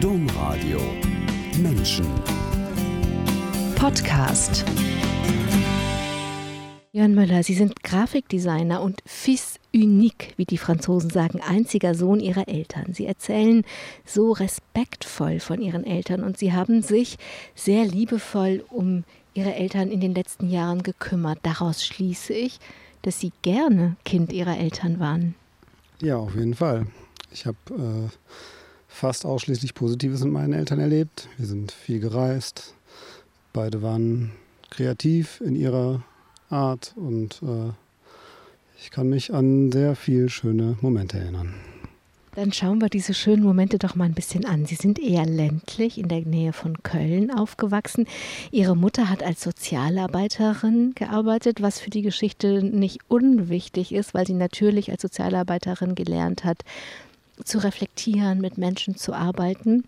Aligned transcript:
Domradio 0.00 0.78
Menschen 1.58 2.06
Podcast 3.76 4.62
Jörn 6.92 7.14
Möller, 7.14 7.42
Sie 7.42 7.54
sind 7.54 7.82
Grafikdesigner 7.82 8.82
und 8.82 9.00
fils 9.06 9.58
unique, 9.74 10.34
wie 10.36 10.44
die 10.44 10.58
Franzosen 10.58 11.08
sagen, 11.08 11.40
einziger 11.40 11.94
Sohn 11.94 12.20
ihrer 12.20 12.46
Eltern. 12.46 12.92
Sie 12.92 13.06
erzählen 13.06 13.64
so 14.04 14.32
respektvoll 14.32 15.40
von 15.40 15.62
ihren 15.62 15.84
Eltern 15.84 16.24
und 16.24 16.36
sie 16.36 16.52
haben 16.52 16.82
sich 16.82 17.16
sehr 17.54 17.86
liebevoll 17.86 18.64
um 18.68 19.04
ihre 19.32 19.54
Eltern 19.54 19.90
in 19.90 20.00
den 20.02 20.14
letzten 20.14 20.50
Jahren 20.50 20.82
gekümmert. 20.82 21.38
Daraus 21.42 21.82
schließe 21.82 22.34
ich, 22.34 22.58
dass 23.00 23.18
sie 23.18 23.32
gerne 23.40 23.96
Kind 24.04 24.30
ihrer 24.30 24.58
Eltern 24.58 25.00
waren. 25.00 25.34
Ja, 26.02 26.18
auf 26.18 26.34
jeden 26.34 26.54
Fall. 26.54 26.86
Ich 27.32 27.46
habe 27.46 27.56
äh, 27.70 28.08
fast 28.96 29.26
ausschließlich 29.26 29.74
Positives 29.74 30.24
mit 30.24 30.32
meinen 30.32 30.54
Eltern 30.54 30.80
erlebt. 30.80 31.28
Wir 31.36 31.46
sind 31.46 31.70
viel 31.70 32.00
gereist. 32.00 32.74
Beide 33.52 33.82
waren 33.82 34.32
kreativ 34.70 35.42
in 35.42 35.54
ihrer 35.54 36.02
Art 36.48 36.94
und 36.96 37.42
äh, 37.42 37.72
ich 38.80 38.90
kann 38.90 39.10
mich 39.10 39.34
an 39.34 39.70
sehr 39.70 39.96
viele 39.96 40.30
schöne 40.30 40.78
Momente 40.80 41.18
erinnern. 41.18 41.54
Dann 42.36 42.52
schauen 42.52 42.82
wir 42.82 42.90
diese 42.90 43.14
schönen 43.14 43.42
Momente 43.42 43.78
doch 43.78 43.94
mal 43.94 44.04
ein 44.04 44.12
bisschen 44.12 44.44
an. 44.44 44.66
Sie 44.66 44.74
sind 44.74 44.98
eher 44.98 45.24
ländlich 45.24 45.96
in 45.96 46.08
der 46.08 46.20
Nähe 46.20 46.52
von 46.52 46.82
Köln 46.82 47.30
aufgewachsen. 47.30 48.06
Ihre 48.50 48.76
Mutter 48.76 49.08
hat 49.08 49.22
als 49.22 49.40
Sozialarbeiterin 49.42 50.92
gearbeitet, 50.94 51.62
was 51.62 51.80
für 51.80 51.88
die 51.88 52.02
Geschichte 52.02 52.62
nicht 52.62 53.00
unwichtig 53.08 53.92
ist, 53.92 54.12
weil 54.12 54.26
sie 54.26 54.34
natürlich 54.34 54.90
als 54.90 55.00
Sozialarbeiterin 55.00 55.94
gelernt 55.94 56.44
hat, 56.44 56.62
zu 57.44 57.58
reflektieren, 57.58 58.40
mit 58.40 58.58
Menschen 58.58 58.96
zu 58.96 59.12
arbeiten. 59.12 59.84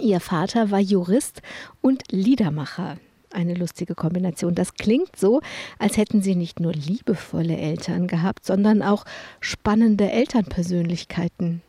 Ihr 0.00 0.20
Vater 0.20 0.70
war 0.70 0.80
Jurist 0.80 1.42
und 1.80 2.02
Liedermacher 2.10 2.98
eine 3.30 3.54
lustige 3.54 3.94
Kombination. 3.94 4.54
Das 4.54 4.74
klingt 4.74 5.16
so, 5.16 5.40
als 5.78 5.96
hätten 5.96 6.22
sie 6.22 6.34
nicht 6.34 6.60
nur 6.60 6.72
liebevolle 6.72 7.56
Eltern 7.56 8.06
gehabt, 8.06 8.44
sondern 8.46 8.82
auch 8.82 9.04
spannende 9.40 10.10
Elternpersönlichkeiten. 10.10 11.62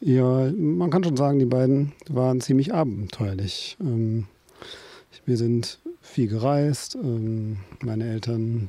Ja, 0.00 0.50
man 0.56 0.90
kann 0.90 1.04
schon 1.04 1.16
sagen, 1.16 1.38
die 1.38 1.46
beiden 1.46 1.92
waren 2.08 2.40
ziemlich 2.40 2.74
abenteuerlich. 2.74 3.76
Ähm, 3.80 4.26
wir 5.24 5.36
sind 5.36 5.78
viel 6.00 6.26
gereist. 6.26 6.96
Ähm, 6.96 7.58
meine 7.80 8.08
Eltern 8.08 8.68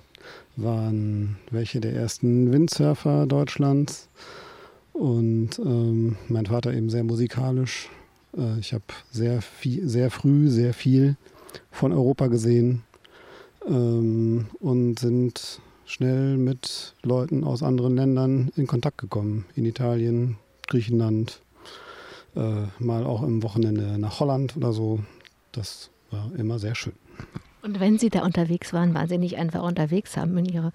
waren 0.56 1.38
welche 1.50 1.82
der 1.82 1.94
ersten 1.94 2.52
Windsurfer 2.52 3.26
Deutschlands 3.26 4.10
und 4.94 5.60
ähm, 5.60 6.18
mein 6.30 6.46
Vater 6.46 6.74
eben 6.74 6.90
sehr 6.90 7.04
musikalisch. 7.04 7.90
Äh, 8.38 8.60
ich 8.60 8.74
habe 8.74 8.86
sehr 9.12 9.40
sehr 9.62 10.12
früh 10.12 10.50
sehr 10.50 10.74
viel 10.74 11.18
von 11.72 11.92
Europa 11.92 12.28
gesehen 12.28 12.84
ähm, 13.68 14.48
und 14.60 15.00
sind 15.00 15.60
schnell 15.86 16.38
mit 16.38 16.96
Leuten 17.04 17.44
aus 17.44 17.64
anderen 17.64 17.96
Ländern 17.96 18.52
in 18.56 18.68
Kontakt 18.68 18.98
gekommen. 18.98 19.46
In 19.56 19.66
Italien, 19.66 20.38
Griechenland, 20.68 21.42
äh, 22.36 22.64
mal 22.80 23.06
auch 23.06 23.24
im 23.24 23.44
Wochenende 23.44 23.98
nach 24.00 24.20
Holland 24.20 24.56
oder 24.58 24.74
so. 24.74 25.00
Das 25.52 25.90
war 26.10 26.32
immer 26.38 26.60
sehr 26.60 26.76
schön. 26.76 26.94
Und 27.62 27.80
wenn 27.80 27.98
Sie 27.98 28.10
da 28.10 28.26
unterwegs 28.26 28.74
waren, 28.74 28.94
waren 28.94 29.08
Sie 29.08 29.18
nicht 29.18 29.38
einfach 29.38 29.64
unterwegs, 29.64 30.18
haben 30.18 30.38
in 30.38 30.46
Ihre, 30.46 30.74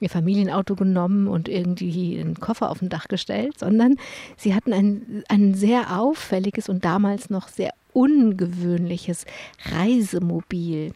Ihr 0.00 0.10
Familienauto 0.10 0.74
genommen 0.74 1.26
und 1.26 1.48
irgendwie 1.48 2.18
einen 2.18 2.38
Koffer 2.38 2.70
auf 2.70 2.78
dem 2.78 2.88
Dach 2.88 3.08
gestellt, 3.08 3.58
sondern 3.58 3.96
Sie 4.36 4.54
hatten 4.54 4.72
ein, 4.72 5.24
ein 5.28 5.54
sehr 5.54 5.98
auffälliges 5.98 6.68
und 6.68 6.84
damals 6.84 7.30
noch 7.30 7.48
sehr 7.48 7.72
ungewöhnliches 7.92 9.26
Reisemobil. 9.64 10.92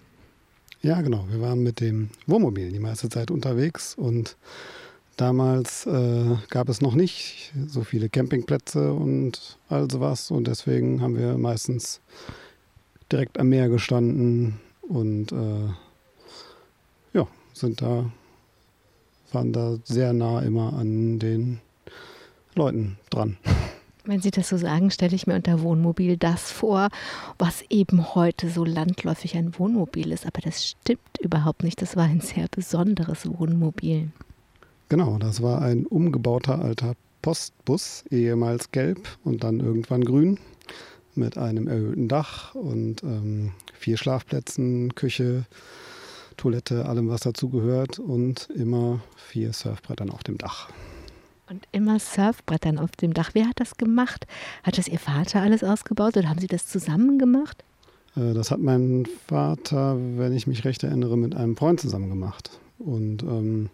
Ja, 0.82 1.00
genau. 1.00 1.26
Wir 1.30 1.40
waren 1.40 1.62
mit 1.62 1.80
dem 1.80 2.10
Wohnmobil 2.26 2.72
die 2.72 2.80
meiste 2.80 3.08
Zeit 3.08 3.30
unterwegs 3.30 3.94
und 3.94 4.36
damals 5.16 5.86
äh, 5.86 6.36
gab 6.48 6.68
es 6.68 6.80
noch 6.80 6.94
nicht 6.94 7.52
so 7.66 7.84
viele 7.84 8.08
Campingplätze 8.08 8.92
und 8.92 9.58
all 9.68 9.90
sowas 9.90 10.30
und 10.30 10.48
deswegen 10.48 11.00
haben 11.00 11.16
wir 11.16 11.38
meistens 11.38 12.00
direkt 13.12 13.38
am 13.38 13.48
Meer 13.50 13.68
gestanden 13.68 14.58
und 14.80 15.32
äh, 15.32 15.68
ja, 17.12 17.28
sind 17.52 17.82
da, 17.82 18.10
waren 19.34 19.52
da 19.52 19.76
sehr 19.84 20.12
nah 20.12 20.40
immer 20.40 20.72
an 20.74 21.18
den 21.18 21.60
Leuten 22.54 22.98
dran. 23.10 23.36
Wenn 24.04 24.20
Sie 24.20 24.32
das 24.32 24.48
so 24.48 24.56
sagen, 24.56 24.90
stelle 24.90 25.14
ich 25.14 25.28
mir 25.28 25.34
unter 25.36 25.62
Wohnmobil 25.62 26.16
das 26.16 26.50
vor, 26.50 26.88
was 27.38 27.62
eben 27.70 28.16
heute 28.16 28.50
so 28.50 28.64
landläufig 28.64 29.36
ein 29.36 29.56
Wohnmobil 29.58 30.10
ist. 30.10 30.26
Aber 30.26 30.40
das 30.40 30.66
stimmt 30.66 31.18
überhaupt 31.20 31.62
nicht. 31.62 31.80
Das 31.80 31.94
war 31.94 32.04
ein 32.04 32.20
sehr 32.20 32.46
besonderes 32.50 33.28
Wohnmobil. 33.38 34.10
Genau, 34.88 35.18
das 35.18 35.40
war 35.40 35.62
ein 35.62 35.86
umgebauter 35.86 36.60
alter 36.60 36.94
Postbus, 37.22 38.04
ehemals 38.10 38.72
gelb 38.72 39.08
und 39.22 39.44
dann 39.44 39.60
irgendwann 39.60 40.02
grün, 40.04 40.38
mit 41.14 41.38
einem 41.38 41.68
erhöhten 41.68 42.08
Dach 42.08 42.54
und 42.56 43.04
ähm, 43.04 43.52
vier 43.72 43.96
Schlafplätzen, 43.96 44.94
Küche, 44.96 45.46
Toilette, 46.36 46.86
allem, 46.86 47.08
was 47.08 47.20
dazugehört 47.20 47.98
und 47.98 48.48
immer 48.50 49.00
vier 49.16 49.52
Surfbrettern 49.52 50.10
auf 50.10 50.22
dem 50.22 50.38
Dach. 50.38 50.68
Und 51.48 51.66
immer 51.72 51.98
Surfbrettern 51.98 52.78
auf 52.78 52.92
dem 52.92 53.14
Dach. 53.14 53.30
Wer 53.34 53.46
hat 53.46 53.60
das 53.60 53.76
gemacht? 53.76 54.26
Hat 54.62 54.78
das 54.78 54.88
Ihr 54.88 54.98
Vater 54.98 55.42
alles 55.42 55.62
ausgebaut 55.62 56.16
oder 56.16 56.28
haben 56.28 56.40
Sie 56.40 56.46
das 56.46 56.66
zusammen 56.66 57.18
gemacht? 57.18 57.64
Äh, 58.16 58.32
das 58.34 58.50
hat 58.50 58.60
mein 58.60 59.06
Vater, 59.26 59.96
wenn 60.16 60.32
ich 60.32 60.46
mich 60.46 60.64
recht 60.64 60.82
erinnere, 60.82 61.16
mit 61.16 61.34
einem 61.34 61.56
Freund 61.56 61.80
zusammen 61.80 62.08
gemacht. 62.08 62.50
Und 62.78 63.22
ähm, 63.22 63.70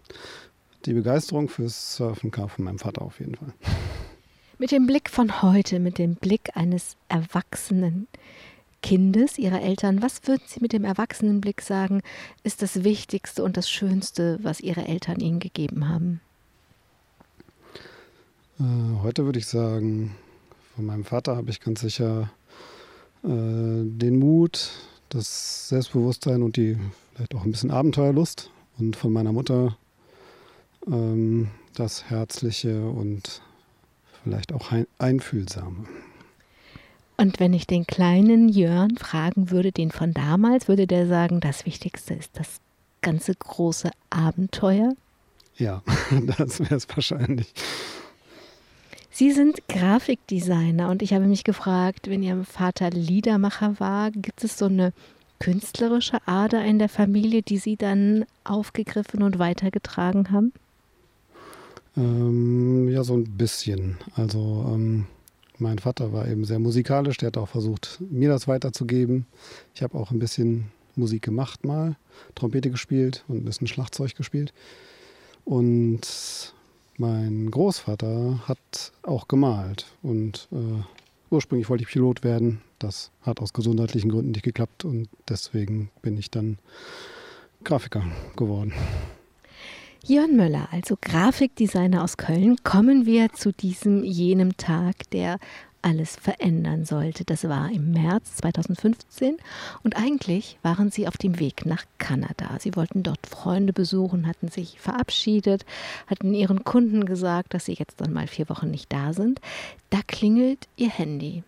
die 0.85 0.93
Begeisterung 0.93 1.49
fürs 1.49 1.95
Surfen 1.95 2.31
kam 2.31 2.49
von 2.49 2.65
meinem 2.65 2.79
Vater 2.79 3.01
auf 3.01 3.19
jeden 3.19 3.35
Fall. 3.35 3.53
Mit 4.57 4.71
dem 4.71 4.87
Blick 4.87 5.09
von 5.09 5.41
heute, 5.41 5.79
mit 5.79 5.97
dem 5.97 6.15
Blick 6.15 6.49
eines 6.55 6.97
erwachsenen 7.07 8.07
Kindes, 8.81 9.37
Ihrer 9.37 9.61
Eltern, 9.61 10.01
was 10.01 10.27
würden 10.27 10.43
Sie 10.47 10.59
mit 10.61 10.73
dem 10.73 10.83
Erwachsenenblick 10.83 11.61
sagen, 11.61 12.01
ist 12.43 12.61
das 12.61 12.83
Wichtigste 12.83 13.43
und 13.43 13.57
das 13.57 13.69
Schönste, 13.69 14.39
was 14.41 14.59
Ihre 14.59 14.85
Eltern 14.87 15.19
Ihnen 15.19 15.39
gegeben 15.39 15.87
haben? 15.89 16.21
Äh, 18.59 18.63
heute 19.03 19.25
würde 19.25 19.39
ich 19.39 19.47
sagen, 19.47 20.15
von 20.75 20.85
meinem 20.85 21.03
Vater 21.03 21.35
habe 21.35 21.49
ich 21.49 21.59
ganz 21.59 21.81
sicher 21.81 22.31
äh, 23.23 23.27
den 23.27 24.19
Mut, 24.19 24.71
das 25.09 25.69
Selbstbewusstsein 25.69 26.43
und 26.43 26.57
die 26.57 26.77
vielleicht 27.13 27.35
auch 27.35 27.43
ein 27.43 27.51
bisschen 27.51 27.71
Abenteuerlust. 27.71 28.51
Und 28.77 28.95
von 28.95 29.11
meiner 29.11 29.33
Mutter 29.33 29.77
ähm, 30.87 31.49
das 31.75 32.09
Herzliche 32.09 32.87
und 32.87 33.41
vielleicht 34.23 34.53
auch 34.53 34.71
Einfühlsame. 34.97 35.85
Und 37.19 37.41
wenn 37.41 37.53
ich 37.53 37.67
den 37.67 37.85
kleinen 37.85 38.47
Jörn 38.47 38.95
fragen 38.95 39.51
würde, 39.51 39.73
den 39.73 39.91
von 39.91 40.13
damals, 40.13 40.69
würde 40.69 40.87
der 40.87 41.05
sagen, 41.05 41.41
das 41.41 41.65
Wichtigste 41.65 42.13
ist 42.13 42.31
das 42.39 42.61
ganze 43.01 43.35
große 43.35 43.91
Abenteuer? 44.09 44.93
Ja, 45.57 45.83
das 46.37 46.61
wäre 46.61 46.75
es 46.75 46.87
wahrscheinlich. 46.87 47.53
Sie 49.11 49.33
sind 49.33 49.67
Grafikdesigner 49.67 50.89
und 50.89 51.01
ich 51.01 51.11
habe 51.11 51.25
mich 51.25 51.43
gefragt, 51.43 52.09
wenn 52.09 52.23
Ihr 52.23 52.45
Vater 52.45 52.89
Liedermacher 52.89 53.81
war, 53.81 54.11
gibt 54.11 54.45
es 54.45 54.57
so 54.57 54.67
eine 54.67 54.93
künstlerische 55.39 56.25
Ader 56.25 56.63
in 56.63 56.79
der 56.79 56.87
Familie, 56.87 57.41
die 57.41 57.57
Sie 57.57 57.75
dann 57.75 58.23
aufgegriffen 58.45 59.23
und 59.23 59.39
weitergetragen 59.39 60.31
haben? 60.31 60.53
Ähm, 61.97 62.87
ja, 62.87 63.03
so 63.03 63.15
ein 63.15 63.25
bisschen. 63.25 63.97
Also 64.15 64.71
ähm, 64.73 65.07
mein 65.59 65.79
Vater 65.79 66.13
war 66.13 66.27
eben 66.27 66.45
sehr 66.45 66.59
musikalisch, 66.59 67.17
der 67.17 67.27
hat 67.27 67.37
auch 67.37 67.49
versucht, 67.49 67.99
mir 68.09 68.29
das 68.29 68.47
weiterzugeben. 68.47 69.25
Ich 69.75 69.83
habe 69.83 69.97
auch 69.97 70.11
ein 70.11 70.19
bisschen 70.19 70.71
Musik 70.95 71.23
gemacht 71.23 71.65
mal, 71.65 71.95
Trompete 72.35 72.69
gespielt 72.69 73.23
und 73.27 73.37
ein 73.37 73.45
bisschen 73.45 73.67
Schlagzeug 73.67 74.15
gespielt. 74.15 74.53
Und 75.45 76.53
mein 76.97 77.49
Großvater 77.49 78.47
hat 78.47 78.91
auch 79.03 79.27
gemalt 79.27 79.85
und 80.03 80.47
äh, 80.51 80.83
ursprünglich 81.29 81.69
wollte 81.69 81.83
ich 81.83 81.89
Pilot 81.89 82.23
werden. 82.23 82.61
Das 82.77 83.11
hat 83.21 83.39
aus 83.39 83.53
gesundheitlichen 83.53 84.11
Gründen 84.11 84.31
nicht 84.31 84.43
geklappt 84.43 84.85
und 84.85 85.09
deswegen 85.27 85.89
bin 86.01 86.17
ich 86.17 86.29
dann 86.29 86.57
Grafiker 87.63 88.03
geworden. 88.35 88.73
Jörn 90.05 90.37
Möller, 90.37 90.69
also 90.71 90.97
Grafikdesigner 90.99 92.03
aus 92.03 92.17
Köln, 92.17 92.57
kommen 92.63 93.05
wir 93.05 93.33
zu 93.33 93.51
diesem 93.51 94.03
jenem 94.03 94.55
Tag, 94.55 95.09
der 95.11 95.39
alles 95.81 96.15
verändern 96.15 96.85
sollte. 96.85 97.25
Das 97.25 97.47
war 97.47 97.69
im 97.69 97.91
März 97.91 98.37
2015 98.37 99.37
und 99.83 99.97
eigentlich 99.97 100.57
waren 100.63 100.89
sie 100.89 101.07
auf 101.07 101.17
dem 101.17 101.39
Weg 101.39 101.65
nach 101.65 101.83
Kanada. 101.97 102.57
Sie 102.59 102.75
wollten 102.75 103.03
dort 103.03 103.27
Freunde 103.27 103.73
besuchen, 103.73 104.25
hatten 104.25 104.47
sich 104.47 104.79
verabschiedet, 104.79 105.65
hatten 106.07 106.33
ihren 106.33 106.63
Kunden 106.63 107.05
gesagt, 107.05 107.53
dass 107.53 107.65
sie 107.65 107.73
jetzt 107.73 108.01
dann 108.01 108.13
mal 108.13 108.27
vier 108.27 108.49
Wochen 108.49 108.71
nicht 108.71 108.91
da 108.91 109.13
sind. 109.13 109.41
Da 109.89 109.99
klingelt 110.07 110.67
ihr 110.75 110.89
Handy. 110.89 111.43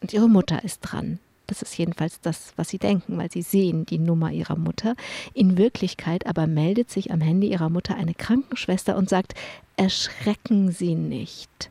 Und 0.00 0.12
ihre 0.12 0.28
Mutter 0.28 0.64
ist 0.64 0.80
dran. 0.80 1.20
Das 1.52 1.60
ist 1.60 1.76
jedenfalls 1.76 2.18
das, 2.22 2.54
was 2.56 2.70
sie 2.70 2.78
denken, 2.78 3.18
weil 3.18 3.30
sie 3.30 3.42
sehen 3.42 3.84
die 3.84 3.98
Nummer 3.98 4.32
ihrer 4.32 4.56
Mutter. 4.56 4.96
In 5.34 5.58
Wirklichkeit 5.58 6.26
aber 6.26 6.46
meldet 6.46 6.90
sich 6.90 7.10
am 7.10 7.20
Handy 7.20 7.50
ihrer 7.50 7.68
Mutter 7.68 7.94
eine 7.94 8.14
Krankenschwester 8.14 8.96
und 8.96 9.10
sagt, 9.10 9.34
erschrecken 9.76 10.72
Sie 10.72 10.94
nicht. 10.94 11.70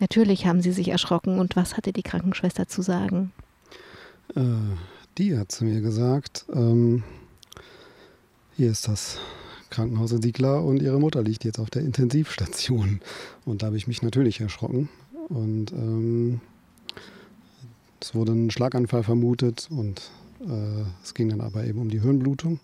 Natürlich 0.00 0.44
haben 0.44 0.60
sie 0.60 0.72
sich 0.72 0.88
erschrocken. 0.88 1.38
Und 1.38 1.54
was 1.54 1.76
hatte 1.76 1.92
die 1.92 2.02
Krankenschwester 2.02 2.66
zu 2.66 2.82
sagen? 2.82 3.30
Äh, 4.34 4.42
die 5.18 5.38
hat 5.38 5.52
zu 5.52 5.66
mir 5.66 5.80
gesagt, 5.82 6.44
ähm, 6.52 7.04
hier 8.56 8.72
ist 8.72 8.88
das 8.88 9.20
Krankenhaus 9.70 10.10
in 10.10 10.20
Siegler 10.20 10.64
und 10.64 10.82
ihre 10.82 10.98
Mutter 10.98 11.22
liegt 11.22 11.44
jetzt 11.44 11.60
auf 11.60 11.70
der 11.70 11.82
Intensivstation. 11.82 13.00
Und 13.44 13.62
da 13.62 13.66
habe 13.66 13.76
ich 13.76 13.86
mich 13.86 14.02
natürlich 14.02 14.40
erschrocken. 14.40 14.88
Und 15.28 15.70
ähm, 15.70 16.40
es 18.02 18.14
wurde 18.14 18.32
ein 18.32 18.50
Schlaganfall 18.50 19.02
vermutet 19.02 19.68
und 19.70 20.10
äh, 20.40 20.84
es 21.02 21.14
ging 21.14 21.28
dann 21.28 21.40
aber 21.40 21.64
eben 21.64 21.80
um 21.80 21.88
die 21.88 22.00
Hirnblutung. 22.00 22.58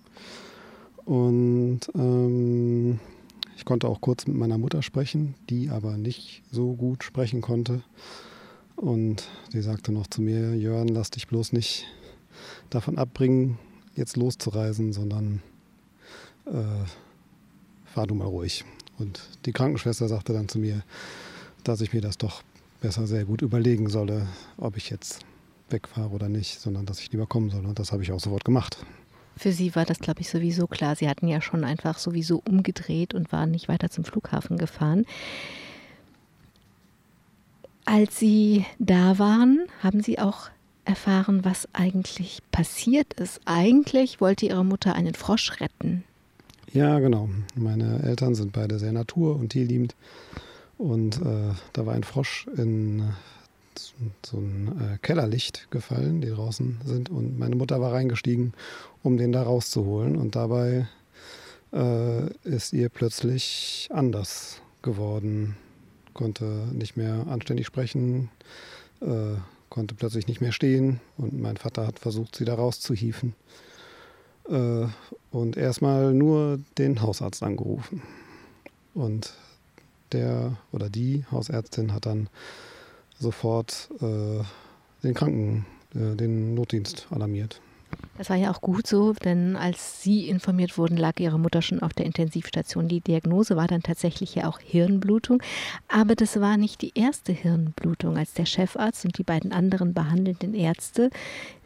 Und 1.05 1.81
ähm, 1.94 2.99
ich 3.56 3.64
konnte 3.64 3.88
auch 3.88 4.00
kurz 4.00 4.26
mit 4.26 4.37
meiner 4.37 4.58
Mutter 4.58 4.82
sprechen, 4.82 5.35
die 5.49 5.70
aber 5.70 5.96
nicht 5.96 6.43
so 6.50 6.75
gut 6.75 7.05
sprechen 7.05 7.40
konnte. 7.40 7.82
Und 8.76 9.29
sie 9.50 9.62
sagte 9.62 9.93
noch 9.93 10.06
zu 10.06 10.23
mir, 10.23 10.55
Jörn, 10.55 10.88
lass 10.88 11.11
dich 11.11 11.26
bloß 11.26 11.52
nicht 11.52 11.87
davon 12.70 12.99
abbringen, 12.99 13.58
jetzt 13.96 14.17
loszureisen, 14.17 14.93
sondern 14.93 15.43
äh, 16.46 16.85
fahr 17.85 18.06
du 18.06 18.14
mal 18.14 18.26
ruhig. 18.26 18.64
Und 18.99 19.20
die 19.46 19.52
Krankenschwester 19.52 20.08
sagte 20.08 20.32
dann 20.32 20.49
zu 20.49 20.58
mir, 20.58 20.82
dass 21.64 21.81
ich 21.81 21.93
mir 21.93 22.00
das 22.00 22.19
doch 22.19 22.43
besser 22.81 23.06
sehr 23.06 23.25
gut 23.25 23.43
überlegen 23.43 23.88
solle, 23.88 24.26
ob 24.56 24.76
ich 24.76 24.90
jetzt 24.90 25.25
wegfahre 25.70 26.11
oder 26.11 26.29
nicht, 26.29 26.61
sondern 26.61 26.87
dass 26.87 27.00
ich 27.00 27.12
lieber 27.12 27.26
kommen 27.26 27.50
soll. 27.50 27.67
Und 27.67 27.79
das 27.79 27.93
habe 27.93 28.03
ich 28.03 28.12
auch 28.12 28.20
sofort 28.20 28.44
gemacht. 28.44 28.79
Für 29.37 29.53
Sie 29.53 29.75
war 29.76 29.85
das, 29.85 30.00
glaube 30.00 30.20
ich, 30.20 30.29
sowieso 30.29 30.67
klar. 30.67 30.97
Sie 30.97 31.09
hatten 31.09 31.29
ja 31.29 31.41
schon 31.41 31.65
einfach 31.65 31.99
sowieso 31.99 32.43
umgedreht 32.44 33.15
und 33.15 33.31
waren 33.31 33.50
nicht 33.50 33.69
weiter 33.69 33.88
zum 33.88 34.05
Flughafen 34.05 34.59
gefahren. 34.59 35.06
Als 37.85 38.19
Sie 38.19 38.67
da 38.79 39.19
waren, 39.19 39.67
haben 39.82 40.03
Sie 40.03 40.19
auch 40.19 40.50
erfahren, 40.85 41.44
was 41.44 41.69
eigentlich 41.73 42.41
passiert 42.50 43.14
ist. 43.14 43.41
Eigentlich 43.44 44.21
wollte 44.21 44.47
Ihre 44.47 44.64
Mutter 44.64 44.94
einen 44.94 45.14
Frosch 45.14 45.61
retten. 45.61 46.05
Ja, 46.73 46.99
genau. 46.99 47.31
Meine 47.55 48.03
Eltern 48.03 48.35
sind 48.35 48.53
beide 48.53 48.79
sehr 48.79 48.93
natur- 48.93 49.37
und 49.37 49.50
tierliebend. 49.50 49.94
Und 50.76 51.21
äh, 51.23 51.55
da 51.73 51.87
war 51.87 51.94
ein 51.94 52.05
Frosch 52.05 52.47
in 52.56 53.11
so 54.25 54.39
ein 54.39 54.81
äh, 54.81 54.99
Kellerlicht 54.99 55.71
gefallen, 55.71 56.21
die 56.21 56.29
draußen 56.29 56.81
sind. 56.85 57.11
Und 57.11 57.39
meine 57.39 57.57
Mutter 57.57 57.81
war 57.81 57.93
reingestiegen, 57.93 58.53
um 59.03 59.17
den 59.17 59.33
da 59.33 59.43
rauszuholen. 59.43 60.17
Und 60.17 60.37
dabei 60.37 60.89
äh, 61.73 62.27
ist 62.45 62.73
ihr 62.73 62.89
plötzlich 62.89 63.89
anders 63.93 64.61
geworden. 64.83 65.57
Konnte 66.15 66.45
nicht 66.73 66.97
mehr 66.97 67.27
anständig 67.29 67.67
sprechen, 67.67 68.31
äh, 69.01 69.37
konnte 69.69 69.95
plötzlich 69.95 70.27
nicht 70.27 70.41
mehr 70.41 70.53
stehen. 70.53 71.01
Und 71.17 71.39
mein 71.39 71.57
Vater 71.57 71.87
hat 71.87 71.99
versucht, 71.99 72.37
sie 72.37 72.45
da 72.45 72.55
rauszuhieven. 72.55 73.35
Äh, 74.49 74.87
und 75.31 75.57
erstmal 75.57 76.13
nur 76.15 76.59
den 76.79 77.03
Hausarzt 77.03 77.43
angerufen. 77.43 78.03
Und 78.95 79.35
der 80.13 80.57
oder 80.73 80.89
die 80.89 81.25
Hausärztin 81.31 81.93
hat 81.93 82.07
dann 82.07 82.29
sofort 83.19 83.91
äh, 84.00 84.43
den 85.03 85.15
Kranken, 85.15 85.67
äh, 85.94 86.17
den 86.17 86.55
Notdienst 86.55 87.06
alarmiert. 87.11 87.61
Das 88.17 88.31
war 88.31 88.37
ja 88.37 88.50
auch 88.50 88.61
gut 88.61 88.87
so, 88.87 89.12
denn 89.12 89.55
als 89.55 90.03
Sie 90.03 90.29
informiert 90.29 90.76
wurden, 90.76 90.97
lag 90.97 91.20
Ihre 91.20 91.38
Mutter 91.38 91.62
schon 91.62 91.81
auf 91.81 91.93
der 91.93 92.05
Intensivstation. 92.05 92.88
Die 92.88 93.00
Diagnose 93.00 93.55
war 93.56 93.69
dann 93.69 93.82
tatsächlich 93.82 94.35
ja 94.35 94.49
auch 94.49 94.59
Hirnblutung. 94.59 95.41
Aber 95.87 96.17
das 96.17 96.41
war 96.41 96.56
nicht 96.56 96.82
die 96.82 96.93
erste 96.94 97.32
Hirnblutung, 97.32 98.19
als 98.19 98.35
der 98.35 98.44
Chefarzt 98.44 99.05
und 99.05 99.19
die 99.19 99.23
beiden 99.23 99.53
anderen 99.53 99.94
behandelnden 99.94 100.55
Ärzte 100.55 101.11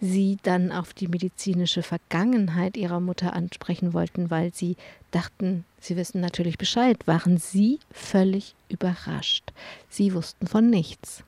sie 0.00 0.36
dann 0.42 0.72
auf 0.72 0.92
die 0.92 1.08
medizinische 1.08 1.82
Vergangenheit 1.82 2.76
ihrer 2.76 3.00
Mutter 3.00 3.32
ansprechen 3.32 3.94
wollten, 3.94 4.30
weil 4.30 4.52
sie 4.52 4.76
dachten, 5.10 5.64
sie 5.80 5.96
wissen 5.96 6.20
natürlich 6.20 6.58
Bescheid, 6.58 6.98
waren 7.06 7.38
Sie 7.38 7.78
völlig 7.90 8.54
überrascht. 8.68 9.52
Sie 9.88 10.12
wussten 10.12 10.46
von 10.46 10.68
nichts. 10.68 11.24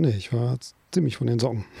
Nee, 0.00 0.16
ich 0.16 0.32
war 0.32 0.56
ziemlich 0.92 1.18
von 1.18 1.26
den 1.26 1.38
Socken. 1.38 1.64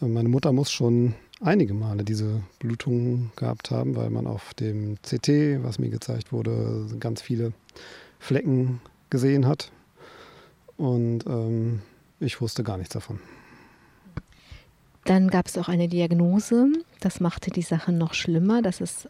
Äh, 0.00 0.06
meine 0.06 0.28
Mutter 0.28 0.52
muss 0.52 0.70
schon 0.70 1.14
einige 1.40 1.72
Male 1.72 2.04
diese 2.04 2.42
Blutungen 2.58 3.32
gehabt 3.36 3.70
haben, 3.70 3.96
weil 3.96 4.10
man 4.10 4.26
auf 4.26 4.52
dem 4.54 4.96
CT, 4.96 5.62
was 5.62 5.78
mir 5.78 5.88
gezeigt 5.88 6.30
wurde, 6.30 6.86
ganz 7.00 7.22
viele 7.22 7.54
Flecken 8.18 8.80
gesehen 9.08 9.46
hat. 9.46 9.70
Und 10.76 11.24
ähm, 11.26 11.80
ich 12.20 12.40
wusste 12.40 12.64
gar 12.64 12.76
nichts 12.76 12.92
davon. 12.92 13.20
Dann 15.04 15.30
gab 15.30 15.46
es 15.46 15.56
auch 15.56 15.68
eine 15.68 15.88
Diagnose, 15.88 16.66
das 17.00 17.20
machte 17.20 17.50
die 17.50 17.62
Sache 17.62 17.92
noch 17.92 18.12
schlimmer. 18.12 18.60
Das 18.60 18.80
ist 18.82 19.08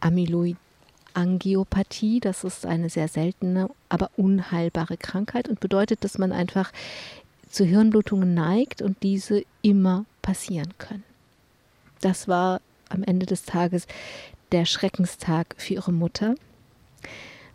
Amyloid 0.00 0.56
Angiopathie. 1.14 2.20
Das 2.20 2.44
ist 2.44 2.66
eine 2.66 2.90
sehr 2.90 3.08
seltene, 3.08 3.70
aber 3.88 4.10
unheilbare 4.16 4.96
Krankheit 4.96 5.48
und 5.48 5.60
bedeutet, 5.60 6.04
dass 6.04 6.18
man 6.18 6.32
einfach 6.32 6.72
zu 7.48 7.64
Hirnblutungen 7.64 8.34
neigt 8.34 8.82
und 8.82 9.02
diese 9.02 9.44
immer 9.62 10.04
passieren 10.22 10.74
können. 10.78 11.04
Das 12.00 12.28
war 12.28 12.60
am 12.88 13.02
Ende 13.02 13.26
des 13.26 13.44
Tages 13.44 13.86
der 14.52 14.66
Schreckenstag 14.66 15.54
für 15.56 15.74
ihre 15.74 15.92
Mutter. 15.92 16.34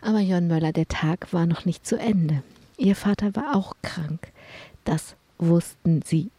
Aber 0.01 0.19
Jörn 0.19 0.47
Möller, 0.47 0.71
der 0.71 0.88
Tag 0.88 1.33
war 1.33 1.45
noch 1.45 1.65
nicht 1.65 1.85
zu 1.85 1.97
Ende. 1.97 2.44
Ihr 2.77 2.95
Vater 2.95 3.35
war 3.35 3.56
auch 3.56 3.75
krank. 3.81 4.31
Das 4.85 5.15
wussten 5.38 6.01
sie 6.01 6.31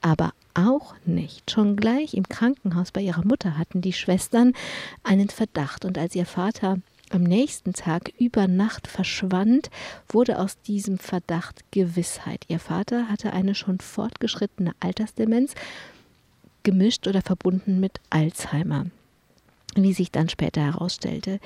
aber 0.00 0.32
auch 0.54 0.94
nicht. 1.04 1.50
Schon 1.50 1.76
gleich 1.76 2.14
im 2.14 2.28
Krankenhaus 2.28 2.92
bei 2.92 3.00
ihrer 3.00 3.24
Mutter 3.24 3.58
hatten 3.58 3.80
die 3.80 3.92
Schwestern 3.92 4.52
einen 5.02 5.28
Verdacht 5.28 5.84
und 5.84 5.98
als 5.98 6.14
ihr 6.14 6.26
Vater 6.26 6.78
am 7.10 7.22
nächsten 7.22 7.74
Tag 7.74 8.12
über 8.18 8.48
Nacht 8.48 8.86
verschwand, 8.88 9.70
wurde 10.08 10.38
aus 10.38 10.60
diesem 10.62 10.98
Verdacht 10.98 11.60
Gewissheit. 11.70 12.44
Ihr 12.48 12.58
Vater 12.58 13.08
hatte 13.08 13.32
eine 13.32 13.54
schon 13.54 13.78
fortgeschrittene 13.78 14.72
Altersdemenz, 14.80 15.54
gemischt 16.62 17.06
oder 17.06 17.22
verbunden 17.22 17.78
mit 17.78 18.00
Alzheimer, 18.10 18.86
wie 19.76 19.92
sich 19.92 20.10
dann 20.10 20.28
später 20.28 20.62
herausstellte. 20.62 21.38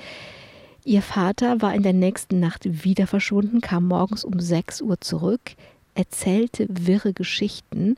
Ihr 0.85 1.01
Vater 1.01 1.61
war 1.61 1.75
in 1.75 1.83
der 1.83 1.93
nächsten 1.93 2.39
Nacht 2.39 2.85
wieder 2.85 3.05
verschwunden, 3.05 3.61
kam 3.61 3.87
morgens 3.87 4.23
um 4.23 4.39
6 4.39 4.81
Uhr 4.81 4.99
zurück, 5.01 5.51
erzählte 5.93 6.67
wirre 6.69 7.13
Geschichten 7.13 7.97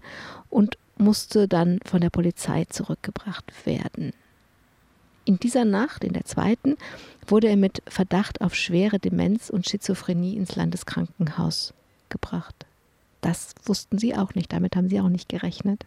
und 0.50 0.78
musste 1.02 1.48
dann 1.48 1.80
von 1.86 2.00
der 2.00 2.10
Polizei 2.10 2.66
zurückgebracht 2.66 3.66
werden. 3.66 4.14
In 5.26 5.38
dieser 5.38 5.66
Nacht, 5.66 6.04
in 6.04 6.14
der 6.14 6.26
zweiten, 6.26 6.78
wurde 7.28 7.48
er 7.48 7.58
mit 7.58 7.84
Verdacht 7.88 8.42
auf 8.42 8.56
schwere 8.56 9.00
Demenz 9.00 9.50
und 9.50 9.68
Schizophrenie 9.68 10.36
ins 10.36 10.56
Landeskrankenhaus 10.56 11.74
gebracht. 12.10 12.66
Das 13.22 13.54
wussten 13.66 13.98
Sie 14.00 14.16
auch 14.16 14.34
nicht, 14.34 14.52
damit 14.52 14.76
haben 14.76 14.90
Sie 14.90 15.00
auch 15.00 15.10
nicht 15.10 15.30
gerechnet. 15.30 15.86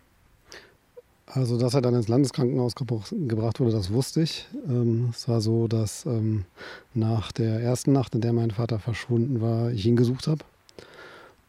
Also, 1.26 1.58
dass 1.58 1.74
er 1.74 1.80
dann 1.80 1.94
ins 1.94 2.06
Landeskrankenhaus 2.06 2.74
gebracht 2.76 3.58
wurde, 3.58 3.72
das 3.72 3.92
wusste 3.92 4.22
ich. 4.22 4.46
Ähm, 4.68 5.10
es 5.12 5.26
war 5.26 5.40
so, 5.40 5.66
dass 5.68 6.06
ähm, 6.06 6.44
nach 6.92 7.32
der 7.32 7.60
ersten 7.60 7.92
Nacht, 7.92 8.14
in 8.14 8.20
der 8.20 8.32
mein 8.32 8.52
Vater 8.52 8.78
verschwunden 8.78 9.40
war, 9.40 9.70
ich 9.70 9.86
ihn 9.86 9.96
gesucht 9.96 10.28
habe. 10.28 10.44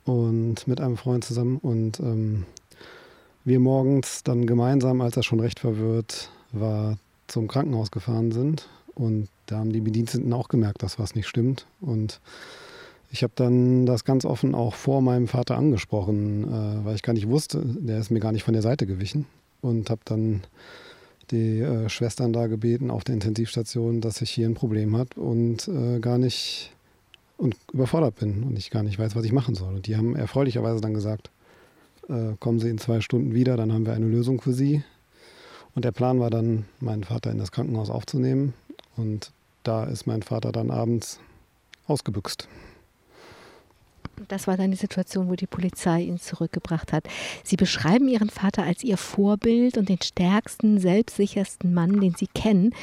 Und 0.06 0.68
mit 0.68 0.82
einem 0.82 0.98
Freund 0.98 1.24
zusammen. 1.24 1.58
Und 1.58 2.00
ähm, 2.00 2.46
wir 3.46 3.60
morgens 3.60 4.24
dann 4.24 4.46
gemeinsam, 4.46 5.02
als 5.02 5.16
er 5.16 5.24
schon 5.24 5.40
recht 5.40 5.60
verwirrt 5.60 6.30
war, 6.52 6.98
zum 7.28 7.48
Krankenhaus 7.48 7.92
gefahren 7.92 8.32
sind. 8.32 8.68
Und 8.96 9.30
da 9.46 9.60
haben 9.60 9.72
die 9.72 9.82
Bediensteten 9.82 10.34
auch 10.34 10.48
gemerkt, 10.48 10.84
dass 10.84 11.00
was 11.00 11.16
nicht 11.16 11.28
stimmt. 11.28 11.68
Und 11.80 12.20
ich 13.12 13.24
habe 13.24 13.34
dann 13.36 13.86
das 13.86 14.04
ganz 14.04 14.26
offen 14.26 14.56
auch 14.56 14.74
vor 14.74 15.02
meinem 15.02 15.28
Vater 15.28 15.58
angesprochen, 15.58 16.44
äh, 16.46 16.86
weil 16.86 16.96
ich 16.96 17.04
gar 17.04 17.14
nicht 17.14 17.30
wusste, 17.30 17.62
der 17.64 18.00
ist 18.00 18.10
mir 18.10 18.20
gar 18.20 18.32
nicht 18.32 18.44
von 18.44 18.54
der 18.54 18.64
Seite 18.64 18.86
gewichen. 18.86 19.26
Und 19.62 19.90
habe 19.90 20.02
dann 20.06 20.44
die 21.32 21.60
äh, 21.60 21.90
Schwestern 21.90 22.34
da 22.34 22.48
gebeten 22.48 22.90
auf 22.90 23.04
der 23.04 23.16
Intensivstation, 23.16 24.02
dass 24.02 24.22
ich 24.22 24.32
hier 24.32 24.48
ein 24.48 24.54
Problem 24.54 24.98
habe 24.98 25.20
und 25.20 25.68
äh, 25.68 26.00
gar 26.00 26.18
nicht 26.18 26.72
und 27.38 27.56
überfordert 27.74 28.16
bin 28.16 28.44
und 28.44 28.58
ich 28.58 28.70
gar 28.70 28.84
nicht 28.84 28.98
weiß, 28.98 29.16
was 29.16 29.26
ich 29.26 29.34
machen 29.34 29.56
soll. 29.56 29.76
Und 29.76 29.88
die 29.88 29.98
haben 29.98 30.16
erfreulicherweise 30.16 30.80
dann 30.80 30.94
gesagt, 30.94 31.30
äh, 32.10 32.36
kommen 32.40 32.60
Sie 32.60 32.70
in 32.70 32.78
zwei 32.78 33.02
Stunden 33.02 33.34
wieder, 33.34 33.58
dann 33.58 33.74
haben 33.74 33.86
wir 33.86 33.94
eine 33.94 34.08
Lösung 34.08 34.42
für 34.42 34.54
Sie. 34.54 34.84
Und 35.76 35.84
der 35.86 35.92
Plan 35.92 36.20
war 36.20 36.30
dann, 36.30 36.66
meinen 36.80 37.04
Vater 37.04 37.32
in 37.32 37.38
das 37.38 37.52
Krankenhaus 37.52 37.90
aufzunehmen. 37.90 38.54
Und 38.96 39.32
da 39.64 39.84
ist 39.84 40.08
mein 40.08 40.22
Vater 40.22 40.52
dann 40.52 40.72
abends 40.72 41.20
ausgebüxt. 41.88 42.48
Das 44.30 44.48
war 44.48 44.56
dann 44.56 44.72
die 44.72 44.78
Situation, 44.78 45.28
wo 45.28 45.36
die 45.36 45.48
Polizei 45.48 46.04
ihn 46.04 46.20
zurückgebracht 46.20 46.94
hat. 46.94 47.06
Sie 47.44 47.58
beschreiben 47.58 48.08
Ihren 48.08 48.30
Vater 48.30 48.64
als 48.64 48.84
Ihr 48.84 48.98
Vorbild 48.98 49.78
und 49.78 49.90
den 49.90 50.02
stärksten, 50.02 50.80
selbstsichersten 50.80 51.74
Mann, 51.74 52.00
den 52.00 52.16
Sie 52.16 52.28
kennen. 52.28 52.74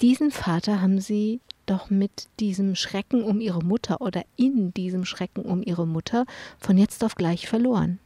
Diesen 0.00 0.30
Vater 0.30 0.80
haben 0.80 1.00
Sie 1.00 1.40
doch 1.66 1.90
mit 1.90 2.28
diesem 2.38 2.76
Schrecken 2.76 3.24
um 3.24 3.40
Ihre 3.40 3.64
Mutter 3.64 4.00
oder 4.00 4.22
in 4.36 4.72
diesem 4.72 5.04
Schrecken 5.04 5.42
um 5.42 5.62
Ihre 5.64 5.86
Mutter 5.86 6.24
von 6.60 6.78
jetzt 6.78 7.02
auf 7.02 7.16
gleich 7.16 7.48
verloren. 7.48 7.98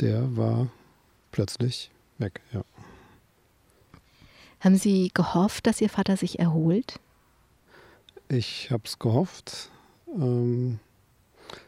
Der 0.00 0.36
war 0.36 0.68
plötzlich 1.30 1.90
weg, 2.18 2.40
ja. 2.52 2.62
Haben 4.60 4.76
Sie 4.76 5.10
gehofft, 5.12 5.66
dass 5.66 5.80
Ihr 5.80 5.90
Vater 5.90 6.16
sich 6.16 6.38
erholt? 6.38 7.00
Ich 8.28 8.70
habe 8.70 8.82
es 8.84 8.98
gehofft. 8.98 9.70
Ähm, 10.08 10.78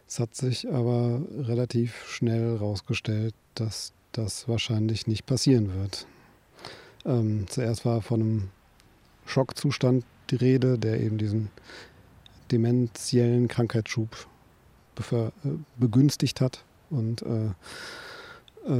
es 0.07 0.19
hat 0.19 0.35
sich 0.35 0.71
aber 0.71 1.23
relativ 1.39 2.07
schnell 2.09 2.59
herausgestellt, 2.59 3.35
dass 3.55 3.93
das 4.12 4.49
wahrscheinlich 4.49 5.07
nicht 5.07 5.27
passieren 5.27 5.75
wird. 5.75 6.07
Ähm, 7.05 7.47
zuerst 7.49 7.85
war 7.85 8.03
von 8.03 8.21
einem 8.21 8.51
Schockzustand 9.27 10.05
die 10.31 10.37
Rede, 10.37 10.79
der 10.79 11.01
eben 11.01 11.19
diesen 11.19 11.51
dementiellen 12.51 13.49
Krankheitsschub 13.49 14.27
äh, 15.11 15.31
begünstigt 15.77 16.41
hat. 16.41 16.65
Und 16.91 17.23
äh, 17.23 17.47
äh, 17.47 17.51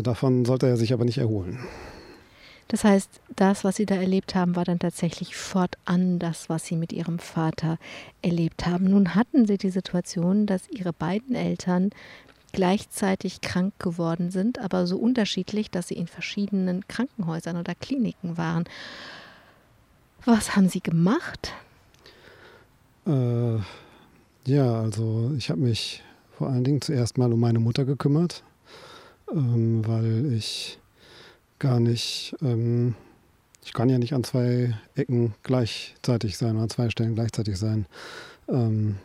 davon 0.03 0.45
sollte 0.45 0.67
er 0.67 0.77
sich 0.77 0.93
aber 0.93 1.05
nicht 1.05 1.19
erholen. 1.19 1.59
Das 2.69 2.85
heißt, 2.85 3.21
das, 3.37 3.65
was 3.65 3.77
Sie 3.77 3.85
da 3.85 3.97
erlebt 3.97 4.35
haben, 4.35 4.57
war 4.57 4.65
dann 4.65 4.79
tatsächlich 4.79 5.37
fortan 5.37 6.19
das, 6.19 6.49
was 6.49 6.65
Sie 6.65 6.77
mit 6.77 6.93
Ihrem 6.93 7.19
Vater 7.19 7.79
erlebt 8.23 8.67
haben. 8.67 8.87
Nun 8.87 9.15
hatten 9.15 9.47
Sie 9.47 9.59
die 9.59 9.71
Situation, 9.71 10.47
dass 10.47 10.71
Ihre 10.71 10.93
beiden 10.93 11.35
Eltern 11.35 11.91
gleichzeitig 12.53 13.41
krank 13.41 13.75
geworden 13.79 14.31
sind, 14.31 14.59
aber 14.59 14.87
so 14.87 14.99
unterschiedlich, 14.99 15.71
dass 15.71 15.89
sie 15.89 15.95
in 15.95 16.07
verschiedenen 16.07 16.87
Krankenhäusern 16.87 17.57
oder 17.57 17.75
Kliniken 17.75 18.37
waren. 18.37 18.65
Was 20.25 20.55
haben 20.55 20.69
Sie 20.69 20.81
gemacht? 20.81 21.53
Äh, 23.07 23.57
ja, 24.47 24.81
also 24.81 25.33
ich 25.37 25.51
habe 25.51 25.61
mich 25.61 26.03
vor 26.39 26.49
allen 26.49 26.65
Dingen 26.65 26.81
zuerst 26.81 27.19
mal 27.19 27.33
um 27.33 27.41
meine 27.41 27.59
Mutter 27.59 27.85
gekümmert, 27.85 28.45
ähm, 29.33 29.87
weil 29.87 30.33
ich 30.33 30.79
gar 31.59 31.81
nicht, 31.81 32.35
ähm, 32.43 32.95
ich 33.65 33.73
kann 33.73 33.89
ja 33.89 33.99
nicht 33.99 34.13
an 34.15 34.25
zwei 34.25 34.75
Ecken 34.95 35.35
gleichzeitig 35.43 36.37
sein, 36.37 36.59
an 36.59 36.69
zwei 36.69 36.91
Stellen 36.91 37.15
gleichzeitig 37.15 37.59
sein. 37.59 37.87
Ähm, 38.49 38.97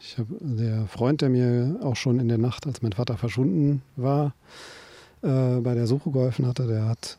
ich 0.00 0.18
habe 0.18 0.34
der 0.40 0.86
Freund, 0.86 1.20
der 1.20 1.30
mir 1.30 1.78
auch 1.82 1.96
schon 1.96 2.18
in 2.18 2.28
der 2.28 2.38
Nacht, 2.38 2.66
als 2.66 2.82
mein 2.82 2.92
Vater 2.92 3.16
verschwunden 3.16 3.82
war, 3.96 4.34
äh, 5.22 5.60
bei 5.60 5.74
der 5.74 5.86
Suche 5.86 6.10
geholfen 6.10 6.46
hatte, 6.46 6.66
der 6.66 6.86
hat 6.86 7.18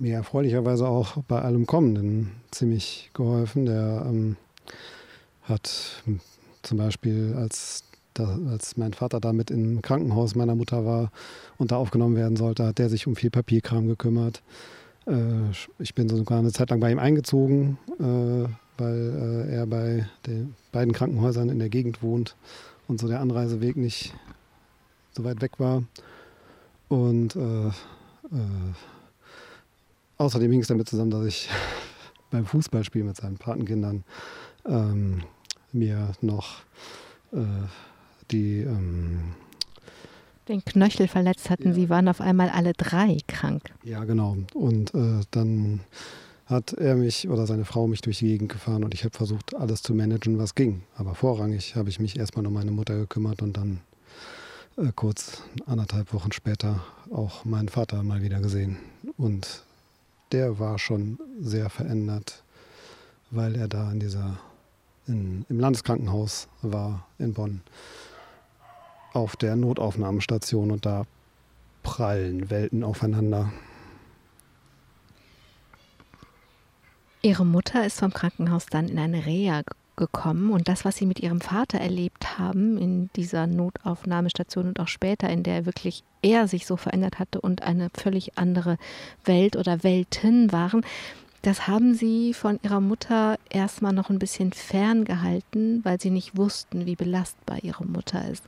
mir 0.00 0.14
erfreulicherweise 0.14 0.88
auch 0.88 1.18
bei 1.28 1.40
allem 1.40 1.66
Kommenden 1.66 2.32
ziemlich 2.50 3.10
geholfen. 3.14 3.66
Der 3.66 4.04
ähm, 4.08 4.36
hat 5.42 6.02
zum 6.62 6.78
Beispiel, 6.78 7.34
als, 7.36 7.84
da, 8.14 8.38
als 8.50 8.76
mein 8.76 8.92
Vater 8.92 9.20
damit 9.20 9.50
im 9.50 9.82
Krankenhaus 9.82 10.34
meiner 10.34 10.54
Mutter 10.54 10.84
war 10.84 11.10
und 11.58 11.72
da 11.72 11.76
aufgenommen 11.76 12.16
werden 12.16 12.36
sollte, 12.36 12.66
hat 12.66 12.78
der 12.78 12.88
sich 12.88 13.06
um 13.06 13.16
viel 13.16 13.30
Papierkram 13.30 13.86
gekümmert. 13.86 14.42
Äh, 15.06 15.50
ich 15.78 15.94
bin 15.94 16.08
sogar 16.08 16.38
eine 16.38 16.52
Zeit 16.52 16.70
lang 16.70 16.80
bei 16.80 16.90
ihm 16.90 16.98
eingezogen, 16.98 17.78
äh, 17.98 18.48
weil 18.78 19.46
äh, 19.48 19.54
er 19.54 19.66
bei 19.66 20.06
den 20.26 20.54
beiden 20.72 20.92
Krankenhäusern 20.92 21.48
in 21.48 21.58
der 21.58 21.68
Gegend 21.68 22.02
wohnt 22.02 22.36
und 22.88 23.00
so 23.00 23.08
der 23.08 23.20
Anreiseweg 23.20 23.76
nicht 23.76 24.14
so 25.12 25.24
weit 25.24 25.40
weg 25.40 25.58
war. 25.58 25.84
Und 26.88 27.36
äh, 27.36 27.68
äh, 27.68 27.72
Außerdem 30.20 30.50
hing 30.50 30.60
es 30.60 30.68
damit 30.68 30.86
zusammen, 30.86 31.10
dass 31.10 31.24
ich 31.24 31.48
beim 32.30 32.44
Fußballspiel 32.44 33.04
mit 33.04 33.16
seinen 33.16 33.38
Patenkindern 33.38 34.04
ähm, 34.66 35.22
mir 35.72 36.12
noch 36.20 36.58
äh, 37.32 37.38
die 38.30 38.60
ähm, 38.60 39.34
den 40.48 40.64
Knöchel 40.64 41.08
verletzt 41.08 41.48
hatten. 41.48 41.68
Ja. 41.68 41.74
Sie 41.74 41.88
waren 41.88 42.08
auf 42.08 42.20
einmal 42.20 42.50
alle 42.50 42.72
drei 42.72 43.18
krank. 43.26 43.62
Ja, 43.84 44.04
genau. 44.04 44.36
Und 44.54 44.94
äh, 44.94 45.20
dann 45.30 45.80
hat 46.46 46.72
er 46.72 46.96
mich 46.96 47.28
oder 47.28 47.46
seine 47.46 47.64
Frau 47.64 47.86
mich 47.86 48.00
durch 48.00 48.18
die 48.18 48.26
Gegend 48.26 48.50
gefahren 48.50 48.82
und 48.82 48.92
ich 48.92 49.04
habe 49.04 49.16
versucht, 49.16 49.54
alles 49.54 49.82
zu 49.82 49.94
managen, 49.94 50.38
was 50.38 50.56
ging. 50.56 50.82
Aber 50.96 51.14
vorrangig 51.14 51.76
habe 51.76 51.88
ich 51.88 52.00
mich 52.00 52.18
erstmal 52.18 52.46
um 52.46 52.52
meine 52.52 52.72
Mutter 52.72 52.96
gekümmert 52.96 53.40
und 53.40 53.56
dann 53.56 53.80
äh, 54.76 54.90
kurz 54.94 55.42
anderthalb 55.66 56.12
Wochen 56.12 56.32
später 56.32 56.84
auch 57.12 57.44
meinen 57.44 57.68
Vater 57.68 58.02
mal 58.02 58.22
wieder 58.22 58.40
gesehen. 58.40 58.78
Und 59.16 59.62
der 60.32 60.58
war 60.58 60.78
schon 60.78 61.18
sehr 61.40 61.70
verändert, 61.70 62.42
weil 63.30 63.54
er 63.54 63.68
da 63.68 63.92
in 63.92 64.00
dieser, 64.00 64.38
in, 65.06 65.46
im 65.48 65.60
Landeskrankenhaus 65.60 66.48
war 66.62 67.06
in 67.18 67.32
Bonn, 67.32 67.60
auf 69.12 69.36
der 69.36 69.56
Notaufnahmestation 69.56 70.70
und 70.70 70.86
da 70.86 71.04
prallen 71.82 72.50
Welten 72.50 72.84
aufeinander. 72.84 73.52
Ihre 77.22 77.44
Mutter 77.44 77.84
ist 77.84 77.98
vom 77.98 78.12
Krankenhaus 78.12 78.66
dann 78.66 78.88
in 78.88 78.98
eine 78.98 79.26
Reha 79.26 79.62
gekommen 79.96 80.50
und 80.50 80.68
das, 80.68 80.86
was 80.86 80.96
sie 80.96 81.04
mit 81.04 81.20
ihrem 81.20 81.42
Vater 81.42 81.78
erlebt 81.78 82.38
haben 82.38 82.78
in 82.78 83.10
dieser 83.16 83.46
Notaufnahmestation 83.46 84.68
und 84.68 84.80
auch 84.80 84.88
später, 84.88 85.28
in 85.28 85.42
der 85.42 85.66
wirklich 85.66 86.02
er 86.22 86.48
sich 86.48 86.66
so 86.66 86.76
verändert 86.76 87.18
hatte 87.18 87.40
und 87.40 87.62
eine 87.62 87.90
völlig 87.92 88.38
andere 88.38 88.78
Welt 89.24 89.56
oder 89.56 89.84
Welten 89.84 90.52
waren, 90.52 90.82
das 91.42 91.66
haben 91.66 91.94
sie 91.94 92.34
von 92.34 92.58
ihrer 92.62 92.80
Mutter 92.80 93.38
erstmal 93.48 93.92
noch 93.92 94.10
ein 94.10 94.18
bisschen 94.18 94.52
ferngehalten, 94.52 95.82
weil 95.84 96.00
sie 96.00 96.10
nicht 96.10 96.36
wussten, 96.36 96.84
wie 96.84 96.96
belastbar 96.96 97.58
ihre 97.62 97.84
Mutter 97.84 98.28
ist. 98.28 98.44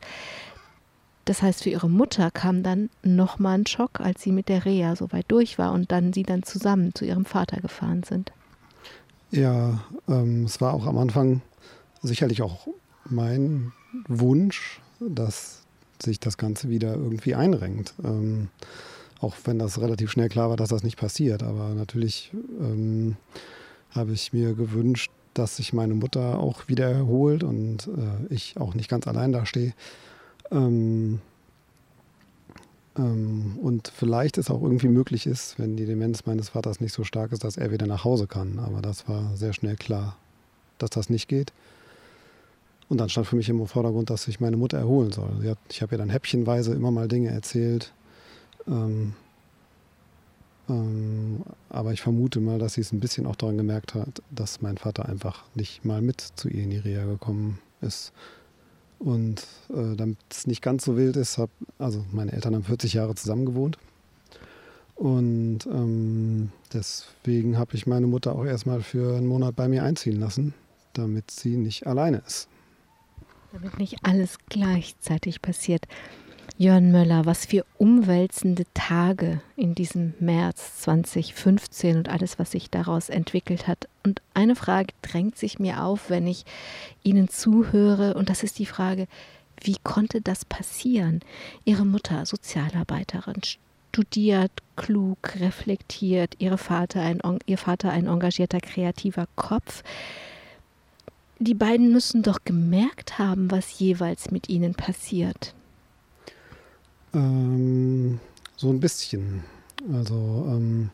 Das 1.25 1.43
heißt, 1.43 1.63
für 1.63 1.71
ihre 1.71 1.89
Mutter 1.89 2.31
kam 2.31 2.63
dann 2.63 2.91
nochmal 3.03 3.59
ein 3.59 3.67
Schock, 3.67 4.01
als 4.01 4.23
sie 4.23 4.33
mit 4.33 4.49
der 4.49 4.65
Reha 4.65 4.97
so 4.97 5.13
weit 5.13 5.27
durch 5.29 5.59
war 5.59 5.73
und 5.73 5.93
dann 5.93 6.13
sie 6.13 6.25
dann 6.25 6.43
zusammen 6.43 6.95
zu 6.95 7.05
ihrem 7.05 7.25
Vater 7.25 7.61
gefahren 7.61 8.03
sind. 8.03 8.33
Ja, 9.31 9.85
ähm, 10.09 10.45
es 10.45 10.61
war 10.61 10.75
auch 10.75 10.87
am 10.87 10.99
Anfang 10.99 11.41
sicherlich 12.03 12.43
auch 12.43 12.67
mein 13.09 13.73
Wunsch, 14.09 14.81
dass 15.01 15.63
sich 16.03 16.19
das 16.21 16.37
Ganze 16.37 16.69
wieder 16.69 16.95
irgendwie 16.95 17.35
einrenkt. 17.35 17.95
Ähm, 18.05 18.49
auch 19.21 19.37
wenn 19.45 19.59
das 19.59 19.81
relativ 19.81 20.11
schnell 20.11 20.29
klar 20.29 20.51
war, 20.51 20.57
dass 20.57 20.71
das 20.71 20.83
nicht 20.83 20.99
passiert. 20.99 21.43
Aber 21.43 21.71
natürlich 21.71 22.33
ähm, 22.61 23.17
habe 23.91 24.13
ich 24.13 24.33
mir 24.33 24.55
gewünscht, 24.55 25.13
dass 25.35 25.57
sich 25.57 25.73
meine 25.73 25.95
Mutter 25.95 26.39
auch 26.39 26.69
wieder 26.69 26.91
erholt 26.91 27.45
und 27.45 27.89
äh, 27.89 28.35
ich 28.35 28.57
auch 28.59 28.75
nicht 28.75 28.91
ganz 28.91 29.07
allein 29.07 29.33
dastehe. 29.33 29.73
Ähm, 30.53 31.21
ähm, 32.97 33.59
und 33.61 33.89
vielleicht 33.89 34.39
es 34.39 34.51
auch 34.51 34.63
irgendwie 34.63 34.89
möglich 34.89 35.27
ist, 35.27 35.59
wenn 35.59 35.77
die 35.77 35.87
Demenz 35.87 36.27
meines 36.27 36.51
Vaters 36.51 36.81
nicht 36.81 36.93
so 36.93 37.05
stark 37.05 37.33
ist, 37.33 37.45
dass 37.45 37.57
er 37.57 37.71
wieder 37.71 37.87
nach 37.87 38.05
Hause 38.05 38.27
kann. 38.27 38.59
Aber 38.59 38.83
das 38.83 39.09
war 39.09 39.37
sehr 39.37 39.53
schnell 39.53 39.77
klar, 39.77 40.17
dass 40.79 40.91
das 40.91 41.11
nicht 41.11 41.29
geht. 41.29 41.53
Und 42.89 42.99
dann 42.99 43.09
stand 43.09 43.27
für 43.27 43.37
mich 43.37 43.49
im 43.49 43.67
Vordergrund, 43.67 44.11
dass 44.11 44.25
sich 44.25 44.41
meine 44.41 44.59
Mutter 44.59 44.79
erholen 44.79 45.13
soll. 45.13 45.49
Hat, 45.49 45.59
ich 45.71 45.81
habe 45.81 45.95
ihr 45.95 45.99
dann 45.99 46.11
häppchenweise 46.11 46.75
immer 46.75 46.91
mal 46.91 47.09
Dinge 47.09 47.31
erzählt. 47.31 47.93
Ähm, 48.67 49.15
ähm, 50.69 51.43
aber 51.71 51.93
ich 51.93 52.03
vermute 52.03 52.41
mal, 52.41 52.59
dass 52.59 52.75
sie 52.75 52.83
es 52.83 52.93
ein 52.93 53.01
bisschen 53.01 53.27
auch 53.27 53.37
daran 53.37 53.57
gemerkt 53.57 53.95
hat, 53.95 54.23
dass 54.31 54.61
mein 54.61 54.77
Vater 54.77 55.09
einfach 55.09 55.45
nicht 55.55 55.87
mal 55.87 56.03
mit 56.03 56.21
zu 56.21 56.49
ihr 56.49 56.65
in 56.65 56.71
die 56.71 56.79
Reha 56.79 57.07
gekommen 57.07 57.59
ist. 57.81 58.13
Und 59.03 59.47
äh, 59.71 59.97
damit 59.97 60.19
es 60.31 60.47
nicht 60.47 60.63
ganz 60.63 60.85
so 60.85 60.97
wild 60.97 61.17
ist, 61.17 61.37
hab, 61.37 61.51
also 61.79 62.05
meine 62.13 62.33
Eltern 62.33 62.55
haben 62.55 62.63
40 62.63 62.95
Jahre 62.95 63.17
zusammen 63.17 63.47
gewohnt. 63.47 63.77
Und 64.95 65.67
ähm, 65.67 66.53
deswegen 66.73 67.59
habe 67.59 67.75
ich 67.75 67.89
meine 67.89 68.07
Mutter 68.07 68.33
auch 68.33 68.45
erstmal 68.45 68.81
für 68.81 69.17
einen 69.17 69.27
Monat 69.27 69.57
bei 69.57 69.67
mir 69.67 69.83
einziehen 69.83 70.21
lassen, 70.21 70.55
damit 70.93 71.33
sie 71.33 71.57
nicht 71.57 71.89
alleine 71.89 72.23
ist. 72.25 72.47
Damit 73.53 73.77
nicht 73.79 73.97
alles 74.05 74.39
gleichzeitig 74.49 75.43
passiert. 75.43 75.87
Jörn 76.63 76.93
Möller, 76.93 77.27
was 77.27 77.45
für 77.45 77.67
umwälzende 77.77 78.63
Tage 78.73 79.41
in 79.57 79.75
diesem 79.75 80.15
März 80.21 80.79
2015 80.83 81.97
und 81.97 82.09
alles, 82.09 82.39
was 82.39 82.53
sich 82.53 82.71
daraus 82.71 83.09
entwickelt 83.09 83.67
hat. 83.67 83.89
Und 84.05 84.23
eine 84.33 84.55
Frage 84.55 84.95
drängt 85.03 85.37
sich 85.37 85.59
mir 85.59 85.83
auf, 85.83 86.09
wenn 86.09 86.25
ich 86.25 86.45
Ihnen 87.03 87.29
zuhöre, 87.29 88.15
und 88.15 88.31
das 88.31 88.45
ist 88.45 88.61
die 88.61 88.67
Frage, 88.67 89.09
wie 89.61 89.75
konnte 89.83 90.21
das 90.21 90.45
passieren? 90.45 91.19
Ihre 91.65 91.85
Mutter, 91.85 92.25
Sozialarbeiterin, 92.27 93.43
studiert, 93.43 94.53
klug, 94.77 95.35
reflektiert, 95.41 96.37
ihre 96.39 96.59
Vater 96.59 97.03
ein, 97.03 97.21
ihr 97.45 97.59
Vater 97.59 97.91
ein 97.91 98.07
engagierter, 98.07 98.61
kreativer 98.61 99.27
Kopf. 99.35 99.83
die 101.41 101.55
beiden 101.55 101.91
müssen 101.91 102.23
doch 102.23 102.45
gemerkt 102.45 103.19
haben, 103.19 103.51
was 103.51 103.81
jeweils 103.81 104.31
mit 104.31 104.49
ihnen 104.49 104.75
passiert. 104.75 105.57
Ähm, 107.15 108.21
so 108.57 108.71
ein 108.71 108.81
bisschen. 108.81 109.45
Also, 109.93 110.47
ähm, 110.49 110.91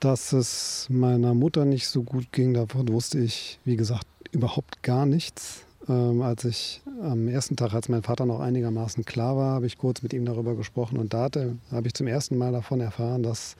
dass 0.00 0.32
es 0.32 0.86
meiner 0.90 1.34
Mutter 1.34 1.64
nicht 1.64 1.86
so 1.88 2.02
gut 2.02 2.32
ging, 2.32 2.54
davon 2.54 2.88
wusste 2.88 3.18
ich, 3.18 3.58
wie 3.64 3.76
gesagt, 3.76 4.06
überhaupt 4.32 4.82
gar 4.82 5.06
nichts. 5.06 5.64
Ähm, 5.88 6.22
als 6.22 6.44
ich 6.44 6.80
am 7.02 7.28
ersten 7.28 7.56
Tag, 7.56 7.74
als 7.74 7.88
mein 7.88 8.02
Vater 8.02 8.24
noch 8.26 8.40
einigermaßen 8.40 9.04
klar 9.04 9.36
war, 9.36 9.54
habe 9.54 9.66
ich 9.66 9.78
kurz 9.78 10.02
mit 10.02 10.12
ihm 10.12 10.24
darüber 10.24 10.54
gesprochen 10.54 10.98
und 10.98 11.12
da 11.12 11.24
hatte, 11.24 11.56
habe 11.70 11.88
ich 11.88 11.94
zum 11.94 12.06
ersten 12.06 12.38
Mal 12.38 12.52
davon 12.52 12.80
erfahren, 12.80 13.22
dass 13.22 13.56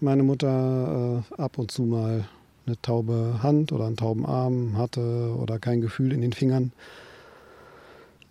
meine 0.00 0.22
Mutter 0.22 1.24
äh, 1.30 1.40
ab 1.40 1.58
und 1.58 1.70
zu 1.70 1.82
mal 1.82 2.26
eine 2.66 2.80
taube 2.80 3.40
Hand 3.42 3.72
oder 3.72 3.86
einen 3.86 3.96
tauben 3.96 4.24
Arm 4.24 4.76
hatte 4.76 5.34
oder 5.38 5.58
kein 5.58 5.80
Gefühl 5.80 6.12
in 6.12 6.20
den 6.20 6.32
Fingern. 6.32 6.72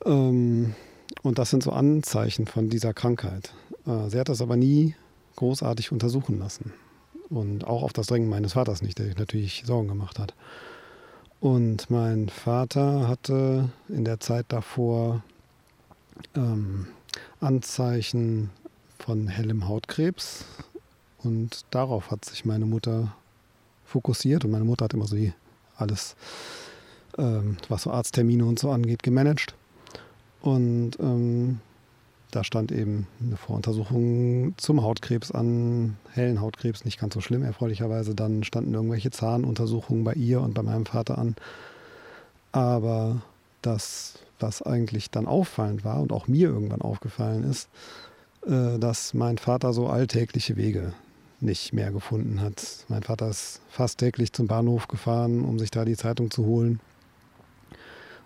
Ähm, 0.05 0.73
und 1.21 1.39
das 1.39 1.49
sind 1.49 1.63
so 1.63 1.71
Anzeichen 1.71 2.47
von 2.47 2.69
dieser 2.69 2.93
Krankheit. 2.93 3.53
Äh, 3.85 4.09
sie 4.09 4.19
hat 4.19 4.29
das 4.29 4.41
aber 4.41 4.55
nie 4.55 4.95
großartig 5.35 5.91
untersuchen 5.91 6.39
lassen. 6.39 6.73
Und 7.29 7.65
auch 7.65 7.83
auf 7.83 7.93
das 7.93 8.07
Drängen 8.07 8.29
meines 8.29 8.53
Vaters 8.53 8.81
nicht, 8.81 8.99
der 8.99 9.05
sich 9.07 9.17
natürlich 9.17 9.63
Sorgen 9.65 9.87
gemacht 9.87 10.19
hat. 10.19 10.33
Und 11.39 11.89
mein 11.89 12.29
Vater 12.29 13.07
hatte 13.07 13.69
in 13.87 14.05
der 14.05 14.19
Zeit 14.19 14.45
davor 14.49 15.23
ähm, 16.35 16.87
Anzeichen 17.39 18.49
von 18.99 19.27
hellem 19.27 19.67
Hautkrebs. 19.67 20.45
Und 21.23 21.65
darauf 21.71 22.11
hat 22.11 22.25
sich 22.25 22.45
meine 22.45 22.65
Mutter 22.65 23.15
fokussiert. 23.85 24.45
Und 24.45 24.51
meine 24.51 24.65
Mutter 24.65 24.85
hat 24.85 24.93
immer 24.93 25.07
so 25.07 25.17
alles, 25.77 26.15
ähm, 27.17 27.57
was 27.69 27.83
so 27.83 27.91
Arzttermine 27.91 28.45
und 28.45 28.59
so 28.59 28.69
angeht, 28.69 29.03
gemanagt. 29.03 29.55
Und 30.41 30.91
ähm, 31.00 31.60
da 32.31 32.43
stand 32.43 32.71
eben 32.71 33.07
eine 33.21 33.38
Voruntersuchung 33.38 34.53
zum 34.57 34.81
Hautkrebs 34.81 35.31
an, 35.31 35.98
hellen 36.13 36.41
Hautkrebs, 36.41 36.86
nicht 36.86 37.00
ganz 37.00 37.13
so 37.13 37.21
schlimm, 37.21 37.43
erfreulicherweise. 37.43 38.15
Dann 38.15 38.43
standen 38.43 38.74
irgendwelche 38.74 39.12
Zahnuntersuchungen 39.12 40.03
bei 40.03 40.13
ihr 40.13 40.41
und 40.41 40.53
bei 40.53 40.63
meinem 40.63 40.86
Vater 40.86 41.17
an. 41.17 41.36
Aber 42.51 43.21
das, 43.62 44.19
was 44.39 44.62
eigentlich 44.62 45.12
dann 45.12 45.27
auffallend 45.27 45.83
war 45.83 46.01
und 46.01 46.12
auch 46.12 46.27
mir 46.27 46.50
irgendwann 46.50 46.81
aufgefallen 46.81 47.43
ist, 47.43 47.69
äh, 48.45 48.79
dass 48.79 49.13
mein 49.13 49.38
Vater 49.38 49.74
so 49.74 49.88
alltägliche 49.88 50.55
Wege 50.55 50.93
nicht 51.41 51.74
mehr 51.74 51.91
gefunden 51.91 52.41
hat. 52.41 52.86
Mein 52.88 53.03
Vater 53.03 53.29
ist 53.29 53.62
fast 53.69 54.00
täglich 54.00 54.31
zum 54.31 54.48
Bahnhof 54.48 54.88
gefahren, 54.88 55.43
um 55.43 55.60
sich 55.60 55.71
da 55.71 55.86
die 55.86 55.98
Zeitung 55.98 56.31
zu 56.31 56.45
holen. 56.45 56.79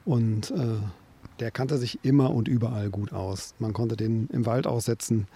Und 0.05 0.51
äh, 0.51 0.77
der 1.39 1.51
kannte 1.51 1.77
sich 1.77 1.99
immer 2.03 2.31
und 2.31 2.47
überall 2.47 2.89
gut 2.89 3.13
aus. 3.13 3.53
Man 3.59 3.73
konnte 3.73 3.95
den 3.95 4.27
im 4.31 4.45
Wald 4.45 4.67
aussetzen 4.67 5.27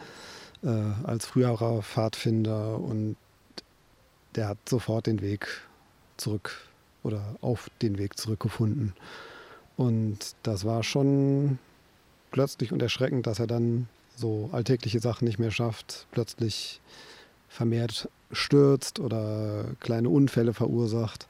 äh, 0.63 0.67
als 1.03 1.25
früherer 1.25 1.81
Pfadfinder 1.81 2.79
und 2.79 3.15
der 4.35 4.49
hat 4.49 4.57
sofort 4.67 5.07
den 5.07 5.21
Weg 5.21 5.47
zurück 6.17 6.55
oder 7.03 7.35
auf 7.41 7.69
den 7.81 7.97
Weg 7.97 8.17
zurückgefunden. 8.17 8.93
Und 9.77 10.35
das 10.43 10.65
war 10.65 10.83
schon 10.83 11.57
plötzlich 12.31 12.71
und 12.71 12.81
erschreckend, 12.81 13.27
dass 13.27 13.39
er 13.39 13.47
dann 13.47 13.87
so 14.15 14.49
alltägliche 14.51 14.99
Sachen 14.99 15.25
nicht 15.25 15.39
mehr 15.39 15.51
schafft, 15.51 16.07
plötzlich 16.11 16.81
vermehrt 17.47 18.09
stürzt 18.31 18.99
oder 18.99 19.65
kleine 19.79 20.09
Unfälle 20.09 20.53
verursacht. 20.53 21.27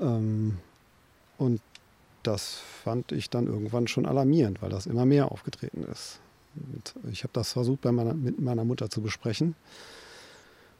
Ähm, 0.00 0.58
und 1.38 1.60
das 2.22 2.60
fand 2.84 3.12
ich 3.12 3.30
dann 3.30 3.46
irgendwann 3.46 3.88
schon 3.88 4.06
alarmierend, 4.06 4.62
weil 4.62 4.70
das 4.70 4.86
immer 4.86 5.04
mehr 5.04 5.30
aufgetreten 5.30 5.84
ist. 5.84 6.20
Und 6.54 6.94
ich 7.10 7.22
habe 7.22 7.32
das 7.32 7.52
versucht, 7.52 7.84
meiner, 7.84 8.14
mit 8.14 8.40
meiner 8.40 8.64
Mutter 8.64 8.90
zu 8.90 9.00
besprechen. 9.00 9.54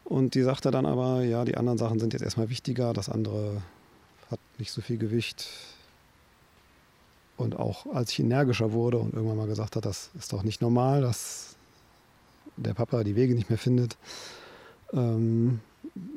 Und 0.05 0.35
die 0.35 0.43
sagte 0.43 0.71
dann 0.71 0.87
aber, 0.87 1.23
ja, 1.23 1.45
die 1.45 1.57
anderen 1.57 1.79
Sachen 1.79 1.99
sind 1.99 2.13
jetzt 2.13 2.23
erstmal 2.23 2.51
wichtiger, 2.51 2.93
das 2.93 3.09
andere 3.09 3.63
hat 4.31 4.41
nicht 4.59 4.73
so 4.73 4.81
viel 4.81 4.99
Gewicht. 4.99 5.49
Und 7.37 7.57
auch 7.57 7.87
als 7.87 8.11
ich 8.13 8.21
energischer 8.21 8.73
wurde 8.73 8.99
und 8.99 9.15
irgendwann 9.15 9.39
mal 9.39 9.47
gesagt 9.47 9.77
hat, 9.77 9.85
das 9.85 10.11
ist 10.19 10.33
doch 10.33 10.43
nicht 10.43 10.61
normal, 10.61 11.01
dass 11.01 11.57
der 12.57 12.75
Papa 12.75 13.05
die 13.05 13.17
Wege 13.17 13.35
nicht 13.35 13.49
mehr 13.49 13.59
findet, 13.59 13.97
ähm, 14.93 15.61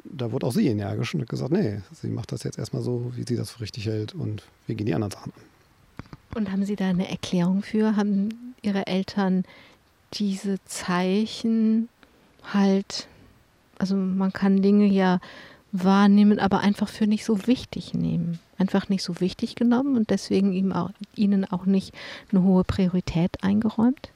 da 0.03 0.31
wurde 0.31 0.47
auch 0.47 0.51
sie 0.51 0.67
energisch 0.67 1.13
und 1.13 1.21
hat 1.21 1.29
gesagt, 1.29 1.51
nee, 1.51 1.81
sie 1.91 2.07
macht 2.07 2.31
das 2.31 2.43
jetzt 2.43 2.57
erstmal 2.57 2.81
so, 2.81 3.11
wie 3.15 3.23
sie 3.27 3.35
das 3.35 3.51
für 3.51 3.61
richtig 3.61 3.85
hält 3.88 4.13
und 4.13 4.43
wir 4.67 4.75
gehen 4.75 4.85
die 4.85 4.93
anderen 4.93 5.11
Sachen 5.11 5.33
an. 5.33 5.41
Und 6.35 6.51
haben 6.51 6.65
Sie 6.65 6.75
da 6.75 6.89
eine 6.89 7.09
Erklärung 7.09 7.63
für? 7.63 7.95
Haben 7.95 8.53
Ihre 8.61 8.88
Eltern 8.88 9.45
diese 10.13 10.57
Zeichen 10.65 11.88
halt, 12.43 13.07
also 13.77 13.95
man 13.95 14.33
kann 14.33 14.61
Dinge 14.61 14.85
ja 14.85 15.19
wahrnehmen, 15.71 16.39
aber 16.39 16.59
einfach 16.59 16.89
für 16.89 17.07
nicht 17.07 17.25
so 17.25 17.47
wichtig 17.47 17.93
nehmen. 17.93 18.39
Einfach 18.57 18.89
nicht 18.89 19.03
so 19.03 19.19
wichtig 19.19 19.55
genommen 19.55 19.95
und 19.95 20.09
deswegen 20.09 20.53
ihm 20.53 20.71
auch, 20.71 20.91
ihnen 21.15 21.45
auch 21.45 21.65
nicht 21.65 21.93
eine 22.31 22.43
hohe 22.43 22.63
Priorität 22.63 23.43
eingeräumt? 23.43 24.09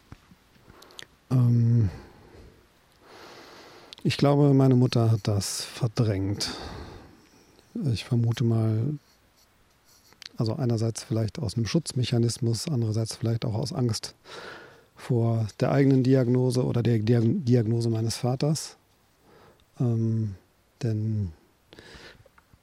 Ähm, 1.32 1.90
ich 4.04 4.18
glaube, 4.18 4.54
meine 4.54 4.76
Mutter 4.76 5.12
hat 5.12 5.28
das 5.28 5.64
verdrängt. 5.64 6.50
Ich 7.92 8.06
vermute 8.06 8.44
mal, 8.44 8.98
also 10.38 10.56
einerseits 10.56 11.04
vielleicht 11.04 11.40
aus 11.40 11.56
einem 11.56 11.66
Schutzmechanismus, 11.66 12.68
andererseits 12.68 13.16
vielleicht 13.16 13.46
auch 13.46 13.56
aus 13.56 13.74
Angst 13.74 14.16
vor 14.96 15.48
der 15.60 15.72
eigenen 15.72 16.04
Diagnose 16.04 16.66
oder 16.66 16.84
der 16.84 17.00
Diagnose 17.00 17.90
meines 17.90 18.18
Vaters. 18.18 18.78
Ähm, 19.80 20.36
denn 20.84 21.32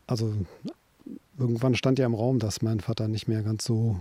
also 0.07 0.33
irgendwann 1.38 1.75
stand 1.75 1.99
ja 1.99 2.07
im 2.07 2.14
Raum, 2.14 2.38
dass 2.38 2.62
mein 2.62 2.81
Vater 2.81 3.09
nicht 3.09 3.29
mehr 3.29 3.42
ganz 3.42 3.64
so 3.64 3.96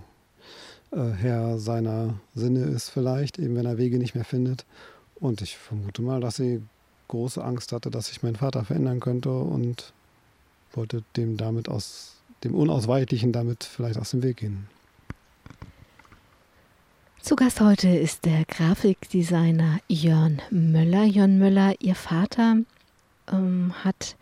äh, 0.92 1.10
Herr 1.12 1.60
seiner 1.60 2.16
Sinne 2.34 2.66
ist 2.66 2.90
vielleicht, 2.90 3.40
eben 3.40 3.56
wenn 3.56 3.66
er 3.66 3.78
Wege 3.78 3.98
nicht 3.98 4.16
mehr 4.16 4.26
findet. 4.26 4.66
Und 5.16 5.42
ich 5.42 5.58
vermute 5.58 6.02
mal, 6.02 6.20
dass 6.20 6.36
sie 6.36 6.62
große 7.08 7.44
Angst 7.44 7.72
hatte, 7.72 7.90
dass 7.90 8.08
sich 8.08 8.24
mein 8.24 8.36
Vater 8.36 8.64
verändern 8.66 9.00
könnte 9.00 9.32
und 9.32 9.94
wollte 10.74 11.04
dem 11.16 11.38
damit 11.38 11.70
aus 11.70 12.16
dem 12.44 12.54
Unausweichlichen 12.54 13.32
damit 13.32 13.64
vielleicht 13.64 14.00
aus 14.00 14.12
dem 14.12 14.24
Weg 14.24 14.38
gehen. 14.38 14.68
Zu 17.22 17.36
Gast 17.36 17.60
heute 17.60 17.90
ist 17.90 18.26
der 18.26 18.46
Grafikdesigner 18.46 19.80
Jörn 19.88 20.42
Möller. 20.52 21.06
Jörn 21.06 21.40
Möller, 21.40 21.74
Ihr 21.80 21.96
Vater 21.96 22.58
ähm, 23.32 23.74
hat 23.84 24.16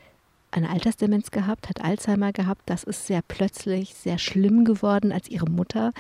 eine 0.51 0.69
Altersdemenz 0.69 1.31
gehabt, 1.31 1.67
hat 1.67 1.83
Alzheimer 1.83 2.31
gehabt. 2.31 2.61
Das 2.65 2.83
ist 2.83 3.07
sehr 3.07 3.21
plötzlich 3.21 3.93
sehr 3.93 4.19
schlimm 4.19 4.63
geworden, 4.63 5.11
als 5.11 5.27
Ihre 5.27 5.49
Mutter 5.49 5.91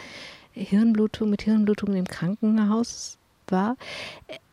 Hirnblutung 0.53 1.29
mit 1.29 1.41
Hirnblutung 1.41 1.95
im 1.95 2.05
Krankenhaus 2.05 3.17
war. 3.51 3.77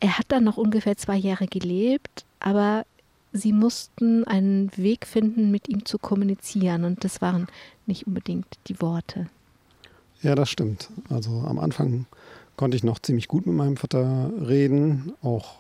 Er 0.01 0.19
hat 0.19 0.27
dann 0.29 0.45
noch 0.45 0.57
ungefähr 0.57 0.97
zwei 0.97 1.17
Jahre 1.17 1.47
gelebt, 1.47 2.25
aber 2.39 2.85
sie 3.33 3.53
mussten 3.53 4.25
einen 4.25 4.71
Weg 4.77 5.07
finden, 5.07 5.51
mit 5.51 5.69
ihm 5.69 5.85
zu 5.85 5.99
kommunizieren. 5.99 6.85
Und 6.85 7.05
das 7.05 7.21
waren 7.21 7.47
nicht 7.87 8.07
unbedingt 8.07 8.47
die 8.67 8.81
Worte. 8.81 9.29
Ja, 10.23 10.35
das 10.35 10.51
stimmt. 10.51 10.91
Also 11.09 11.31
am 11.47 11.59
Anfang 11.59 12.07
konnte 12.57 12.77
ich 12.77 12.85
noch 12.85 12.99
ziemlich 12.99 13.29
gut 13.29 13.47
mit 13.47 13.57
meinem 13.57 13.77
Vater 13.77 14.31
reden, 14.47 15.15
auch 15.23 15.55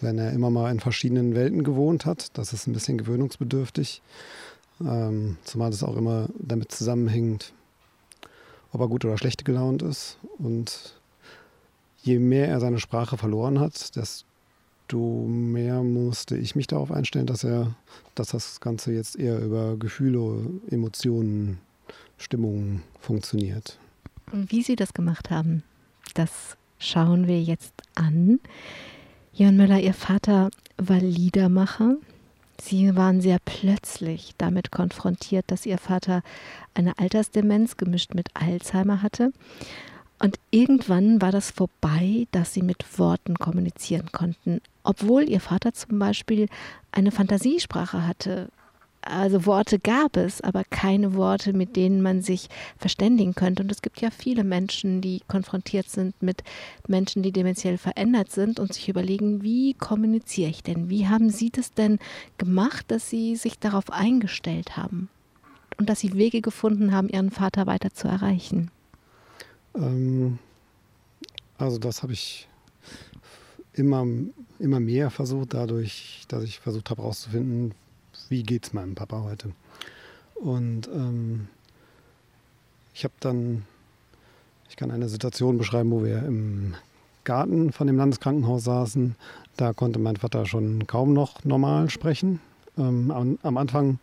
wenn 0.00 0.18
er 0.18 0.32
immer 0.32 0.50
mal 0.50 0.70
in 0.70 0.80
verschiedenen 0.80 1.34
Welten 1.34 1.64
gewohnt 1.64 2.04
hat. 2.04 2.36
Das 2.36 2.52
ist 2.52 2.66
ein 2.66 2.72
bisschen 2.72 2.98
gewöhnungsbedürftig. 2.98 4.02
Ähm, 4.80 5.38
zumal 5.44 5.70
das 5.70 5.82
auch 5.82 5.96
immer 5.96 6.28
damit 6.38 6.72
zusammenhängt, 6.72 7.52
ob 8.72 8.80
er 8.80 8.88
gut 8.88 9.04
oder 9.04 9.16
schlecht 9.16 9.44
gelaunt 9.44 9.82
ist. 9.82 10.18
Und 10.38 11.00
je 12.02 12.18
mehr 12.18 12.48
er 12.48 12.60
seine 12.60 12.78
Sprache 12.78 13.16
verloren 13.16 13.60
hat, 13.60 13.96
desto 13.96 15.26
mehr 15.26 15.82
musste 15.82 16.36
ich 16.36 16.56
mich 16.56 16.66
darauf 16.66 16.90
einstellen, 16.90 17.26
dass 17.26 17.44
er, 17.44 17.74
dass 18.14 18.28
das 18.28 18.60
Ganze 18.60 18.92
jetzt 18.92 19.18
eher 19.18 19.40
über 19.40 19.76
Gefühle, 19.76 20.46
Emotionen, 20.70 21.58
Stimmungen 22.18 22.82
funktioniert. 23.00 23.78
Wie 24.32 24.62
Sie 24.62 24.76
das 24.76 24.94
gemacht 24.94 25.30
haben, 25.30 25.62
das 26.14 26.56
schauen 26.78 27.26
wir 27.26 27.40
jetzt 27.40 27.74
an. 27.94 28.40
Jörn 29.34 29.56
Müller, 29.56 29.80
Ihr 29.80 29.94
Vater 29.94 30.50
war 30.76 30.98
Liedermacher. 30.98 31.96
Sie 32.60 32.94
waren 32.94 33.20
sehr 33.20 33.38
plötzlich 33.44 34.34
damit 34.38 34.70
konfrontiert, 34.70 35.44
dass 35.48 35.66
Ihr 35.66 35.78
Vater 35.78 36.22
eine 36.74 36.98
Altersdemenz 36.98 37.76
gemischt 37.76 38.14
mit 38.14 38.28
Alzheimer 38.34 39.02
hatte. 39.02 39.32
Und 40.22 40.38
irgendwann 40.52 41.20
war 41.20 41.32
das 41.32 41.50
vorbei, 41.50 42.28
dass 42.30 42.54
sie 42.54 42.62
mit 42.62 42.96
Worten 42.96 43.34
kommunizieren 43.38 44.12
konnten. 44.12 44.60
Obwohl 44.84 45.28
ihr 45.28 45.40
Vater 45.40 45.74
zum 45.74 45.98
Beispiel 45.98 46.46
eine 46.92 47.10
Fantasiesprache 47.10 48.06
hatte, 48.06 48.48
also 49.00 49.46
Worte 49.46 49.80
gab 49.80 50.16
es, 50.16 50.40
aber 50.40 50.62
keine 50.62 51.14
Worte, 51.14 51.52
mit 51.52 51.74
denen 51.74 52.02
man 52.02 52.22
sich 52.22 52.48
verständigen 52.78 53.34
könnte. 53.34 53.64
Und 53.64 53.72
es 53.72 53.82
gibt 53.82 54.00
ja 54.00 54.10
viele 54.10 54.44
Menschen, 54.44 55.00
die 55.00 55.22
konfrontiert 55.26 55.88
sind 55.88 56.14
mit 56.22 56.44
Menschen, 56.86 57.24
die 57.24 57.32
dementiell 57.32 57.76
verändert 57.76 58.30
sind 58.30 58.60
und 58.60 58.72
sich 58.72 58.88
überlegen, 58.88 59.42
wie 59.42 59.74
kommuniziere 59.74 60.50
ich 60.50 60.62
denn? 60.62 60.88
Wie 60.88 61.08
haben 61.08 61.30
Sie 61.30 61.50
das 61.50 61.72
denn 61.72 61.98
gemacht, 62.38 62.84
dass 62.92 63.10
Sie 63.10 63.34
sich 63.34 63.58
darauf 63.58 63.90
eingestellt 63.90 64.76
haben 64.76 65.08
und 65.78 65.88
dass 65.88 65.98
Sie 65.98 66.14
Wege 66.14 66.40
gefunden 66.40 66.92
haben, 66.92 67.08
Ihren 67.08 67.32
Vater 67.32 67.66
weiter 67.66 67.92
zu 67.92 68.06
erreichen? 68.06 68.70
Ähm, 69.74 70.38
also 71.58 71.78
das 71.78 72.02
habe 72.02 72.12
ich 72.12 72.48
immer, 73.72 74.06
immer 74.58 74.80
mehr 74.80 75.10
versucht, 75.10 75.54
dadurch, 75.54 76.24
dass 76.28 76.42
ich 76.42 76.60
versucht 76.60 76.90
habe 76.90 77.02
herauszufinden, 77.02 77.74
wie 78.28 78.42
geht 78.42 78.66
es 78.66 78.72
meinem 78.72 78.94
Papa 78.94 79.22
heute. 79.22 79.52
Und 80.34 80.88
ähm, 80.88 81.48
ich 82.94 83.04
habe 83.04 83.14
dann, 83.20 83.64
ich 84.68 84.76
kann 84.76 84.90
eine 84.90 85.08
Situation 85.08 85.58
beschreiben, 85.58 85.90
wo 85.90 86.04
wir 86.04 86.18
im 86.24 86.74
Garten 87.24 87.72
von 87.72 87.86
dem 87.86 87.96
Landeskrankenhaus 87.96 88.64
saßen. 88.64 89.14
Da 89.56 89.72
konnte 89.72 89.98
mein 89.98 90.16
Vater 90.16 90.46
schon 90.46 90.86
kaum 90.86 91.12
noch 91.12 91.44
normal 91.44 91.90
sprechen. 91.90 92.40
Ähm, 92.76 93.10
am, 93.10 93.38
am, 93.42 93.56
Anfang 93.56 93.98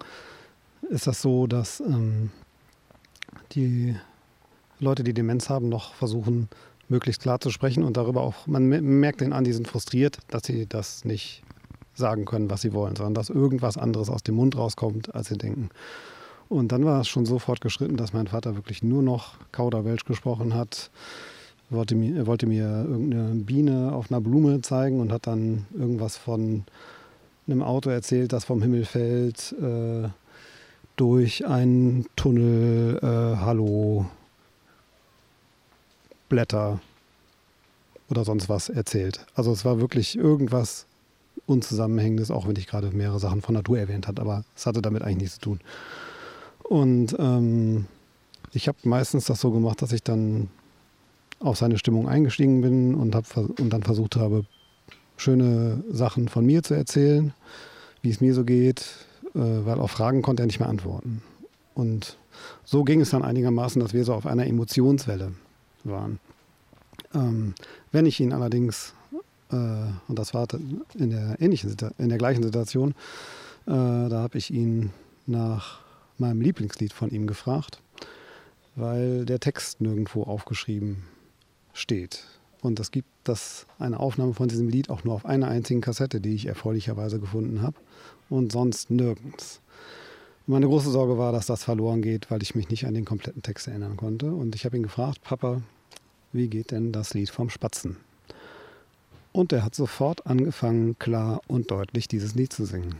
ist 0.90 1.08
das 1.08 1.22
so, 1.22 1.48
dass 1.48 1.82
ähm, 1.82 2.32
die 3.52 3.96
Leute, 4.80 5.04
die 5.04 5.14
Demenz 5.14 5.50
haben, 5.50 5.70
noch 5.70 5.94
versuchen, 5.94 6.50
möglichst 6.88 7.22
klar 7.22 7.40
zu 7.40 7.50
sprechen 7.52 7.84
und 7.84 7.98
darüber 7.98 8.22
auch, 8.22 8.48
man 8.48 8.68
merkt 8.68 9.22
den 9.22 9.34
an, 9.34 9.44
die 9.44 9.54
sind 9.54 9.68
frustriert, 9.68 10.20
dass 10.30 10.44
sie 10.44 10.66
das 10.68 11.06
nicht 11.06 11.44
sagen 11.94 12.26
können, 12.26 12.50
was 12.50 12.62
sie 12.62 12.74
wollen, 12.74 12.96
sondern 12.96 13.14
dass 13.14 13.30
irgendwas 13.30 13.78
anderes 13.78 14.10
aus 14.10 14.24
dem 14.24 14.36
Mund 14.36 14.58
rauskommt, 14.58 15.14
als 15.14 15.28
sie 15.28 15.38
denken. 15.38 15.70
Und 16.48 16.72
dann 16.72 16.84
war 16.84 17.02
es 17.02 17.08
schon 17.08 17.26
so 17.26 17.38
fortgeschritten, 17.38 17.98
dass 17.98 18.14
mein 18.14 18.28
Vater 18.28 18.56
wirklich 18.56 18.82
nur 18.82 19.04
noch 19.04 19.36
Kauderwelsch 19.52 20.06
gesprochen 20.06 20.56
hat. 20.56 20.90
Er 21.70 21.78
wollte 21.78 21.96
mir, 21.96 22.26
wollte 22.26 22.48
mir 22.48 22.86
irgendeine 22.88 23.36
Biene 23.36 23.94
auf 23.94 24.12
einer 24.12 24.22
Blume 24.22 24.62
zeigen 24.62 25.00
und 25.00 25.12
hat 25.12 25.28
dann 25.28 25.68
irgendwas 25.78 26.18
von 26.18 26.64
einem 27.46 27.62
Auto 27.62 27.92
erzählt, 27.92 28.34
das 28.34 28.46
vom 28.46 28.62
Himmel 28.62 28.86
fällt, 28.86 29.54
äh, 29.62 30.10
durch 30.96 31.46
einen 31.46 32.08
Tunnel, 32.16 33.00
äh, 33.02 33.38
Hallo, 33.38 34.08
Blätter 36.30 36.80
oder 38.10 38.24
sonst 38.24 38.50
was 38.50 38.70
erzählt. 38.70 39.26
Also 39.36 39.52
es 39.52 39.66
war 39.66 39.80
wirklich 39.80 40.18
irgendwas 40.18 40.86
Unzusammenhängendes, 41.46 42.32
auch 42.32 42.48
wenn 42.48 42.56
ich 42.56 42.68
gerade 42.68 42.92
mehrere 42.92 43.20
Sachen 43.20 43.42
von 43.42 43.56
Natur 43.56 43.80
erwähnt 43.80 44.08
habe, 44.08 44.22
aber 44.22 44.44
es 44.56 44.66
hatte 44.66 44.82
damit 44.82 45.02
eigentlich 45.02 45.18
nichts 45.18 45.36
zu 45.36 45.42
tun. 45.42 45.60
Und 46.64 47.16
ähm, 47.20 47.86
ich 48.52 48.68
habe 48.68 48.78
meistens 48.84 49.26
das 49.26 49.42
so 49.42 49.52
gemacht, 49.52 49.82
dass 49.82 49.92
ich 49.92 50.04
dann 50.04 50.50
auf 51.40 51.58
seine 51.58 51.78
Stimmung 51.78 52.08
eingestiegen 52.08 52.62
bin 52.62 52.96
und, 52.96 53.16
hab, 53.16 53.26
und 53.38 53.70
dann 53.70 53.84
versucht 53.84 54.16
habe, 54.16 54.46
schöne 55.18 55.84
Sachen 55.90 56.28
von 56.28 56.46
mir 56.46 56.64
zu 56.64 56.74
erzählen, 56.74 57.34
wie 58.02 58.10
es 58.10 58.22
mir 58.22 58.34
so 58.34 58.44
geht, 58.44 58.82
äh, 59.36 59.40
weil 59.40 59.80
auf 59.80 59.92
Fragen 59.92 60.22
konnte 60.22 60.44
er 60.44 60.48
nicht 60.48 60.60
mehr 60.60 60.70
antworten. 60.70 61.22
Und 61.76 62.18
so 62.66 62.84
ging 62.84 63.02
es 63.02 63.12
dann 63.12 63.24
einigermaßen, 63.24 63.82
dass 63.82 63.94
wir 63.94 64.04
so 64.04 64.14
auf 64.14 64.26
einer 64.26 64.48
Emotionswelle 64.48 65.32
waren. 65.84 66.20
Ähm, 67.14 67.54
wenn 67.92 68.06
ich 68.06 68.20
ihn 68.20 68.34
allerdings 68.34 68.94
äh, 69.52 69.56
und 70.08 70.18
das 70.20 70.34
war 70.34 70.48
in 70.96 71.10
der 71.10 71.38
ähnlichen, 71.40 71.76
in 71.98 72.10
der 72.10 72.18
gleichen 72.18 72.44
Situation. 72.44 72.92
Äh, 73.66 73.72
da 73.72 74.22
habe 74.22 74.38
ich 74.38 74.52
ihn 74.52 74.92
nach 75.26 75.82
meinem 76.18 76.42
Lieblingslied 76.42 76.94
von 76.94 77.10
ihm 77.10 77.28
gefragt, 77.28 77.82
weil 78.76 79.26
der 79.26 79.40
Text 79.40 79.82
nirgendwo 79.82 80.24
aufgeschrieben 80.24 81.04
steht. 81.74 82.26
Und 82.62 82.80
es 82.80 82.92
gibt 82.92 83.08
das, 83.24 83.66
eine 83.78 84.00
Aufnahme 84.00 84.34
von 84.34 84.50
diesem 84.50 84.68
Lied 84.68 84.90
auch 84.90 85.04
nur 85.04 85.14
auf 85.16 85.26
einer 85.26 85.48
einzigen 85.48 85.82
Kassette, 85.82 86.20
die 86.20 86.36
ich 86.36 86.48
erfreulicherweise 86.48 87.20
gefunden 87.20 87.62
habe 87.62 87.78
und 88.30 88.52
sonst 88.52 88.92
nirgends. 88.92 89.62
Meine 90.50 90.66
große 90.66 90.90
Sorge 90.90 91.20
war, 91.20 91.32
dass 91.32 91.46
das 91.46 91.64
verloren 91.64 92.02
geht, 92.02 92.32
weil 92.32 92.42
ich 92.42 92.56
mich 92.56 92.70
nicht 92.70 92.88
an 92.88 92.96
den 92.96 93.06
kompletten 93.06 93.44
Text 93.44 93.68
erinnern 93.68 93.98
konnte. 93.98 94.34
Und 94.34 94.56
ich 94.56 94.66
habe 94.66 94.78
ihn 94.78 94.82
gefragt, 94.82 95.22
Papa, 95.22 95.62
wie 96.34 96.48
geht 96.48 96.72
denn 96.72 96.92
das 96.92 97.14
Lied 97.14 97.30
vom 97.30 97.52
Spatzen? 97.52 97.98
Und 99.32 99.54
er 99.54 99.64
hat 99.64 99.76
sofort 99.76 100.26
angefangen, 100.26 100.98
klar 100.98 101.42
und 101.46 101.70
deutlich 101.70 102.08
dieses 102.08 102.34
Lied 102.34 102.52
zu 102.52 102.66
singen. 102.66 102.96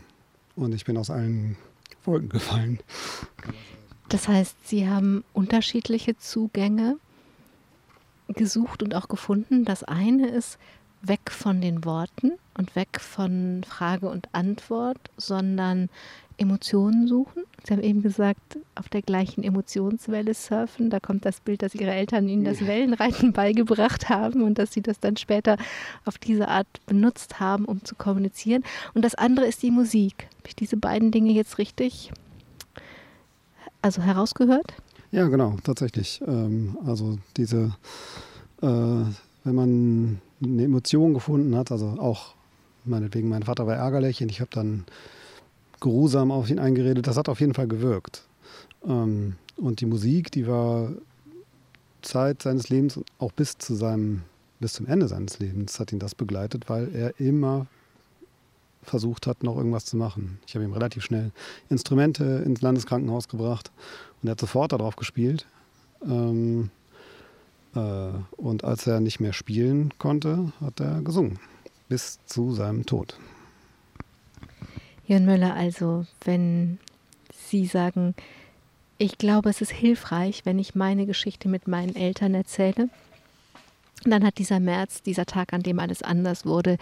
Und 0.54 0.76
ich 0.76 0.84
bin 0.84 0.96
aus 0.96 1.10
allen 1.10 1.56
Wolken 2.04 2.28
gefallen. 2.28 2.78
Das 4.10 4.28
heißt, 4.28 4.54
Sie 4.68 4.88
haben 4.88 5.24
unterschiedliche 5.32 6.16
Zugänge 6.16 6.98
gesucht 8.28 8.80
und 8.80 8.94
auch 8.94 9.08
gefunden. 9.08 9.64
Das 9.64 9.82
eine 9.82 10.28
ist 10.28 10.56
weg 11.02 11.32
von 11.32 11.60
den 11.60 11.84
Worten 11.84 12.32
und 12.56 12.76
weg 12.76 13.00
von 13.00 13.64
Frage 13.64 14.08
und 14.08 14.28
Antwort, 14.32 14.98
sondern 15.16 15.88
Emotionen 16.40 17.06
suchen. 17.06 17.44
Sie 17.64 17.74
haben 17.74 17.82
eben 17.82 18.02
gesagt, 18.02 18.58
auf 18.74 18.88
der 18.88 19.02
gleichen 19.02 19.44
Emotionswelle 19.44 20.32
surfen. 20.34 20.88
Da 20.88 20.98
kommt 20.98 21.26
das 21.26 21.40
Bild, 21.40 21.62
dass 21.62 21.74
Ihre 21.74 21.90
Eltern 21.90 22.28
Ihnen 22.28 22.44
das 22.44 22.66
Wellenreiten 22.66 23.32
beigebracht 23.34 24.08
haben 24.08 24.42
und 24.42 24.58
dass 24.58 24.72
Sie 24.72 24.80
das 24.80 24.98
dann 24.98 25.16
später 25.16 25.56
auf 26.06 26.16
diese 26.16 26.48
Art 26.48 26.66
benutzt 26.86 27.38
haben, 27.38 27.66
um 27.66 27.84
zu 27.84 27.94
kommunizieren. 27.94 28.64
Und 28.94 29.04
das 29.04 29.14
andere 29.14 29.46
ist 29.46 29.62
die 29.62 29.70
Musik. 29.70 30.28
Habe 30.38 30.48
ich 30.48 30.56
diese 30.56 30.78
beiden 30.78 31.10
Dinge 31.10 31.32
jetzt 31.32 31.58
richtig 31.58 32.10
also 33.82 34.02
herausgehört? 34.02 34.74
Ja, 35.12 35.26
genau, 35.28 35.56
tatsächlich. 35.64 36.22
Ähm, 36.26 36.78
also 36.86 37.18
diese, 37.36 37.74
äh, 38.62 38.66
wenn 38.66 39.54
man 39.54 40.20
eine 40.42 40.64
Emotion 40.64 41.14
gefunden 41.14 41.56
hat, 41.56 41.72
also 41.72 41.96
auch 41.98 42.34
meinetwegen, 42.84 43.28
mein 43.28 43.42
Vater 43.42 43.66
war 43.66 43.76
ärgerlich 43.76 44.22
und 44.22 44.30
ich 44.30 44.40
habe 44.40 44.50
dann 44.52 44.84
geruhsam 45.80 46.30
auf 46.30 46.50
ihn 46.50 46.58
eingeredet. 46.58 47.06
Das 47.06 47.16
hat 47.16 47.28
auf 47.28 47.40
jeden 47.40 47.54
Fall 47.54 47.68
gewirkt. 47.68 48.22
Ähm, 48.86 49.36
und 49.56 49.80
die 49.80 49.86
Musik, 49.86 50.30
die 50.32 50.46
war 50.46 50.90
Zeit 52.02 52.42
seines 52.42 52.68
Lebens, 52.68 52.98
auch 53.18 53.32
bis 53.32 53.58
zu 53.58 53.74
seinem, 53.74 54.22
bis 54.58 54.74
zum 54.74 54.86
Ende 54.86 55.08
seines 55.08 55.38
Lebens, 55.38 55.78
hat 55.80 55.92
ihn 55.92 55.98
das 55.98 56.14
begleitet, 56.14 56.68
weil 56.68 56.94
er 56.94 57.18
immer 57.20 57.66
versucht 58.82 59.26
hat, 59.26 59.42
noch 59.42 59.56
irgendwas 59.56 59.84
zu 59.84 59.96
machen. 59.96 60.38
Ich 60.46 60.54
habe 60.54 60.64
ihm 60.64 60.72
relativ 60.72 61.04
schnell 61.04 61.32
Instrumente 61.68 62.24
ins 62.44 62.62
Landeskrankenhaus 62.62 63.28
gebracht 63.28 63.70
und 64.22 64.28
er 64.28 64.32
hat 64.32 64.40
sofort 64.40 64.72
darauf 64.72 64.96
gespielt. 64.96 65.46
Ähm, 66.02 66.70
äh, 67.74 68.10
und 68.36 68.64
als 68.64 68.86
er 68.86 69.00
nicht 69.00 69.20
mehr 69.20 69.32
spielen 69.32 69.92
konnte, 69.98 70.52
hat 70.60 70.80
er 70.80 71.02
gesungen. 71.02 71.38
Bis 71.88 72.18
zu 72.24 72.54
seinem 72.54 72.86
Tod. 72.86 73.18
Jörn 75.10 75.24
Müller, 75.24 75.54
also 75.54 76.06
wenn 76.24 76.78
Sie 77.34 77.66
sagen, 77.66 78.14
ich 78.96 79.18
glaube, 79.18 79.50
es 79.50 79.60
ist 79.60 79.72
hilfreich, 79.72 80.42
wenn 80.44 80.60
ich 80.60 80.76
meine 80.76 81.04
Geschichte 81.04 81.48
mit 81.48 81.66
meinen 81.66 81.96
Eltern 81.96 82.32
erzähle, 82.32 82.88
dann 84.04 84.24
hat 84.24 84.38
dieser 84.38 84.60
März, 84.60 85.02
dieser 85.02 85.26
Tag, 85.26 85.52
an 85.52 85.64
dem 85.64 85.80
alles 85.80 86.04
anders 86.04 86.46
wurde, 86.46 86.78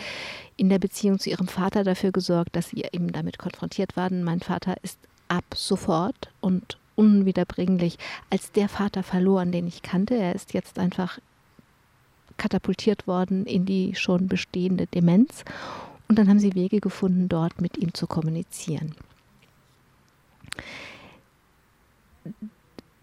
in 0.59 0.69
der 0.69 0.79
Beziehung 0.79 1.19
zu 1.19 1.31
ihrem 1.31 1.49
Vater 1.49 1.85
dafür 1.85 2.13
gesorgt, 2.13 2.55
dass 2.55 2.69
sie 2.69 2.85
eben 2.93 3.13
damit 3.13 3.39
konfrontiert 3.39 3.97
waren. 3.97 4.23
Mein 4.23 4.41
Vater 4.41 4.77
ist 4.83 4.99
ab 5.29 5.47
sofort 5.55 6.31
und 6.43 6.77
unwiederbringlich 6.97 7.97
als 8.29 8.53
der 8.53 8.69
Vater 8.69 9.03
verloren, 9.03 9.53
den 9.53 9.67
ich 9.67 9.81
kannte. 9.81 10.17
Er 10.17 10.35
ist 10.35 10.53
jetzt 10.53 10.79
einfach 10.79 11.19
katapultiert 12.37 13.07
worden 13.07 13.47
in 13.47 13.65
die 13.65 13.95
schon 13.95 14.29
bestehende 14.29 14.87
Demenz. 14.87 15.45
Und 16.09 16.19
dann 16.19 16.29
haben 16.29 16.39
sie 16.39 16.55
Wege 16.55 16.81
gefunden, 16.81 17.29
dort 17.29 17.61
mit 17.61 17.77
ihm 17.77 17.93
zu 17.95 18.07
kommunizieren. 18.07 18.95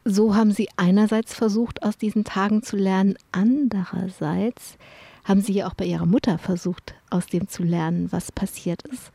So 0.04 0.36
haben 0.36 0.52
sie 0.52 0.70
einerseits 0.76 1.34
versucht, 1.34 1.84
aus 1.84 1.98
diesen 1.98 2.24
Tagen 2.24 2.62
zu 2.62 2.78
lernen, 2.78 3.16
andererseits 3.32 4.78
haben 5.24 5.42
sie 5.42 5.54
ja 5.54 5.68
auch 5.68 5.74
bei 5.74 5.86
ihrer 5.86 6.06
Mutter 6.06 6.38
versucht, 6.38 6.94
aus 7.10 7.26
dem 7.26 7.48
zu 7.48 7.64
lernen, 7.64 8.12
was 8.12 8.32
passiert 8.32 8.84
ist. 8.84 9.12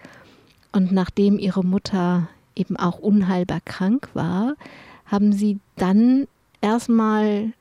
Und 0.72 0.90
nachdem 0.90 1.38
ihre 1.38 1.64
Mutter 1.64 2.28
eben 2.56 2.76
auch 2.76 2.98
unheilbar 2.98 3.60
krank 3.64 4.08
war, 4.14 4.56
haben 5.06 5.32
sie 5.32 5.58
dann 5.76 6.26
erstmal 6.60 7.52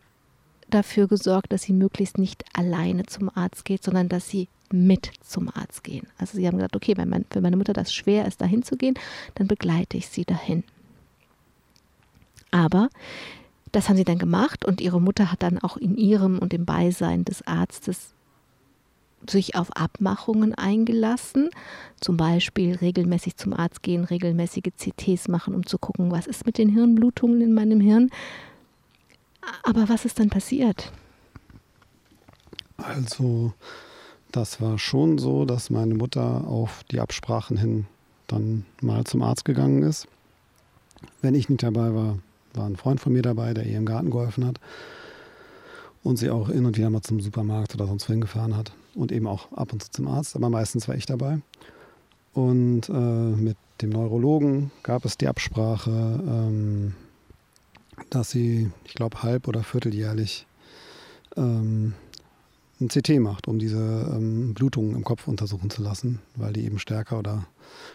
dafür 0.69 1.07
gesorgt, 1.07 1.51
dass 1.51 1.63
sie 1.63 1.73
möglichst 1.73 2.17
nicht 2.17 2.43
alleine 2.53 3.05
zum 3.05 3.29
Arzt 3.35 3.65
geht, 3.65 3.83
sondern 3.83 4.09
dass 4.09 4.29
sie 4.29 4.47
mit 4.73 5.11
zum 5.21 5.49
Arzt 5.49 5.83
gehen. 5.83 6.07
Also 6.17 6.37
sie 6.37 6.47
haben 6.47 6.57
gesagt, 6.57 6.75
okay, 6.75 6.95
wenn, 6.97 7.09
mein, 7.09 7.25
wenn 7.31 7.43
meine 7.43 7.57
Mutter 7.57 7.73
das 7.73 7.93
schwer 7.93 8.25
ist, 8.25 8.41
dahin 8.41 8.63
zu 8.63 8.77
gehen, 8.77 8.95
dann 9.35 9.47
begleite 9.47 9.97
ich 9.97 10.09
sie 10.09 10.25
dahin. 10.25 10.63
Aber 12.51 12.89
das 13.71 13.89
haben 13.89 13.97
sie 13.97 14.03
dann 14.03 14.17
gemacht 14.17 14.65
und 14.65 14.81
ihre 14.81 14.99
Mutter 14.99 15.31
hat 15.31 15.43
dann 15.43 15.59
auch 15.59 15.77
in 15.77 15.95
ihrem 15.95 16.39
und 16.39 16.53
im 16.53 16.65
Beisein 16.65 17.25
des 17.25 17.45
Arztes 17.45 18.13
sich 19.27 19.55
auf 19.55 19.75
Abmachungen 19.75 20.55
eingelassen, 20.55 21.49
zum 21.99 22.17
Beispiel 22.17 22.75
regelmäßig 22.75 23.35
zum 23.35 23.53
Arzt 23.53 23.83
gehen, 23.83 24.05
regelmäßige 24.05 24.71
CTs 24.77 25.27
machen, 25.27 25.53
um 25.53 25.65
zu 25.65 25.77
gucken, 25.77 26.11
was 26.11 26.25
ist 26.25 26.45
mit 26.45 26.57
den 26.57 26.69
Hirnblutungen 26.69 27.41
in 27.41 27.53
meinem 27.53 27.81
Hirn. 27.81 28.09
Aber 29.63 29.89
was 29.89 30.05
ist 30.05 30.19
dann 30.19 30.29
passiert? 30.29 30.91
Also, 32.77 33.53
das 34.31 34.61
war 34.61 34.77
schon 34.77 35.17
so, 35.17 35.45
dass 35.45 35.69
meine 35.69 35.95
Mutter 35.95 36.47
auf 36.47 36.83
die 36.91 36.99
Absprachen 36.99 37.57
hin 37.57 37.85
dann 38.27 38.65
mal 38.81 39.03
zum 39.05 39.21
Arzt 39.21 39.45
gegangen 39.45 39.83
ist. 39.83 40.07
Wenn 41.21 41.35
ich 41.35 41.49
nicht 41.49 41.63
dabei 41.63 41.93
war, 41.93 42.19
war 42.53 42.65
ein 42.65 42.75
Freund 42.75 42.99
von 42.99 43.13
mir 43.13 43.21
dabei, 43.21 43.53
der 43.53 43.65
ihr 43.65 43.77
im 43.77 43.85
Garten 43.85 44.11
geholfen 44.11 44.45
hat 44.45 44.59
und 46.03 46.17
sie 46.17 46.29
auch 46.29 46.49
hin 46.49 46.65
und 46.65 46.77
wieder 46.77 46.89
mal 46.89 47.01
zum 47.01 47.19
Supermarkt 47.19 47.73
oder 47.75 47.87
sonst 47.87 48.07
wohin 48.07 48.21
gefahren 48.21 48.55
hat 48.55 48.71
und 48.95 49.11
eben 49.11 49.27
auch 49.27 49.51
ab 49.51 49.73
und 49.73 49.83
zu 49.83 49.91
zum 49.91 50.07
Arzt, 50.07 50.35
aber 50.35 50.49
meistens 50.49 50.87
war 50.87 50.95
ich 50.95 51.05
dabei. 51.05 51.39
Und 52.33 52.89
äh, 52.89 52.91
mit 52.91 53.57
dem 53.81 53.89
Neurologen 53.89 54.71
gab 54.83 55.05
es 55.05 55.17
die 55.17 55.27
Absprache, 55.27 55.89
ähm, 55.91 56.93
dass 58.09 58.29
sie, 58.29 58.71
ich 58.85 58.93
glaube, 58.93 59.23
halb- 59.23 59.47
oder 59.47 59.63
vierteljährlich 59.63 60.45
ähm, 61.35 61.93
ein 62.79 62.87
CT 62.87 63.19
macht, 63.19 63.47
um 63.47 63.59
diese 63.59 63.77
ähm, 63.77 64.53
Blutungen 64.53 64.95
im 64.95 65.03
Kopf 65.03 65.27
untersuchen 65.27 65.69
zu 65.69 65.81
lassen, 65.81 66.19
weil 66.35 66.53
die 66.53 66.65
eben 66.65 66.79
stärker 66.79 67.19
oder 67.19 67.45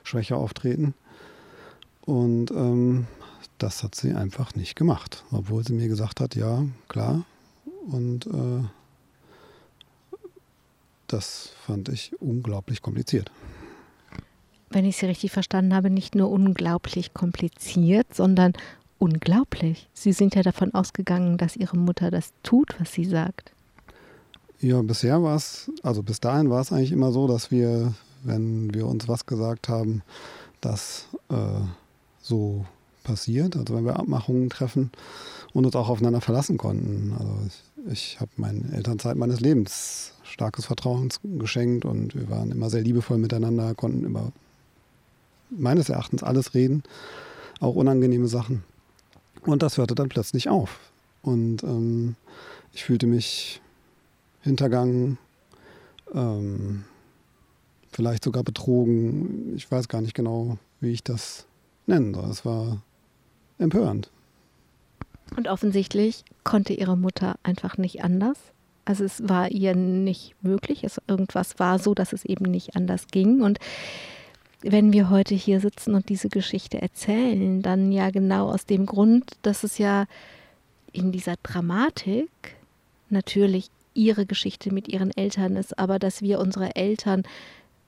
schwächer 0.03 0.37
auftreten. 0.37 0.95
Und 2.03 2.51
ähm, 2.51 3.07
das 3.59 3.83
hat 3.83 3.95
sie 3.95 4.13
einfach 4.13 4.55
nicht 4.55 4.77
gemacht, 4.77 5.25
obwohl 5.31 5.65
sie 5.65 5.73
mir 5.73 5.89
gesagt 5.89 6.21
hat, 6.21 6.35
ja, 6.35 6.65
klar. 6.89 7.25
Und 7.87 8.27
äh, 8.27 8.65
das 11.07 11.53
fand 11.65 11.89
ich 11.89 12.13
unglaublich 12.21 12.83
kompliziert. 12.83 13.31
Wenn 14.71 14.85
ich 14.85 14.97
Sie 14.97 15.07
richtig 15.07 15.31
verstanden 15.31 15.75
habe, 15.75 15.89
nicht 15.89 16.15
nur 16.15 16.31
unglaublich 16.31 17.15
kompliziert, 17.15 18.13
sondern 18.13 18.55
unglaublich. 18.99 19.89
Sie 19.93 20.13
sind 20.13 20.35
ja 20.35 20.43
davon 20.43 20.75
ausgegangen, 20.75 21.39
dass 21.39 21.57
Ihre 21.57 21.77
Mutter 21.77 22.11
das 22.11 22.33
tut, 22.43 22.75
was 22.81 22.93
sie 22.93 23.05
sagt. 23.05 23.53
Ja, 24.65 24.81
bisher 24.81 25.23
war 25.23 25.37
es, 25.37 25.71
also 25.83 26.03
bis 26.03 26.21
dahin 26.21 26.49
war 26.49 26.63
es 26.63 26.73
eigentlich 26.73 26.93
immer 26.93 27.13
so, 27.13 27.29
dass 27.29 27.51
wir, 27.51 27.93
wenn 28.23 28.73
wir 28.73 28.87
uns 28.87 29.09
was 29.09 29.27
gesagt 29.27 29.69
haben, 29.69 30.01
das 30.63 31.05
äh, 31.29 31.61
so 32.23 32.65
passiert, 33.03 33.59
also 33.59 33.75
wenn 33.75 33.85
wir 33.85 33.99
Abmachungen 33.99 34.49
treffen 34.49 34.91
und 35.53 35.67
uns 35.67 35.77
auch 35.77 35.91
aufeinander 35.91 36.23
verlassen 36.23 36.57
konnten. 36.57 37.15
Also 37.19 37.37
ich, 37.47 37.93
ich 37.93 38.21
habe 38.23 38.31
meinen 38.39 38.73
Eltern 38.73 38.99
Zeit 38.99 39.17
meines 39.17 39.41
Lebens 39.41 40.15
starkes 40.23 40.65
Vertrauen 40.65 41.11
geschenkt 41.39 41.85
und 41.85 42.15
wir 42.15 42.31
waren 42.31 42.51
immer 42.51 42.71
sehr 42.71 42.81
liebevoll 42.81 43.19
miteinander, 43.19 43.75
konnten 43.75 44.05
über 44.05 44.33
meines 45.51 45.91
Erachtens 45.91 46.23
alles 46.23 46.55
reden, 46.55 46.85
auch 47.61 47.75
unangenehme 47.75 48.29
Sachen. 48.29 48.65
Und 49.43 49.63
das 49.63 49.77
hörte 49.77 49.95
dann 49.95 50.09
plötzlich 50.09 50.49
auf. 50.49 50.81
Und 51.21 51.63
ähm, 51.65 52.17
ich 52.73 52.85
fühlte 52.85 53.07
mich 53.07 53.61
hintergangen, 54.45 55.19
ähm, 56.13 56.85
vielleicht 57.91 58.25
sogar 58.25 58.45
betrogen. 58.45 59.55
Ich 59.57 59.71
weiß 59.71 59.89
gar 59.89 60.03
nicht 60.03 60.15
genau, 60.15 60.59
wie 60.81 60.93
ich 60.93 61.03
das 61.03 61.47
nennen 61.87 62.15
soll. 62.15 62.31
Es 62.31 62.45
war 62.45 62.83
empörend. 63.59 64.11
Und 65.37 65.49
offensichtlich 65.49 66.25
konnte 66.45 66.75
ihre 66.75 66.97
Mutter 66.97 67.37
einfach 67.43 67.79
nicht 67.79 68.05
anders. 68.05 68.39
Also 68.85 69.05
es 69.05 69.27
war 69.27 69.51
ihr 69.51 69.75
nicht 69.75 70.35
möglich. 70.43 70.85
Es, 70.85 71.01
irgendwas 71.09 71.59
war 71.59 71.79
so, 71.79 71.95
dass 71.95 72.13
es 72.13 72.27
eben 72.27 72.45
nicht 72.45 72.77
anders 72.77 73.07
ging. 73.09 73.41
Und 73.41 73.59
wenn 74.61 74.93
wir 74.93 75.09
heute 75.09 75.35
hier 75.35 75.61
sitzen 75.61 75.95
und 75.95 76.11
diese 76.11 76.29
Geschichte 76.29 76.83
erzählen, 76.83 77.63
dann 77.63 77.91
ja 77.93 78.11
genau 78.11 78.51
aus 78.51 78.67
dem 78.67 78.85
Grund, 78.85 79.33
dass 79.41 79.65
es 79.65 79.79
ja 79.79 80.05
in 80.93 81.13
dieser 81.13 81.35
Dramatik 81.43 82.29
natürlich 83.09 83.71
ihre 83.95 84.27
Geschichte 84.27 84.73
mit 84.73 84.89
ihren 84.89 85.17
Eltern 85.17 85.57
ist, 85.57 85.79
aber 85.79 85.99
dass 85.99 86.23
wir 86.23 86.41
unsere 86.41 86.77
Eltern 86.77 87.23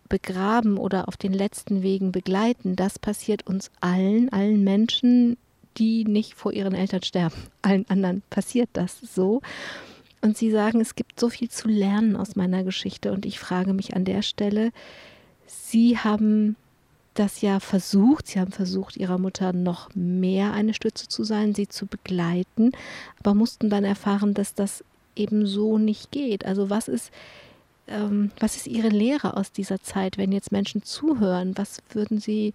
begraben 0.09 0.79
oder 0.79 1.09
auf 1.09 1.17
den 1.17 1.33
letzten 1.33 1.83
Wegen 1.83 2.13
begleiten, 2.13 2.77
das 2.77 2.99
passiert 2.99 3.47
uns 3.47 3.71
allen, 3.81 4.33
allen 4.33 4.63
Menschen, 4.63 5.37
die 5.79 6.05
nicht 6.05 6.35
vor 6.35 6.53
ihren 6.53 6.75
Eltern 6.75 7.03
sterben. 7.03 7.37
Allen 7.63 7.85
anderen 7.89 8.23
passiert 8.31 8.71
das 8.73 8.99
so. 9.01 9.43
Und 10.23 10.39
sie 10.39 10.51
sagen, 10.51 10.81
es 10.81 10.95
gibt 10.95 11.21
so 11.21 11.29
viel 11.29 11.51
zu 11.51 11.69
lernen 11.69 12.17
aus 12.17 12.35
meiner 12.37 12.65
Geschichte. 12.65 13.13
Und 13.13 13.27
ich 13.27 13.39
frage 13.39 13.75
mich 13.75 13.95
an 13.95 14.05
der 14.05 14.23
Stelle, 14.23 14.73
Sie 15.47 15.99
haben 15.99 16.57
das 17.15 17.41
ja 17.41 17.61
versucht, 17.61 18.27
Sie 18.27 18.41
haben 18.41 18.53
versucht, 18.53 18.97
Ihrer 18.97 19.19
Mutter 19.19 19.53
noch 19.53 19.91
mehr 19.95 20.53
eine 20.53 20.75
Stütze 20.75 21.09
zu 21.09 21.25
sein, 21.25 21.55
sie 21.55 21.69
zu 21.69 21.87
begleiten, 21.87 22.73
aber 23.21 23.35
mussten 23.35 23.71
dann 23.71 23.85
erfahren, 23.85 24.35
dass 24.35 24.55
das 24.55 24.85
eben 25.17 25.47
so 25.47 25.79
nicht 25.79 26.11
geht. 26.11 26.45
Also 26.45 26.71
was 26.71 26.89
ist, 26.89 27.11
ähm, 27.89 28.31
was 28.39 28.57
ist 28.57 28.67
Ihre 28.67 28.89
Lehre 28.89 29.37
aus 29.37 29.53
dieser 29.53 29.81
Zeit, 29.83 30.19
wenn 30.19 30.33
jetzt 30.33 30.53
Menschen 30.53 30.83
zuhören? 30.83 31.53
Was 31.57 31.79
würden 31.93 32.19
Sie 32.19 32.55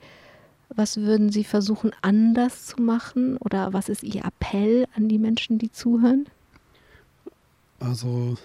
was 0.76 0.98
würden 0.98 1.32
Sie 1.32 1.44
versuchen 1.44 1.92
anders 2.02 2.66
zu 2.66 2.82
machen 2.82 3.38
oder 3.38 3.74
was 3.74 3.90
ist 3.90 4.04
Ihr 4.04 4.24
Appell 4.24 4.88
an 4.96 5.10
die 5.10 5.18
Menschen, 5.18 5.58
die 5.58 5.72
zuhören? 5.72 6.28
Also 7.80 8.38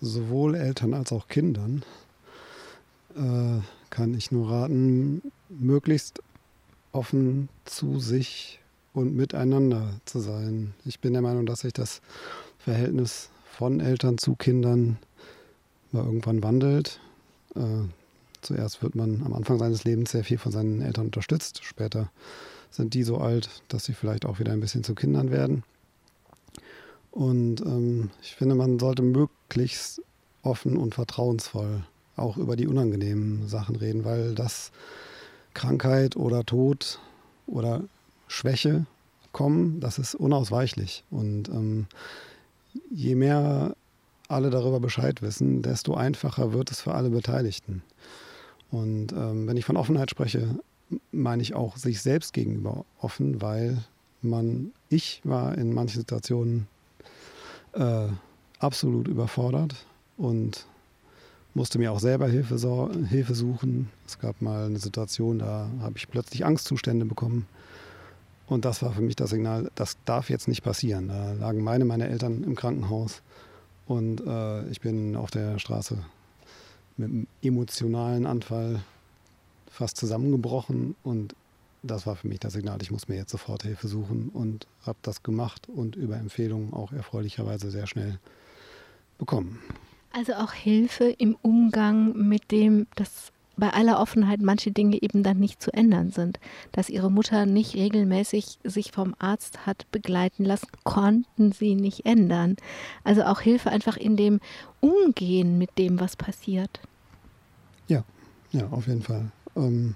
sowohl 0.00 0.54
Eltern 0.54 0.94
als 0.94 1.12
auch 1.12 1.28
Kindern 1.28 1.84
äh, 3.14 3.60
kann 3.90 4.14
ich 4.14 4.32
nur 4.32 4.50
raten, 4.50 5.22
möglichst 5.48 6.22
offen 6.92 7.48
zu 7.64 8.00
sich 8.00 8.60
und 8.92 9.14
miteinander 9.14 10.00
zu 10.04 10.20
sein. 10.20 10.74
Ich 10.84 11.00
bin 11.00 11.12
der 11.12 11.22
Meinung, 11.22 11.46
dass 11.46 11.60
sich 11.60 11.72
das 11.72 12.00
Verhältnis 12.58 13.30
von 13.54 13.80
Eltern 13.80 14.18
zu 14.18 14.34
Kindern 14.34 14.98
mal 15.92 16.04
irgendwann 16.04 16.42
wandelt. 16.42 17.00
Äh, 17.54 17.88
zuerst 18.42 18.82
wird 18.82 18.94
man 18.94 19.22
am 19.24 19.32
Anfang 19.32 19.58
seines 19.58 19.84
Lebens 19.84 20.10
sehr 20.10 20.24
viel 20.24 20.38
von 20.38 20.52
seinen 20.52 20.82
Eltern 20.82 21.06
unterstützt. 21.06 21.64
Später 21.64 22.10
sind 22.70 22.94
die 22.94 23.04
so 23.04 23.18
alt, 23.18 23.62
dass 23.68 23.84
sie 23.84 23.94
vielleicht 23.94 24.26
auch 24.26 24.38
wieder 24.40 24.52
ein 24.52 24.60
bisschen 24.60 24.84
zu 24.84 24.94
Kindern 24.94 25.30
werden. 25.30 25.62
Und 27.10 27.60
ähm, 27.60 28.10
ich 28.22 28.34
finde, 28.34 28.56
man 28.56 28.80
sollte 28.80 29.02
möglichst 29.02 30.02
offen 30.42 30.76
und 30.76 30.94
vertrauensvoll 30.94 31.84
auch 32.16 32.36
über 32.36 32.56
die 32.56 32.66
unangenehmen 32.66 33.48
Sachen 33.48 33.76
reden, 33.76 34.04
weil 34.04 34.34
das 34.34 34.72
Krankheit 35.52 36.16
oder 36.16 36.44
Tod 36.44 36.98
oder 37.46 37.84
Schwäche 38.26 38.86
kommen, 39.32 39.80
das 39.80 39.98
ist 39.98 40.14
unausweichlich. 40.14 41.04
Und 41.10 41.48
ähm, 41.48 41.86
je 42.90 43.14
mehr 43.14 43.76
alle 44.28 44.50
darüber 44.50 44.80
Bescheid 44.80 45.22
wissen, 45.22 45.62
desto 45.62 45.94
einfacher 45.94 46.52
wird 46.52 46.70
es 46.70 46.80
für 46.80 46.94
alle 46.94 47.10
Beteiligten. 47.10 47.82
Und 48.70 49.12
ähm, 49.12 49.46
wenn 49.46 49.56
ich 49.56 49.64
von 49.64 49.76
Offenheit 49.76 50.10
spreche, 50.10 50.58
meine 51.12 51.42
ich 51.42 51.54
auch 51.54 51.76
sich 51.76 52.02
selbst 52.02 52.32
gegenüber 52.32 52.84
offen, 53.00 53.40
weil 53.40 53.78
man, 54.22 54.72
ich 54.88 55.20
war 55.24 55.56
in 55.56 55.72
manchen 55.72 56.00
Situationen 56.00 56.66
äh, 57.72 58.08
absolut 58.58 59.08
überfordert 59.08 59.86
und 60.16 60.66
musste 61.54 61.78
mir 61.78 61.92
auch 61.92 62.00
selber 62.00 62.26
Hilfe, 62.26 62.90
Hilfe 63.08 63.34
suchen. 63.34 63.90
Es 64.06 64.18
gab 64.18 64.42
mal 64.42 64.66
eine 64.66 64.78
Situation, 64.78 65.38
da 65.38 65.68
habe 65.80 65.96
ich 65.96 66.08
plötzlich 66.08 66.44
Angstzustände 66.44 67.04
bekommen. 67.04 67.46
Und 68.46 68.64
das 68.64 68.82
war 68.82 68.92
für 68.92 69.00
mich 69.00 69.16
das 69.16 69.30
Signal, 69.30 69.70
das 69.74 69.96
darf 70.04 70.28
jetzt 70.28 70.48
nicht 70.48 70.62
passieren. 70.62 71.08
Da 71.08 71.32
lagen 71.32 71.62
meine, 71.62 71.84
meine 71.84 72.08
Eltern 72.08 72.42
im 72.44 72.54
Krankenhaus 72.54 73.22
und 73.86 74.20
äh, 74.26 74.66
ich 74.68 74.80
bin 74.80 75.16
auf 75.16 75.30
der 75.30 75.58
Straße 75.58 75.98
mit 76.96 77.08
einem 77.08 77.26
emotionalen 77.42 78.26
Anfall 78.26 78.82
fast 79.70 79.96
zusammengebrochen 79.96 80.94
und 81.02 81.34
das 81.82 82.06
war 82.06 82.16
für 82.16 82.28
mich 82.28 82.40
das 82.40 82.54
Signal, 82.54 82.80
ich 82.80 82.90
muss 82.90 83.08
mir 83.08 83.16
jetzt 83.16 83.30
sofort 83.30 83.62
Hilfe 83.62 83.88
suchen 83.88 84.30
und 84.32 84.66
habe 84.86 84.98
das 85.02 85.22
gemacht 85.22 85.68
und 85.68 85.96
über 85.96 86.16
Empfehlungen 86.16 86.72
auch 86.72 86.92
erfreulicherweise 86.92 87.70
sehr 87.70 87.86
schnell 87.86 88.18
bekommen. 89.18 89.58
Also 90.12 90.34
auch 90.34 90.52
Hilfe 90.52 91.10
im 91.18 91.36
Umgang 91.42 92.16
mit 92.16 92.50
dem, 92.52 92.86
dass 92.94 93.32
bei 93.56 93.70
aller 93.70 94.00
Offenheit 94.00 94.40
manche 94.40 94.72
Dinge 94.72 95.00
eben 95.00 95.22
dann 95.22 95.38
nicht 95.38 95.62
zu 95.62 95.72
ändern 95.72 96.10
sind. 96.10 96.38
Dass 96.72 96.88
ihre 96.88 97.10
Mutter 97.10 97.46
nicht 97.46 97.74
regelmäßig 97.74 98.58
sich 98.64 98.92
vom 98.92 99.14
Arzt 99.18 99.66
hat 99.66 99.90
begleiten 99.92 100.44
lassen, 100.44 100.68
konnten 100.82 101.52
sie 101.52 101.74
nicht 101.74 102.06
ändern. 102.06 102.56
Also 103.04 103.22
auch 103.24 103.40
Hilfe 103.40 103.70
einfach 103.70 103.96
in 103.96 104.16
dem 104.16 104.40
Umgehen 104.80 105.58
mit 105.58 105.78
dem, 105.78 106.00
was 106.00 106.16
passiert. 106.16 106.80
Ja, 107.88 108.04
ja, 108.52 108.66
auf 108.68 108.86
jeden 108.86 109.02
Fall. 109.02 109.30
Ähm 109.56 109.94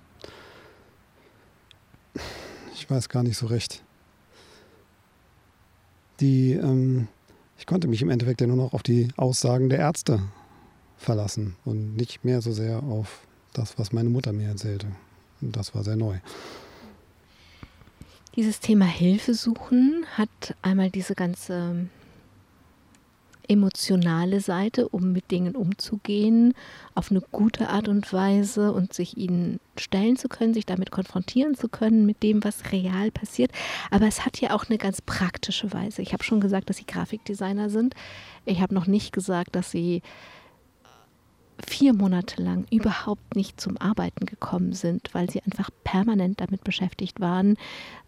ich 2.75 2.89
weiß 2.89 3.09
gar 3.09 3.23
nicht 3.23 3.37
so 3.37 3.47
recht. 3.47 3.83
Die, 6.21 6.53
ähm 6.53 7.09
ich 7.59 7.67
konnte 7.67 7.89
mich 7.89 8.03
im 8.03 8.11
Endeffekt 8.11 8.41
ja 8.41 8.47
nur 8.47 8.57
noch 8.57 8.73
auf 8.73 8.85
die 8.85 9.09
Aussagen 9.17 9.69
der 9.69 9.81
Ärzte 9.81 10.23
verlassen 10.97 11.57
und 11.65 11.97
nicht 11.97 12.25
mehr 12.25 12.41
so 12.41 12.53
sehr 12.53 12.83
auf 12.83 13.27
das, 13.59 13.79
was 13.79 13.93
meine 13.93 14.09
Mutter 14.09 14.33
mir 14.33 14.49
erzählte. 14.49 14.87
Und 15.41 15.57
das 15.57 15.75
war 15.75 15.85
sehr 15.85 15.97
neu. 15.97 16.19
Dieses 18.37 18.61
Thema 18.61 18.85
Hilfe 18.85 19.35
suchen 19.35 20.07
hat 20.17 20.55
einmal 20.63 20.91
diese 20.91 21.15
ganze 21.15 21.89
emotionale 23.49 24.41
Seite, 24.41 24.89
um 24.89 25.13
mit 25.13 25.31
Dingen 25.31 25.57
umzugehen, 25.57 26.55
auf 26.95 27.11
eine 27.11 27.23
gute 27.33 27.69
Art 27.71 27.89
und 27.89 28.13
Weise 28.13 28.73
und 28.73 28.93
sich 28.93 29.17
ihnen 29.17 29.59
stellen 29.77 30.17
zu 30.17 30.29
können, 30.29 30.55
sich 30.55 30.67
damit 30.67 30.91
konfrontieren 30.91 31.55
zu 31.55 31.69
können, 31.69 32.05
mit 32.07 32.23
dem, 32.23 32.45
was 32.45 32.73
real 32.73 33.11
passiert. 33.11 33.51
Aber 33.91 34.07
es 34.07 34.25
hat 34.27 34.41
ja 34.41 34.55
auch 34.55 34.67
eine 34.69 34.79
ganz 34.79 35.01
praktische 35.01 35.73
Weise. 35.73 36.03
Ich 36.03 36.13
habe 36.13 36.23
schon 36.23 36.41
gesagt, 36.41 36.69
dass 36.69 36.77
Sie 36.77 36.87
Grafikdesigner 36.87 37.71
sind. 37.71 37.95
Ich 38.45 38.61
habe 38.61 38.75
noch 38.75 38.87
nicht 38.87 39.13
gesagt, 39.13 39.57
dass 39.57 39.71
Sie 39.71 40.03
vier 41.67 41.93
Monate 41.93 42.43
lang 42.43 42.67
überhaupt 42.71 43.35
nicht 43.35 43.61
zum 43.61 43.77
Arbeiten 43.79 44.27
gekommen 44.27 44.73
sind, 44.73 45.13
weil 45.13 45.29
sie 45.29 45.43
einfach 45.43 45.71
permanent 45.85 46.41
damit 46.41 46.63
beschäftigt 46.65 47.21
waren, 47.21 47.57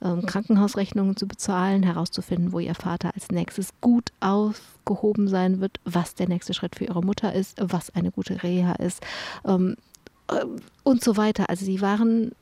ähm, 0.02 0.24
Krankenhausrechnungen 0.24 1.16
zu 1.16 1.26
bezahlen, 1.26 1.82
herauszufinden, 1.82 2.52
wo 2.52 2.60
ihr 2.60 2.74
Vater 2.74 3.12
als 3.14 3.30
nächstes 3.30 3.70
gut 3.80 4.12
aufgehoben 4.20 5.28
sein 5.28 5.60
wird, 5.60 5.80
was 5.84 6.14
der 6.14 6.28
nächste 6.28 6.54
Schritt 6.54 6.76
für 6.76 6.84
ihre 6.84 7.02
Mutter 7.02 7.32
ist, 7.32 7.58
was 7.60 7.90
eine 7.90 8.12
gute 8.12 8.42
Reha 8.42 8.72
ist 8.74 9.04
ähm, 9.44 9.76
äh, 10.28 10.44
und 10.84 11.02
so 11.02 11.16
weiter. 11.16 11.50
Also 11.50 11.64
sie 11.64 11.80
waren 11.80 12.32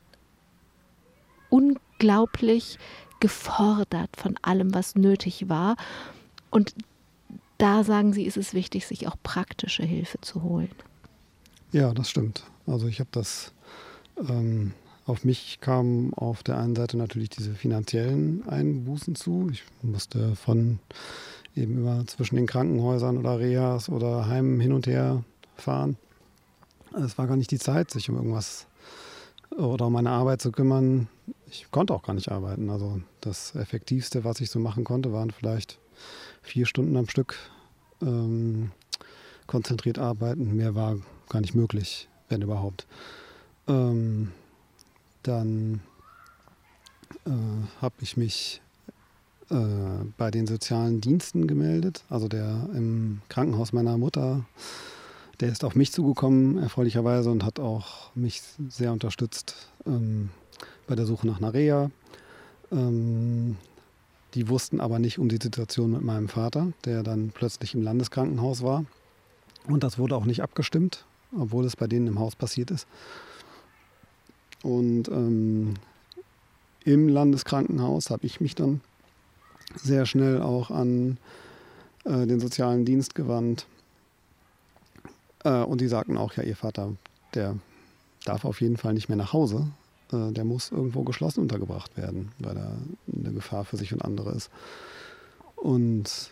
unglaublich 1.49 2.79
gefordert 3.21 4.11
von 4.17 4.37
allem, 4.43 4.75
was 4.75 4.95
nötig 4.95 5.49
war. 5.49 5.77
Und 6.51 6.75
da 7.57 7.83
sagen 7.83 8.13
sie, 8.13 8.25
ist 8.25 8.37
es 8.37 8.55
wichtig, 8.55 8.87
sich 8.87 9.09
auch 9.09 9.17
praktische 9.23 9.83
Hilfe 9.83 10.21
zu 10.21 10.43
holen. 10.43 10.71
Ja, 11.71 11.93
das 11.93 12.09
stimmt. 12.09 12.45
Also 12.67 12.87
ich 12.87 12.99
habe 12.99 13.11
das, 13.13 13.53
ähm, 14.17 14.73
auf 15.05 15.25
mich 15.25 15.59
kamen 15.61 16.15
auf 16.15 16.43
der 16.43 16.57
einen 16.57 16.75
Seite 16.75 16.97
natürlich 16.97 17.29
diese 17.29 17.55
finanziellen 17.55 18.47
Einbußen 18.49 19.15
zu. 19.15 19.51
Ich 19.53 19.65
musste 19.83 20.35
von 20.35 20.79
eben 21.55 21.77
immer 21.79 22.07
zwischen 22.07 22.37
den 22.37 22.47
Krankenhäusern 22.47 23.19
oder 23.19 23.39
Rehas 23.39 23.91
oder 23.91 24.27
Heimen 24.27 24.61
hin 24.61 24.73
und 24.73 24.87
her 24.87 25.25
fahren. 25.57 25.99
Es 26.95 27.19
war 27.19 27.27
gar 27.27 27.37
nicht 27.37 27.51
die 27.51 27.59
Zeit, 27.59 27.91
sich 27.91 28.09
um 28.09 28.17
irgendwas 28.17 28.67
oder 29.51 29.87
um 29.89 29.93
meine 29.93 30.11
Arbeit 30.11 30.41
zu 30.41 30.53
kümmern. 30.53 31.09
Ich 31.51 31.71
konnte 31.71 31.93
auch 31.93 32.03
gar 32.03 32.15
nicht 32.15 32.31
arbeiten. 32.31 32.71
Also 32.71 33.03
das 33.21 33.55
Effektivste, 33.55 34.25
was 34.25 34.41
ich 34.41 34.51
so 34.51 34.59
machen 34.59 34.85
konnte, 34.85 35.13
waren 35.13 35.31
vielleicht 35.31 35.79
vier 36.41 36.65
Stunden 36.65 36.97
am 36.97 37.09
Stück 37.11 37.37
ähm, 38.01 38.71
konzentriert 39.47 39.99
arbeiten. 39.99 40.57
Mehr 40.57 40.75
war 40.75 40.97
gar 41.29 41.41
nicht 41.41 41.55
möglich, 41.55 42.09
wenn 42.29 42.43
überhaupt. 42.43 42.87
Ähm, 43.67 44.33
dann 45.23 45.81
äh, 47.27 47.31
habe 47.81 47.95
ich 48.01 48.17
mich 48.17 48.61
äh, 49.51 49.57
bei 50.17 50.31
den 50.31 50.47
sozialen 50.47 51.01
Diensten 51.01 51.47
gemeldet. 51.47 52.05
Also 52.09 52.29
der 52.29 52.69
im 52.75 53.21
Krankenhaus 53.29 53.73
meiner 53.73 53.99
Mutter, 53.99 54.45
der 55.41 55.51
ist 55.51 55.65
auf 55.65 55.75
mich 55.75 55.93
zugekommen, 55.93 56.59
erfreulicherweise, 56.59 57.31
und 57.31 57.45
hat 57.45 57.61
auch 57.61 58.15
mich 58.15 58.43
sehr 58.69 58.93
unterstützt 58.93 59.69
ähm, 59.87 60.31
bei 60.87 60.97
der 60.97 61.07
Suche 61.07 61.27
nach 61.27 61.41
Reha. 61.53 61.91
Ähm, 62.73 63.57
die 64.35 64.49
wussten 64.49 64.81
aber 64.81 64.99
nicht 64.99 65.19
um 65.19 65.29
die 65.29 65.39
Situation 65.43 65.93
mit 65.93 66.03
meinem 66.03 66.29
Vater, 66.29 66.73
der 66.85 67.03
dann 67.03 67.31
plötzlich 67.33 67.75
im 67.75 67.83
Landeskrankenhaus 67.83 68.63
war. 68.63 68.85
Und 69.67 69.83
das 69.85 69.99
wurde 69.99 70.17
auch 70.17 70.27
nicht 70.27 70.43
abgestimmt 70.43 71.07
obwohl 71.37 71.65
es 71.65 71.77
bei 71.77 71.87
denen 71.87 72.07
im 72.07 72.19
Haus 72.19 72.37
passiert 72.37 72.71
ist. 72.71 72.87
Und 74.63 75.09
ähm, 75.09 75.75
im 76.85 77.09
Landeskrankenhaus 77.09 78.11
habe 78.11 78.27
ich 78.27 78.41
mich 78.41 78.55
dann 78.55 78.81
sehr 79.75 80.07
schnell 80.07 80.41
auch 80.41 80.71
an 80.71 81.19
äh, 82.05 82.27
den 82.27 82.41
sozialen 82.41 82.85
Dienst 82.85 83.15
gewandt. 83.15 83.67
Äh, 85.45 85.63
und 85.63 85.81
die 85.81 85.89
sagten 85.89 86.17
auch, 86.17 86.35
ja, 86.35 86.43
ihr 86.43 86.57
Vater, 86.57 86.93
der 87.35 87.57
darf 88.25 88.45
auf 88.45 88.61
jeden 88.61 88.77
Fall 88.77 88.95
nicht 88.95 89.09
mehr 89.09 89.19
nach 89.19 89.33
Hause. 89.33 89.69
Äh, 90.13 90.33
der 90.33 90.45
muss 90.45 90.71
irgendwo 90.71 91.03
geschlossen 91.03 91.41
untergebracht 91.41 91.97
werden, 91.97 92.33
weil 92.39 92.57
er 92.57 92.73
eine 93.15 93.33
Gefahr 93.33 93.65
für 93.65 93.77
sich 93.77 93.93
und 93.93 94.03
andere 94.03 94.33
ist. 94.33 94.51
Und 95.57 96.31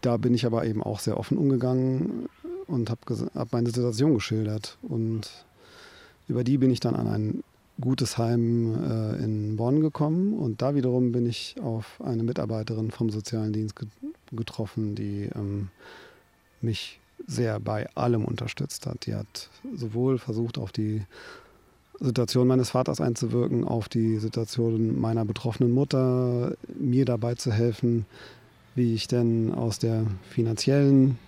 da 0.00 0.16
bin 0.16 0.34
ich 0.34 0.46
aber 0.46 0.64
eben 0.64 0.82
auch 0.82 1.00
sehr 1.00 1.18
offen 1.18 1.38
umgegangen 1.38 2.28
und 2.68 2.90
habe 2.90 3.00
hab 3.34 3.52
meine 3.52 3.70
Situation 3.70 4.14
geschildert. 4.14 4.78
Und 4.82 5.44
über 6.28 6.44
die 6.44 6.58
bin 6.58 6.70
ich 6.70 6.80
dann 6.80 6.94
an 6.94 7.08
ein 7.08 7.42
gutes 7.80 8.18
Heim 8.18 8.74
äh, 8.74 9.24
in 9.24 9.56
Bonn 9.56 9.80
gekommen 9.80 10.34
und 10.34 10.62
da 10.62 10.74
wiederum 10.74 11.12
bin 11.12 11.26
ich 11.26 11.56
auf 11.62 12.00
eine 12.04 12.22
Mitarbeiterin 12.22 12.90
vom 12.90 13.10
sozialen 13.10 13.52
Dienst 13.52 13.76
get 13.76 13.88
getroffen, 14.32 14.94
die 14.94 15.30
ähm, 15.34 15.68
mich 16.60 17.00
sehr 17.26 17.60
bei 17.60 17.88
allem 17.94 18.24
unterstützt 18.24 18.86
hat. 18.86 19.06
Die 19.06 19.14
hat 19.14 19.48
sowohl 19.74 20.18
versucht, 20.18 20.58
auf 20.58 20.70
die 20.70 21.02
Situation 22.00 22.46
meines 22.46 22.70
Vaters 22.70 23.00
einzuwirken, 23.00 23.64
auf 23.64 23.88
die 23.88 24.18
Situation 24.18 25.00
meiner 25.00 25.24
betroffenen 25.24 25.72
Mutter, 25.72 26.56
mir 26.78 27.04
dabei 27.04 27.34
zu 27.34 27.52
helfen, 27.52 28.06
wie 28.74 28.94
ich 28.94 29.08
denn 29.08 29.52
aus 29.52 29.78
der 29.78 30.06
finanziellen 30.30 31.18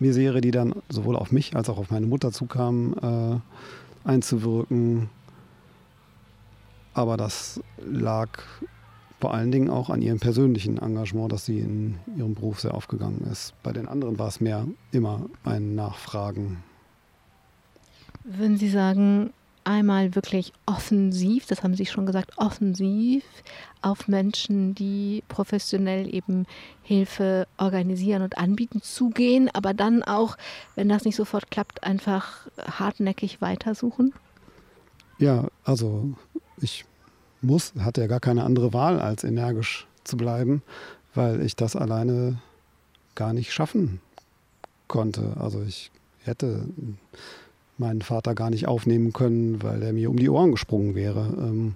Misere, 0.00 0.40
die 0.40 0.50
dann 0.50 0.74
sowohl 0.88 1.16
auf 1.16 1.32
mich 1.32 1.54
als 1.56 1.68
auch 1.68 1.78
auf 1.78 1.90
meine 1.90 2.06
Mutter 2.06 2.32
zukam, 2.32 2.94
äh, 3.02 4.08
einzuwirken. 4.08 5.08
Aber 6.94 7.16
das 7.16 7.60
lag 7.78 8.28
vor 9.20 9.34
allen 9.34 9.52
Dingen 9.52 9.68
auch 9.68 9.90
an 9.90 10.00
ihrem 10.00 10.18
persönlichen 10.18 10.78
Engagement, 10.78 11.30
dass 11.30 11.44
sie 11.44 11.60
in 11.60 11.98
ihrem 12.16 12.34
Beruf 12.34 12.60
sehr 12.60 12.74
aufgegangen 12.74 13.26
ist. 13.30 13.52
Bei 13.62 13.72
den 13.72 13.86
anderen 13.86 14.18
war 14.18 14.28
es 14.28 14.40
mehr 14.40 14.66
immer 14.92 15.26
ein 15.44 15.74
Nachfragen. 15.74 16.62
Würden 18.24 18.56
Sie 18.56 18.70
sagen, 18.70 19.30
einmal 19.70 20.14
wirklich 20.14 20.52
offensiv, 20.66 21.46
das 21.46 21.62
haben 21.62 21.74
Sie 21.74 21.86
schon 21.86 22.04
gesagt, 22.04 22.32
offensiv 22.36 23.24
auf 23.82 24.08
Menschen, 24.08 24.74
die 24.74 25.22
professionell 25.28 26.12
eben 26.12 26.46
Hilfe 26.82 27.46
organisieren 27.56 28.22
und 28.22 28.36
anbieten, 28.36 28.82
zugehen, 28.82 29.48
aber 29.52 29.72
dann 29.72 30.02
auch, 30.02 30.36
wenn 30.74 30.88
das 30.88 31.04
nicht 31.04 31.16
sofort 31.16 31.50
klappt, 31.50 31.84
einfach 31.84 32.48
hartnäckig 32.58 33.40
weitersuchen? 33.40 34.12
Ja, 35.18 35.46
also 35.64 36.14
ich 36.60 36.84
muss, 37.40 37.72
hatte 37.78 38.00
ja 38.00 38.06
gar 38.08 38.20
keine 38.20 38.44
andere 38.44 38.72
Wahl, 38.72 39.00
als 39.00 39.22
energisch 39.22 39.86
zu 40.02 40.16
bleiben, 40.16 40.62
weil 41.14 41.40
ich 41.42 41.54
das 41.54 41.76
alleine 41.76 42.38
gar 43.14 43.32
nicht 43.32 43.52
schaffen 43.52 44.00
konnte. 44.88 45.36
Also 45.38 45.62
ich 45.62 45.90
hätte 46.24 46.64
meinen 47.80 48.02
Vater 48.02 48.34
gar 48.34 48.50
nicht 48.50 48.68
aufnehmen 48.68 49.12
können, 49.12 49.62
weil 49.62 49.82
er 49.82 49.92
mir 49.92 50.10
um 50.10 50.16
die 50.16 50.30
Ohren 50.30 50.52
gesprungen 50.52 50.94
wäre. 50.94 51.34
Ähm, 51.38 51.74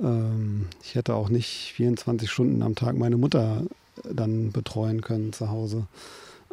ähm, 0.00 0.66
ich 0.82 0.94
hätte 0.94 1.14
auch 1.14 1.30
nicht 1.30 1.72
24 1.74 2.30
Stunden 2.30 2.62
am 2.62 2.76
Tag 2.76 2.96
meine 2.96 3.16
Mutter 3.16 3.62
dann 4.04 4.52
betreuen 4.52 5.00
können 5.00 5.32
zu 5.32 5.50
Hause. 5.50 5.86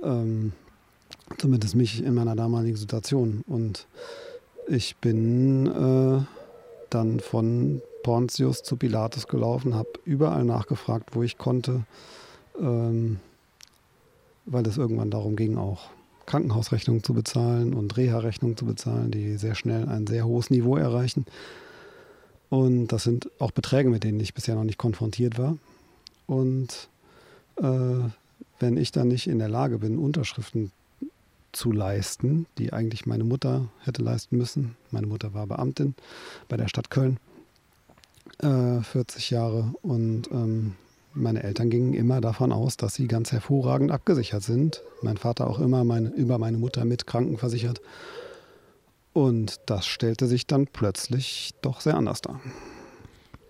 Ähm, 0.01 0.53
zumindest 1.38 1.75
mich 1.75 2.03
in 2.03 2.15
meiner 2.15 2.36
damaligen 2.36 2.77
Situation. 2.77 3.43
Und 3.47 3.88
ich 4.67 4.95
bin 4.97 5.67
äh, 5.67 6.23
dann 6.89 7.19
von 7.19 7.81
Pontius 8.03 8.63
zu 8.63 8.77
Pilatus 8.77 9.27
gelaufen, 9.27 9.75
habe 9.75 9.89
überall 10.05 10.43
nachgefragt, 10.43 11.15
wo 11.15 11.23
ich 11.23 11.38
konnte, 11.38 11.84
ähm, 12.60 13.19
weil 14.45 14.65
es 14.65 14.77
irgendwann 14.77 15.12
darum 15.12 15.36
ging, 15.36 15.57
auch 15.57 15.89
Krankenhausrechnungen 16.31 17.03
zu 17.03 17.13
bezahlen 17.13 17.73
und 17.73 17.97
Reha-Rechnungen 17.97 18.55
zu 18.55 18.65
bezahlen, 18.65 19.11
die 19.11 19.35
sehr 19.35 19.53
schnell 19.53 19.89
ein 19.89 20.07
sehr 20.07 20.25
hohes 20.25 20.49
Niveau 20.49 20.77
erreichen. 20.77 21.25
Und 22.49 22.87
das 22.87 23.03
sind 23.03 23.29
auch 23.39 23.51
Beträge, 23.51 23.89
mit 23.89 24.05
denen 24.05 24.21
ich 24.21 24.34
bisher 24.34 24.55
noch 24.55 24.63
nicht 24.63 24.77
konfrontiert 24.77 25.38
war. 25.38 25.57
Und 26.27 26.88
äh, 27.57 27.65
wenn 28.59 28.77
ich 28.77 28.93
dann 28.93 29.09
nicht 29.09 29.27
in 29.27 29.39
der 29.39 29.49
Lage 29.49 29.79
bin, 29.79 29.99
Unterschriften 29.99 30.71
zu 31.51 31.73
leisten, 31.73 32.45
die 32.57 32.71
eigentlich 32.71 33.05
meine 33.05 33.25
Mutter 33.25 33.67
hätte 33.79 34.01
leisten 34.01 34.38
müssen. 34.38 34.77
Meine 34.89 35.07
Mutter 35.07 35.34
war 35.34 35.47
Beamtin 35.47 35.95
bei 36.47 36.55
der 36.55 36.69
Stadt 36.69 36.89
Köln, 36.89 37.17
äh, 38.39 38.79
40 38.79 39.32
Jahre. 39.32 39.73
Und 39.82 40.32
ähm, 40.32 40.75
meine 41.14 41.43
Eltern 41.43 41.70
gingen 41.70 41.93
immer 41.93 42.22
davon 42.22 42.51
aus, 42.51 42.78
dass 42.78 42.95
sie 42.95 43.07
ganz 43.07 43.32
hervorragend 43.32 43.91
abgesichert 43.91 44.43
sind. 44.43 44.82
Mein 45.01 45.18
Vater 45.18 45.47
auch 45.47 45.59
immer 45.59 45.84
meine, 45.84 46.09
über 46.09 46.38
meine 46.38 46.57
Mutter 46.57 46.86
mit 46.86 47.07
krankenversichert. 47.07 47.82
Und 49.14 49.59
das 49.66 49.86
stellte 49.86 50.28
sich 50.28 50.47
dann 50.47 50.68
plötzlich 50.68 51.53
doch 51.62 51.82
sehr 51.82 51.95
anders 51.97 52.22
dar. 52.22 52.39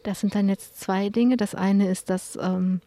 Das 0.03 0.19
sind 0.19 0.33
dann 0.33 0.49
jetzt 0.49 0.79
zwei 0.79 1.09
Dinge. 1.09 1.37
Das 1.37 1.53
eine 1.53 1.89
ist, 1.89 2.09
dass 2.09 2.37
ähm, 2.41 2.81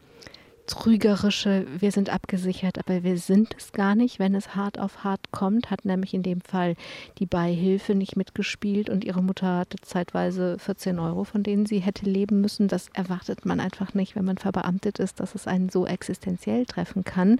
trügerische, 0.67 1.65
wir 1.79 1.91
sind 1.91 2.09
abgesichert, 2.09 2.77
aber 2.79 3.03
wir 3.03 3.17
sind 3.17 3.55
es 3.57 3.71
gar 3.71 3.95
nicht, 3.95 4.19
wenn 4.19 4.35
es 4.35 4.55
hart 4.55 4.79
auf 4.79 5.03
hart 5.03 5.31
kommt, 5.31 5.71
hat 5.71 5.85
nämlich 5.85 6.13
in 6.13 6.23
dem 6.23 6.41
Fall 6.41 6.75
die 7.19 7.25
Beihilfe 7.25 7.95
nicht 7.95 8.15
mitgespielt 8.15 8.89
und 8.89 9.03
ihre 9.03 9.23
Mutter 9.23 9.59
hatte 9.59 9.77
zeitweise 9.81 10.57
14 10.59 10.99
Euro, 10.99 11.23
von 11.23 11.43
denen 11.43 11.65
sie 11.65 11.79
hätte 11.79 12.05
leben 12.05 12.41
müssen. 12.41 12.67
Das 12.67 12.89
erwartet 12.93 13.45
man 13.45 13.59
einfach 13.59 13.93
nicht, 13.93 14.15
wenn 14.15 14.25
man 14.25 14.37
verbeamtet 14.37 14.99
ist, 14.99 15.19
dass 15.19 15.35
es 15.35 15.47
einen 15.47 15.69
so 15.69 15.85
existenziell 15.85 16.65
treffen 16.65 17.03
kann 17.03 17.39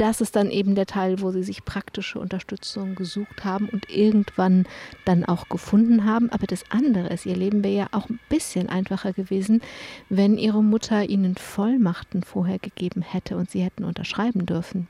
das 0.00 0.22
ist 0.22 0.34
dann 0.34 0.50
eben 0.50 0.74
der 0.74 0.86
Teil, 0.86 1.20
wo 1.20 1.30
sie 1.30 1.42
sich 1.42 1.64
praktische 1.66 2.18
Unterstützung 2.18 2.94
gesucht 2.94 3.44
haben 3.44 3.68
und 3.68 3.90
irgendwann 3.90 4.66
dann 5.04 5.26
auch 5.26 5.50
gefunden 5.50 6.06
haben. 6.06 6.30
Aber 6.30 6.46
das 6.46 6.64
andere 6.70 7.08
ist, 7.08 7.26
ihr 7.26 7.36
Leben 7.36 7.62
wäre 7.62 7.74
ja 7.74 7.86
auch 7.92 8.08
ein 8.08 8.18
bisschen 8.30 8.70
einfacher 8.70 9.12
gewesen, 9.12 9.60
wenn 10.08 10.38
ihre 10.38 10.62
Mutter 10.62 11.04
ihnen 11.04 11.36
Vollmachten 11.36 12.22
vorher 12.22 12.58
gegeben 12.58 13.02
hätte 13.02 13.36
und 13.36 13.50
sie 13.50 13.60
hätten 13.60 13.84
unterschreiben 13.84 14.46
dürfen. 14.46 14.88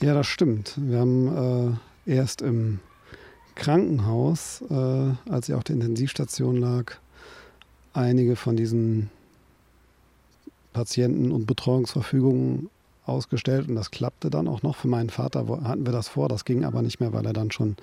Ja, 0.00 0.14
das 0.14 0.26
stimmt. 0.26 0.74
Wir 0.76 0.98
haben 0.98 1.78
äh, 2.06 2.12
erst 2.16 2.42
im 2.42 2.80
Krankenhaus, 3.54 4.64
äh, 4.68 5.30
als 5.30 5.46
sie 5.46 5.54
auf 5.54 5.62
der 5.62 5.76
Intensivstation 5.76 6.56
lag, 6.56 6.94
einige 7.92 8.34
von 8.34 8.56
diesen 8.56 9.10
Patienten- 10.72 11.30
und 11.30 11.46
Betreuungsverfügungen 11.46 12.68
ausgestellt 13.08 13.68
und 13.68 13.74
das 13.74 13.90
klappte 13.90 14.30
dann 14.30 14.48
auch 14.48 14.62
noch. 14.62 14.76
Für 14.76 14.88
meinen 14.88 15.10
Vater 15.10 15.46
hatten 15.64 15.86
wir 15.86 15.92
das 15.92 16.08
vor, 16.08 16.28
das 16.28 16.44
ging 16.44 16.64
aber 16.64 16.82
nicht 16.82 17.00
mehr, 17.00 17.12
weil 17.12 17.26
er 17.26 17.32
dann 17.32 17.50
schon 17.50 17.76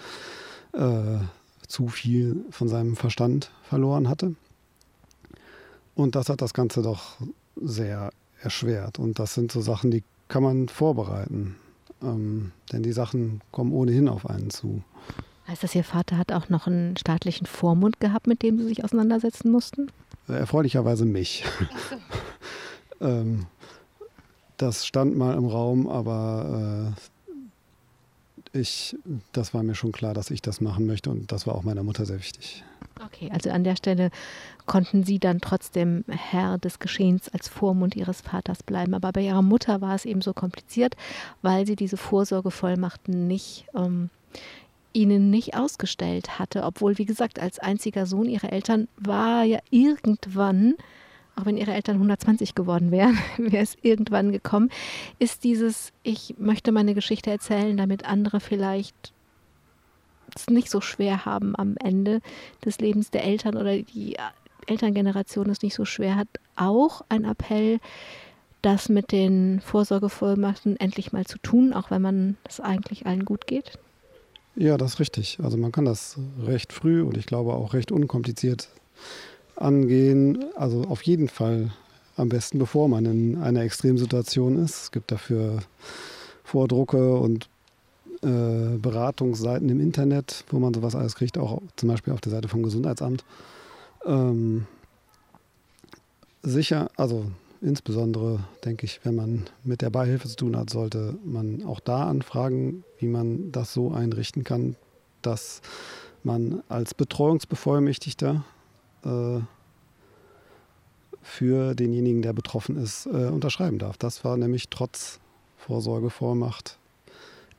äh, 0.74 1.18
zu 1.68 1.88
viel 1.88 2.46
von 2.52 2.68
seinem 2.68 2.96
Verstand 2.96 3.52
verloren 3.64 4.08
hatte. 4.08 4.36
Und 5.96 6.16
das 6.16 6.30
hat 6.30 6.42
das 6.42 6.54
Ganze 6.54 6.82
doch 6.82 7.18
sehr 7.56 8.12
erschwert. 8.42 9.00
Und 9.00 9.20
das 9.20 9.34
sind 9.34 9.52
so 9.52 9.62
Sachen, 9.62 9.92
die 9.92 10.04
kann 10.28 10.44
man 10.44 10.68
vorbereiten. 10.68 11.56
Ähm, 12.02 12.52
denn 12.72 12.84
die 12.84 12.92
Sachen 12.92 13.42
kommen 13.52 13.72
ohnehin 13.72 14.10
auf 14.10 14.30
einen 14.30 14.50
zu. 14.50 14.84
Heißt 15.48 15.64
das, 15.64 15.76
Ihr 15.76 15.84
Vater 15.84 16.18
hat 16.18 16.32
auch 16.32 16.50
noch 16.50 16.68
einen 16.68 16.98
staatlichen 16.98 17.46
Vormund 17.46 18.00
gehabt, 18.00 18.28
mit 18.28 18.42
dem 18.42 18.58
Sie 18.58 18.66
sich 18.66 18.84
auseinandersetzen 18.84 19.52
mussten? 19.52 19.92
Erfreulicherweise 20.28 21.06
mich. 21.06 21.44
Ähm, 23.02 23.46
das 24.58 24.86
stand 24.86 25.18
mal 25.18 25.36
im 25.36 25.46
Raum, 25.46 25.88
aber 25.88 26.94
äh, 28.54 28.60
ich, 28.60 28.96
das 29.34 29.54
war 29.54 29.64
mir 29.64 29.76
schon 29.76 29.92
klar, 29.92 30.14
dass 30.14 30.32
ich 30.32 30.42
das 30.42 30.62
machen 30.62 30.86
möchte 30.86 31.10
und 31.10 31.32
das 31.32 31.46
war 31.46 31.56
auch 31.56 31.64
meiner 31.64 31.84
Mutter 31.84 32.06
sehr 32.06 32.20
wichtig. 32.20 32.64
Okay, 33.06 33.30
also 33.34 33.50
an 33.50 33.66
der 33.66 33.76
Stelle 33.76 34.10
konnten 34.66 35.04
Sie 35.04 35.20
dann 35.20 35.42
trotzdem 35.42 36.06
Herr 36.08 36.58
des 36.58 36.80
Geschehens 36.80 37.28
als 37.30 37.50
Vormund 37.50 37.96
Ihres 37.96 38.22
Vaters 38.22 38.64
bleiben. 38.64 38.94
Aber 38.94 39.12
bei 39.12 39.22
Ihrer 39.22 39.42
Mutter 39.42 39.82
war 39.82 39.96
es 39.96 40.06
eben 40.06 40.22
so 40.22 40.34
kompliziert, 40.34 40.96
weil 41.42 41.68
sie 41.68 41.76
diese 41.76 41.98
Vorsorgevollmachten 41.98 43.28
nicht 43.28 43.66
ähm, 43.76 44.10
ihnen 44.94 45.30
nicht 45.30 45.56
ausgestellt 45.58 46.40
hatte, 46.40 46.64
obwohl, 46.64 46.98
wie 46.98 47.06
gesagt, 47.06 47.40
als 47.40 47.60
einziger 47.60 48.06
Sohn 48.06 48.30
ihrer 48.30 48.54
Eltern 48.54 48.88
war 48.98 49.44
ja 49.44 49.60
irgendwann 49.70 50.76
auch 51.36 51.46
wenn 51.46 51.58
ihre 51.58 51.74
Eltern 51.74 51.96
120 51.96 52.56
geworden 52.56 52.92
wären, 52.92 53.18
wäre 53.38 53.64
es 53.64 53.78
irgendwann 53.82 54.32
gekommen, 54.32 54.70
ist 55.20 55.44
dieses, 55.44 55.92
ich 56.04 56.36
möchte 56.38 56.72
meine 56.72 56.94
Geschichte 56.94 57.30
erzählen, 57.30 57.78
damit 57.78 58.06
andere 58.06 58.40
vielleicht 58.40 59.14
es 60.36 60.50
nicht 60.50 60.70
so 60.70 60.82
schwer 60.82 61.26
haben 61.26 61.56
am 61.56 61.78
Ende 61.78 62.22
des 62.64 62.80
Lebens 62.80 63.10
der 63.10 63.24
Eltern 63.24 63.56
oder 63.56 63.78
die 63.78 64.18
Elterngeneration 64.68 65.50
es 65.50 65.62
nicht 65.62 65.76
so 65.76 65.86
schwer 65.86 66.16
hat, 66.16 66.28
auch 66.56 67.02
ein 67.10 67.24
Appell, 67.24 67.80
das 68.62 68.90
mit 68.90 69.12
den 69.12 69.62
Vorsorgevollmachten 69.62 70.78
endlich 70.78 71.14
mal 71.14 71.26
zu 71.26 71.38
tun, 71.38 71.72
auch 71.72 71.92
wenn 71.92 72.02
man 72.02 72.38
es 72.44 72.60
eigentlich 72.60 73.06
allen 73.06 73.24
gut 73.24 73.46
geht? 73.46 73.78
Ja, 74.56 74.78
das 74.78 74.94
ist 74.94 75.00
richtig. 75.00 75.38
Also 75.44 75.58
man 75.58 75.72
kann 75.72 75.86
das 75.86 76.18
recht 76.44 76.74
früh 76.74 77.04
und 77.04 77.16
ich 77.16 77.28
glaube 77.28 77.54
auch 77.54 77.74
recht 77.74 77.92
unkompliziert 77.92 78.70
angehen. 79.56 80.46
Also 80.56 80.84
auf 80.84 81.02
jeden 81.04 81.28
Fall 81.28 81.72
am 82.18 82.30
besten, 82.30 82.60
bevor 82.60 82.88
man 82.88 83.06
in 83.06 83.38
einer 83.38 83.62
Extremsituation 83.62 84.64
ist. 84.64 84.84
Es 84.84 84.92
gibt 84.92 85.12
dafür 85.12 85.60
Vordrucke 86.44 87.16
und 87.16 87.50
äh, 88.22 88.78
Beratungsseiten 88.78 89.70
im 89.70 89.80
Internet, 89.80 90.46
wo 90.50 90.60
man 90.60 90.74
sowas 90.74 90.96
alles 90.96 91.16
kriegt, 91.16 91.38
auch 91.38 91.62
zum 91.76 91.90
Beispiel 91.90 92.14
auf 92.14 92.22
der 92.22 92.32
Seite 92.32 92.48
vom 92.48 92.64
Gesundheitsamt. 92.64 93.26
Ähm, 94.06 94.66
sicher, 96.44 96.90
also 96.96 97.26
insbesondere 97.62 98.40
denke 98.64 98.86
ich, 98.86 99.02
wenn 99.04 99.16
man 99.16 99.46
mit 99.64 99.82
der 99.82 99.90
Beihilfe 99.90 100.28
zu 100.28 100.36
tun 100.36 100.56
hat, 100.56 100.70
sollte 100.70 101.18
man 101.26 101.64
auch 101.66 101.80
da 101.80 102.08
anfragen, 102.08 102.84
wie 103.00 103.08
man 103.08 103.52
das 103.52 103.74
so 103.74 103.92
einrichten 103.92 104.44
kann, 104.44 104.76
dass 105.22 105.62
man 106.24 106.64
als 106.70 106.94
Betreuungsbevollmächtigter 106.94 108.44
äh, 109.06 109.42
für 111.22 111.74
denjenigen, 111.76 112.22
der 112.22 112.34
betroffen 112.34 112.78
ist, 112.78 113.08
äh, 113.08 113.28
unterschreiben 113.28 113.80
darf. 113.80 113.98
Das 113.98 114.24
war 114.24 114.38
nämlich 114.38 114.70
trotz 114.70 115.20
Vorsorgevormacht, 115.58 116.78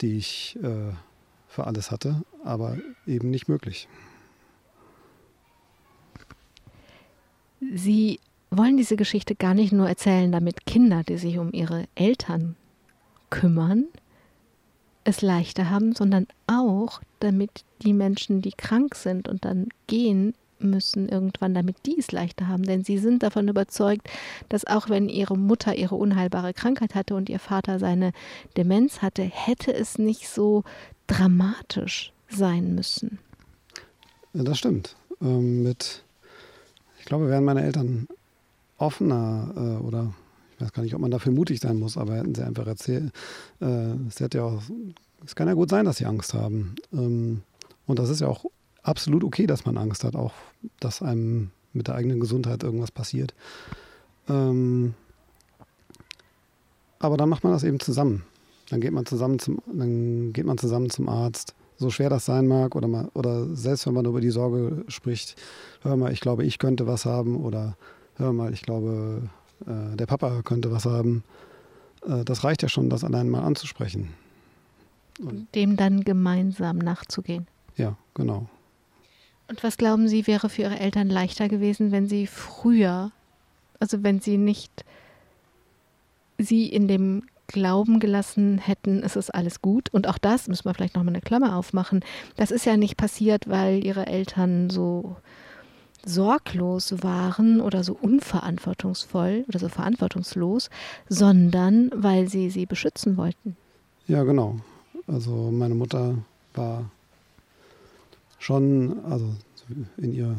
die 0.01 0.16
ich 0.16 0.57
äh, 0.62 0.92
für 1.49 1.66
alles 1.66 1.90
hatte, 1.90 2.22
aber 2.44 2.78
eben 3.07 3.30
nicht 3.30 3.49
möglich. 3.49 3.88
Sie 7.74 8.20
wollen 8.51 8.76
diese 8.76 8.97
Geschichte 8.97 9.34
gar 9.34 9.55
nicht 9.55 9.72
nur 9.72 9.88
erzählen, 9.88 10.30
damit 10.30 10.66
Kinder, 10.66 11.03
die 11.03 11.16
sich 11.16 11.38
um 11.38 11.53
ihre 11.53 11.86
Eltern 11.94 12.57
kümmern, 13.30 13.86
es 15.05 15.22
leichter 15.22 15.70
haben, 15.70 15.94
sondern 15.94 16.26
auch, 16.47 17.01
damit 17.20 17.64
die 17.82 17.92
Menschen, 17.92 18.42
die 18.42 18.53
krank 18.53 18.94
sind 18.94 19.28
und 19.28 19.44
dann 19.44 19.68
gehen, 19.86 20.34
müssen 20.59 21.09
irgendwann, 21.09 21.54
damit 21.54 21.76
die 21.86 21.98
es 21.98 22.12
leichter 22.12 22.48
haben. 22.48 22.62
Denn 22.64 22.84
sie 22.84 22.98
sind 22.98 23.22
davon 23.22 23.48
überzeugt, 23.48 24.09
dass 24.48 24.66
auch 24.66 24.88
wenn 24.88 25.09
ihre 25.09 25.36
Mutter 25.36 25.74
ihre 25.74 25.94
unheilbare 25.94 26.54
Krankheit 26.54 26.94
hatte 26.94 27.14
und 27.14 27.28
ihr 27.28 27.38
Vater 27.38 27.78
seine 27.78 28.12
Demenz 28.57 29.02
hatte, 29.02 29.22
hätte 29.22 29.72
es 29.72 29.98
nicht 29.98 30.28
so 30.28 30.64
dramatisch 31.07 32.12
sein 32.28 32.74
müssen. 32.74 33.18
Ja, 34.32 34.42
das 34.42 34.59
stimmt. 34.59 34.96
Ähm, 35.20 35.62
mit, 35.62 36.02
ich 36.98 37.04
glaube, 37.04 37.28
wären 37.28 37.44
meine 37.44 37.62
Eltern 37.62 38.07
offener 38.78 39.52
äh, 39.57 39.84
oder 39.84 40.12
ich 40.57 40.62
weiß 40.62 40.72
gar 40.72 40.82
nicht, 40.82 40.94
ob 40.94 41.00
man 41.00 41.11
dafür 41.11 41.32
mutig 41.32 41.61
sein 41.61 41.78
muss, 41.78 41.96
aber 41.96 42.16
hätten 42.16 42.34
sie 42.34 42.42
einfach 42.42 42.66
erzählt, 42.66 43.12
äh, 43.61 43.92
es 44.09 44.20
hätte 44.20 44.38
ja 44.38 44.44
auch, 44.44 44.62
es 45.24 45.34
kann 45.34 45.48
ja 45.48 45.54
gut 45.54 45.70
sein, 45.70 45.84
dass 45.84 45.98
sie 45.98 46.07
Angst 46.07 46.34
haben. 46.34 46.76
Ähm, 46.92 47.42
und 47.86 47.98
das 47.98 48.09
ist 48.09 48.20
ja 48.20 48.28
auch 48.28 48.46
absolut 48.87 49.24
okay, 49.24 49.47
dass 49.47 49.64
man 49.64 49.76
Angst 49.76 50.05
hat, 50.05 50.16
auch 50.16 50.32
dass 50.80 51.03
einem 51.03 51.51
mit 51.72 51.89
der 51.89 51.95
eigenen 51.95 52.20
Gesundheit 52.20 52.62
irgendwas 52.62 52.91
passiert. 52.91 53.34
Ähm, 54.28 54.95
aber 56.99 57.16
dann 57.16 57.28
macht 57.28 57.45
man 57.45 57.53
das 57.53 57.64
eben 57.64 57.80
zusammen. 57.80 58.24
Dann 58.70 58.80
geht 58.80 58.93
man 58.93 59.07
zusammen 59.07 59.39
zum, 59.39 59.59
dann 59.66 60.32
geht 60.32 60.47
man 60.47 60.59
zusammen 60.59 60.91
zum 60.91 61.09
Arzt. 61.09 61.55
So 61.78 61.91
schwer 61.91 62.09
das 62.09 62.24
sein 62.24 62.47
mag, 62.47 62.74
oder, 62.74 62.89
mal, 62.89 63.11
oder 63.12 63.55
selbst 63.55 63.87
wenn 63.87 63.93
man 63.93 64.07
über 64.07 64.20
die 64.20 64.30
Sorge 64.30 64.84
spricht, 64.89 65.37
hör 65.82 65.97
mal, 65.97 66.11
ich 66.11 66.20
glaube, 66.20 66.45
ich 66.45 66.59
könnte 66.59 66.87
was 66.87 67.05
haben, 67.05 67.37
oder 67.37 67.76
hör 68.16 68.32
mal, 68.32 68.55
ich 68.55 68.62
glaube, 68.62 69.28
äh, 69.66 69.95
der 69.95 70.07
Papa 70.07 70.41
könnte 70.43 70.70
was 70.70 70.87
haben. 70.87 71.22
Äh, 72.07 72.24
das 72.24 72.45
reicht 72.45 72.62
ja 72.62 72.70
schon, 72.70 72.89
das 72.89 73.05
allein 73.05 73.28
mal 73.28 73.43
anzusprechen. 73.43 74.14
Und 75.20 75.55
Dem 75.55 75.76
dann 75.76 76.03
gemeinsam 76.03 76.78
nachzugehen. 76.78 77.47
Ja, 77.76 77.97
genau. 78.14 78.49
Und 79.49 79.62
was 79.62 79.76
glauben 79.76 80.09
Sie, 80.09 80.26
wäre 80.26 80.49
für 80.49 80.62
Ihre 80.62 80.78
Eltern 80.78 81.09
leichter 81.09 81.49
gewesen, 81.49 81.92
wenn 81.92 82.09
Sie 82.09 82.26
früher, 82.26 83.12
also 83.78 84.03
wenn 84.03 84.20
Sie 84.20 84.38
nicht 84.38 84.84
Sie 86.38 86.66
in 86.66 86.88
dem 86.88 87.22
Glauben 87.47 88.01
gelassen 88.01 88.59
hätten, 88.59 89.03
es 89.05 89.14
ist 89.14 89.32
alles 89.34 89.62
gut. 89.62 89.88
Und 89.90 90.09
auch 90.09 90.18
das 90.18 90.49
müssen 90.49 90.64
wir 90.64 90.74
vielleicht 90.74 90.97
nochmal 90.97 91.14
eine 91.14 91.22
Klammer 91.22 91.57
aufmachen. 91.57 92.05
Das 92.34 92.51
ist 92.51 92.66
ja 92.66 92.76
nicht 92.76 92.97
passiert, 92.97 93.49
weil 93.49 93.84
Ihre 93.84 94.07
Eltern 94.07 94.68
so 94.68 95.16
sorglos 96.05 97.03
waren 97.03 97.61
oder 97.61 97.84
so 97.84 97.97
unverantwortungsvoll 98.01 99.44
oder 99.49 99.59
so 99.59 99.68
verantwortungslos, 99.68 100.70
sondern 101.09 101.90
weil 101.94 102.28
sie 102.28 102.49
sie 102.49 102.64
beschützen 102.64 103.16
wollten. 103.16 103.57
Ja, 104.07 104.22
genau. 104.22 104.57
Also 105.09 105.51
meine 105.51 105.74
Mutter 105.74 106.14
war 106.55 106.88
schon, 108.47 109.05
also 109.05 109.26
in 109.97 110.12
ihr, 110.12 110.36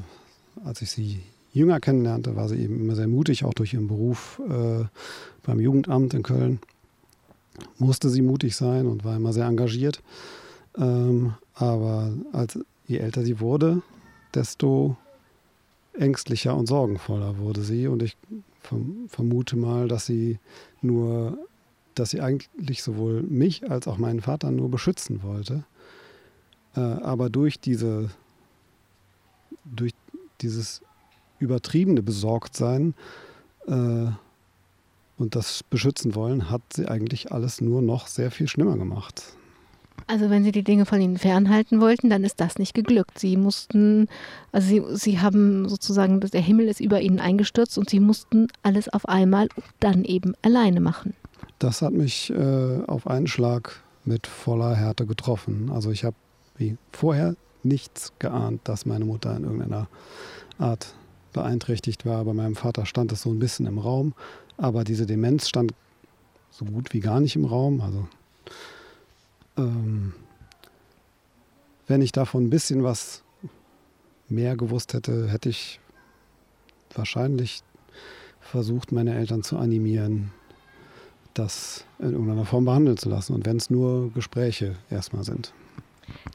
als 0.64 0.82
ich 0.82 0.92
sie 0.92 1.20
jünger 1.52 1.82
kennenlernte, 1.82 2.38
war 2.38 2.48
sie 2.48 2.58
eben 2.58 2.80
immer 2.80 2.96
sehr 2.96 3.10
mutig, 3.10 3.44
auch 3.44 3.54
durch 3.54 3.74
ihren 3.74 3.88
Beruf 3.88 4.42
äh, 4.50 4.86
beim 5.44 5.60
Jugendamt 5.60 6.14
in 6.14 6.24
Köln. 6.24 6.60
Musste 7.80 8.10
sie 8.10 8.22
mutig 8.22 8.56
sein 8.56 8.88
und 8.88 9.04
war 9.04 9.18
immer 9.18 9.34
sehr 9.34 9.46
engagiert. 9.46 10.02
Ähm, 10.78 11.34
aber 11.54 12.14
als, 12.32 12.58
je 12.88 13.00
älter 13.00 13.26
sie 13.26 13.42
wurde, 13.42 13.82
desto 14.34 14.96
ängstlicher 15.94 16.56
und 16.56 16.68
sorgenvoller 16.68 17.40
wurde 17.40 17.62
sie. 17.62 17.88
Und 17.88 18.04
ich 18.04 18.16
vermute 19.10 19.58
mal, 19.58 19.90
dass 19.90 20.06
sie 20.06 20.40
nur, 20.82 21.38
dass 21.94 22.12
sie 22.12 22.22
eigentlich 22.22 22.84
sowohl 22.84 23.24
mich 23.24 23.70
als 23.70 23.86
auch 23.86 23.98
meinen 23.98 24.22
Vater 24.22 24.52
nur 24.52 24.72
beschützen 24.72 25.24
wollte. 25.24 25.66
Äh, 26.78 26.80
aber 26.80 27.30
durch 27.30 27.60
diese, 27.60 28.10
durch 29.66 29.94
dieses 30.42 30.82
übertriebene 31.40 32.04
Besorgtsein 32.04 32.94
äh, 33.68 33.72
und 35.18 35.36
das 35.36 35.64
beschützen 35.64 36.14
wollen, 36.14 36.52
hat 36.52 36.62
sie 36.74 36.88
eigentlich 36.88 37.32
alles 37.32 37.60
nur 37.60 37.82
noch 37.82 38.06
sehr 38.06 38.30
viel 38.30 38.48
schlimmer 38.48 38.78
gemacht. 38.78 39.24
Also 40.06 40.30
wenn 40.30 40.44
Sie 40.44 40.52
die 40.52 40.64
Dinge 40.64 40.86
von 40.86 41.02
Ihnen 41.02 41.18
fernhalten 41.18 41.82
wollten, 41.82 42.10
dann 42.10 42.24
ist 42.24 42.40
das 42.40 42.60
nicht 42.60 42.76
geglückt. 42.76 43.18
Sie 43.18 43.36
mussten, 43.36 44.08
also 44.52 44.68
Sie, 44.68 44.84
Sie 44.96 45.20
haben 45.20 45.68
sozusagen, 45.68 46.20
der 46.20 46.40
Himmel 46.40 46.68
ist 46.68 46.80
über 46.80 47.02
Ihnen 47.02 47.20
eingestürzt 47.20 47.78
und 47.78 47.90
Sie 47.90 48.00
mussten 48.00 48.48
alles 48.62 48.88
auf 48.88 49.10
einmal 49.10 49.50
dann 49.80 50.06
eben 50.06 50.36
alleine 50.44 50.80
machen. 50.82 51.14
Das 51.60 51.82
hat 51.82 51.94
mich 51.94 52.30
äh, 52.30 52.84
auf 52.86 53.08
einen 53.08 53.28
Schlag 53.28 53.82
mit 54.06 54.28
voller 54.28 54.76
Härte 54.76 55.08
getroffen. 55.08 55.72
Also 55.74 55.90
ich 55.90 56.06
habe 56.06 56.16
wie 56.58 56.78
vorher 56.92 57.36
nichts 57.64 58.14
geahnt, 58.20 58.62
dass 58.66 58.86
meine 58.86 59.06
Mutter 59.06 59.36
in 59.36 59.44
irgendeiner 59.44 59.88
Art 60.58 60.96
beeinträchtigt 61.34 62.06
war. 62.06 62.24
Bei 62.26 62.34
meinem 62.34 62.56
Vater 62.56 62.86
stand 62.86 63.12
es 63.12 63.22
so 63.22 63.30
ein 63.30 63.40
bisschen 63.40 63.66
im 63.66 63.78
Raum, 63.78 64.14
aber 64.58 64.84
diese 64.84 65.06
Demenz 65.06 65.48
stand 65.48 65.74
so 66.50 66.66
gut 66.66 66.94
wie 66.94 67.00
gar 67.00 67.20
nicht 67.20 67.36
im 67.36 67.46
Raum. 67.46 67.82
Also 67.82 68.08
ähm, 69.58 70.14
wenn 71.88 72.02
ich 72.02 72.12
davon 72.12 72.46
ein 72.46 72.50
bisschen 72.50 72.84
was 72.84 73.24
mehr 74.30 74.58
gewusst 74.58 74.94
hätte, 74.94 75.30
hätte 75.30 75.50
ich 75.50 75.80
wahrscheinlich 76.94 77.62
versucht, 78.40 78.92
meine 78.92 79.16
Eltern 79.16 79.44
zu 79.44 79.58
animieren, 79.58 80.32
das 81.34 81.86
in 82.00 82.12
irgendeiner 82.12 82.46
Form 82.46 82.66
behandeln 82.66 82.98
zu 82.98 83.10
lassen. 83.10 83.34
Und 83.34 83.46
wenn 83.46 83.58
es 83.58 83.70
nur 83.70 84.12
Gespräche 84.12 84.76
erstmal 84.90 85.24
sind. 85.24 85.54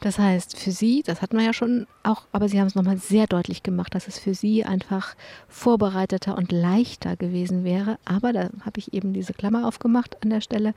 Das 0.00 0.18
heißt, 0.18 0.58
für 0.58 0.72
Sie, 0.72 1.02
das 1.04 1.22
hatten 1.22 1.36
wir 1.36 1.44
ja 1.44 1.52
schon 1.52 1.86
auch, 2.02 2.22
aber 2.32 2.48
Sie 2.48 2.58
haben 2.60 2.66
es 2.66 2.74
nochmal 2.74 2.98
sehr 2.98 3.26
deutlich 3.26 3.62
gemacht, 3.62 3.94
dass 3.94 4.08
es 4.08 4.18
für 4.18 4.34
Sie 4.34 4.64
einfach 4.64 5.14
vorbereiteter 5.48 6.36
und 6.36 6.52
leichter 6.52 7.16
gewesen 7.16 7.64
wäre. 7.64 7.98
Aber 8.04 8.32
da 8.32 8.50
habe 8.60 8.78
ich 8.78 8.92
eben 8.92 9.12
diese 9.12 9.32
Klammer 9.32 9.66
aufgemacht 9.66 10.16
an 10.22 10.30
der 10.30 10.40
Stelle. 10.40 10.74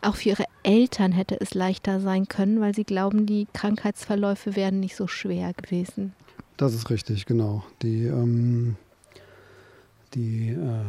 Auch 0.00 0.16
für 0.16 0.30
ihre 0.30 0.44
Eltern 0.64 1.12
hätte 1.12 1.40
es 1.40 1.54
leichter 1.54 2.00
sein 2.00 2.26
können, 2.26 2.60
weil 2.60 2.74
sie 2.74 2.84
glauben, 2.84 3.24
die 3.24 3.46
Krankheitsverläufe 3.52 4.56
wären 4.56 4.80
nicht 4.80 4.96
so 4.96 5.06
schwer 5.06 5.52
gewesen. 5.54 6.12
Das 6.56 6.74
ist 6.74 6.90
richtig, 6.90 7.26
genau. 7.26 7.64
Die, 7.82 8.06
ähm, 8.06 8.76
die, 10.14 10.50
äh, 10.50 10.84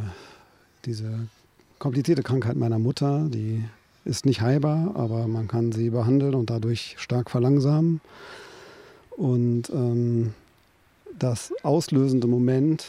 diese 0.86 1.28
komplizierte 1.78 2.24
Krankheit 2.24 2.56
meiner 2.56 2.80
Mutter, 2.80 3.28
die 3.30 3.64
ist 4.06 4.26
nicht 4.26 4.42
heilbar, 4.42 4.96
aber 4.96 5.28
man 5.28 5.48
kann 5.48 5.72
sie 5.72 5.90
behandeln 5.90 6.36
und 6.36 6.50
dadurch 6.50 6.96
stark 6.98 7.30
verlangsamen. 7.30 8.02
Und 9.12 9.70
ähm, 9.70 10.34
das 11.18 11.54
auslösende 11.64 12.28
Moment, 12.28 12.86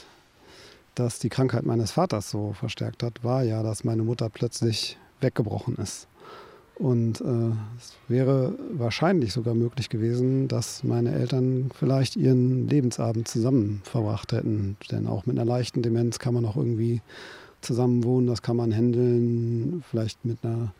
das 0.94 1.18
die 1.18 1.28
Krankheit 1.28 1.64
meines 1.64 1.92
Vaters 1.92 2.30
so 2.30 2.52
verstärkt 2.52 3.02
hat, 3.02 3.22
war 3.22 3.42
ja, 3.42 3.62
dass 3.62 3.84
meine 3.84 4.02
Mutter 4.02 4.28
plötzlich 4.30 4.96
weggebrochen 5.20 5.76
ist. 5.76 6.08
Und 6.76 7.20
äh, 7.20 7.50
es 7.78 7.94
wäre 8.08 8.54
wahrscheinlich 8.72 9.32
sogar 9.32 9.54
möglich 9.54 9.88
gewesen, 9.88 10.48
dass 10.48 10.82
meine 10.82 11.14
Eltern 11.14 11.70
vielleicht 11.72 12.16
ihren 12.16 12.68
Lebensabend 12.68 13.28
zusammen 13.28 13.80
verbracht 13.84 14.32
hätten. 14.32 14.76
Denn 14.90 15.06
auch 15.06 15.26
mit 15.26 15.38
einer 15.38 15.48
leichten 15.48 15.82
Demenz 15.82 16.18
kann 16.18 16.34
man 16.34 16.44
auch 16.44 16.56
irgendwie 16.56 17.00
zusammen 17.64 18.04
wohnen, 18.04 18.26
das 18.26 18.42
kann 18.42 18.56
man 18.56 18.72
handeln, 18.72 19.82
vielleicht 19.90 20.24
mit 20.24 20.38
einer 20.42 20.72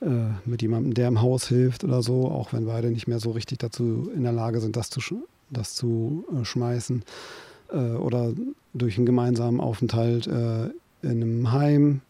äh, 0.00 0.30
mit 0.44 0.62
jemandem, 0.62 0.94
der 0.94 1.08
im 1.08 1.20
Haus 1.20 1.48
hilft 1.48 1.82
oder 1.82 2.02
so, 2.02 2.28
auch 2.30 2.52
wenn 2.52 2.66
beide 2.66 2.90
nicht 2.90 3.08
mehr 3.08 3.18
so 3.18 3.32
richtig 3.32 3.58
dazu 3.58 4.10
in 4.14 4.22
der 4.22 4.32
Lage 4.32 4.60
sind, 4.60 4.76
das 4.76 4.90
zu, 4.90 5.00
das 5.50 5.74
zu 5.74 6.24
äh, 6.32 6.44
schmeißen. 6.44 7.02
Äh, 7.72 7.76
oder 7.76 8.32
durch 8.74 8.96
einen 8.96 9.06
gemeinsamen 9.06 9.60
Aufenthalt 9.60 10.26
äh, 10.28 10.66
in 11.02 11.22
einem 11.22 11.52
Heim 11.52 12.00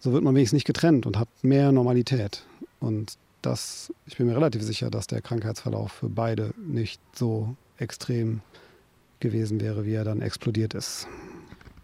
so 0.00 0.12
wird 0.12 0.24
man 0.24 0.34
wenigstens 0.34 0.56
nicht 0.56 0.66
getrennt 0.66 1.06
und 1.06 1.18
hat 1.18 1.28
mehr 1.42 1.70
Normalität. 1.70 2.42
Und 2.80 3.18
das, 3.42 3.92
ich 4.06 4.16
bin 4.16 4.26
mir 4.26 4.36
relativ 4.36 4.62
sicher, 4.62 4.90
dass 4.90 5.06
der 5.06 5.20
Krankheitsverlauf 5.20 5.92
für 5.92 6.08
beide 6.08 6.52
nicht 6.56 7.00
so 7.14 7.54
extrem 7.78 8.40
gewesen 9.20 9.60
wäre, 9.60 9.84
wie 9.84 9.92
er 9.92 10.04
dann 10.04 10.22
explodiert 10.22 10.74
ist. 10.74 11.06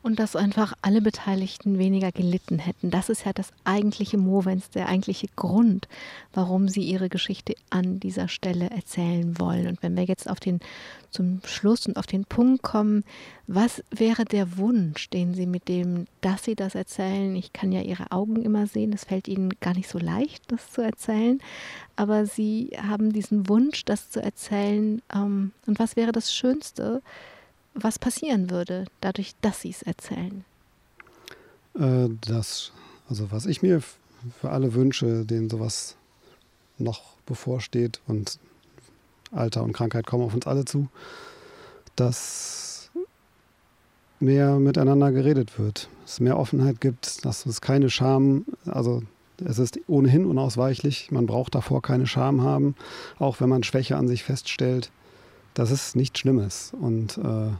Und 0.06 0.20
dass 0.20 0.36
einfach 0.36 0.72
alle 0.82 1.02
Beteiligten 1.02 1.80
weniger 1.80 2.12
gelitten 2.12 2.60
hätten. 2.60 2.92
Das 2.92 3.08
ist 3.08 3.26
ja 3.26 3.32
das 3.32 3.50
eigentliche 3.64 4.18
Movens, 4.18 4.70
der 4.70 4.88
eigentliche 4.88 5.26
Grund, 5.34 5.88
warum 6.32 6.68
sie 6.68 6.82
ihre 6.82 7.08
Geschichte 7.08 7.56
an 7.70 7.98
dieser 7.98 8.28
Stelle 8.28 8.70
erzählen 8.70 9.36
wollen. 9.40 9.66
Und 9.66 9.82
wenn 9.82 9.96
wir 9.96 10.04
jetzt 10.04 10.30
auf 10.30 10.38
den, 10.38 10.60
zum 11.10 11.40
Schluss 11.44 11.88
und 11.88 11.96
auf 11.96 12.06
den 12.06 12.24
Punkt 12.24 12.62
kommen, 12.62 13.02
was 13.48 13.82
wäre 13.90 14.24
der 14.24 14.58
Wunsch, 14.58 15.10
den 15.10 15.34
Sie 15.34 15.46
mit 15.46 15.66
dem, 15.66 16.06
dass 16.20 16.44
Sie 16.44 16.54
das 16.54 16.76
erzählen, 16.76 17.34
ich 17.34 17.52
kann 17.52 17.72
ja 17.72 17.80
Ihre 17.80 18.12
Augen 18.12 18.40
immer 18.42 18.68
sehen, 18.68 18.92
es 18.92 19.06
fällt 19.06 19.26
Ihnen 19.26 19.54
gar 19.58 19.74
nicht 19.74 19.88
so 19.88 19.98
leicht, 19.98 20.44
das 20.52 20.70
zu 20.70 20.82
erzählen, 20.82 21.40
aber 21.96 22.26
Sie 22.26 22.70
haben 22.80 23.12
diesen 23.12 23.48
Wunsch, 23.48 23.84
das 23.84 24.08
zu 24.08 24.22
erzählen. 24.22 25.02
Ähm, 25.12 25.50
und 25.66 25.80
was 25.80 25.96
wäre 25.96 26.12
das 26.12 26.32
Schönste, 26.32 27.02
was 27.78 27.98
passieren 27.98 28.50
würde, 28.50 28.86
dadurch, 29.00 29.34
dass 29.40 29.60
sie 29.60 29.70
es 29.70 29.82
erzählen? 29.82 30.44
Äh, 31.78 32.08
das, 32.26 32.72
also 33.08 33.30
was 33.30 33.46
ich 33.46 33.62
mir 33.62 33.82
für 34.40 34.50
alle 34.50 34.74
wünsche, 34.74 35.24
denen 35.24 35.50
sowas 35.50 35.96
noch 36.78 37.16
bevorsteht 37.26 38.00
und 38.06 38.38
Alter 39.32 39.62
und 39.62 39.72
Krankheit 39.72 40.06
kommen 40.06 40.24
auf 40.24 40.34
uns 40.34 40.46
alle 40.46 40.64
zu, 40.64 40.88
dass 41.96 42.90
mehr 44.20 44.58
miteinander 44.58 45.12
geredet 45.12 45.58
wird, 45.58 45.88
es 46.04 46.20
mehr 46.20 46.38
Offenheit 46.38 46.80
gibt, 46.80 47.24
dass 47.24 47.44
es 47.46 47.60
keine 47.60 47.90
Scham, 47.90 48.46
also 48.64 49.02
es 49.44 49.58
ist 49.58 49.78
ohnehin 49.86 50.24
unausweichlich, 50.24 51.10
man 51.10 51.26
braucht 51.26 51.54
davor 51.54 51.82
keine 51.82 52.06
Scham 52.06 52.42
haben, 52.42 52.74
auch 53.18 53.40
wenn 53.40 53.50
man 53.50 53.62
Schwäche 53.62 53.96
an 53.96 54.08
sich 54.08 54.24
feststellt 54.24 54.90
das 55.56 55.70
ist 55.70 55.96
nichts 55.96 56.20
Schlimmes. 56.20 56.72
Und 56.78 57.18
äh, 57.18 57.50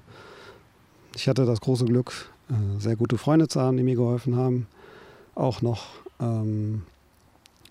ich 1.14 1.28
hatte 1.28 1.46
das 1.46 1.60
große 1.60 1.86
Glück, 1.86 2.30
äh, 2.50 2.80
sehr 2.80 2.94
gute 2.94 3.16
Freunde 3.16 3.48
zu 3.48 3.60
haben, 3.60 3.76
die 3.76 3.82
mir 3.82 3.96
geholfen 3.96 4.36
haben. 4.36 4.66
Auch 5.34 5.62
noch 5.62 5.86
ähm, 6.20 6.82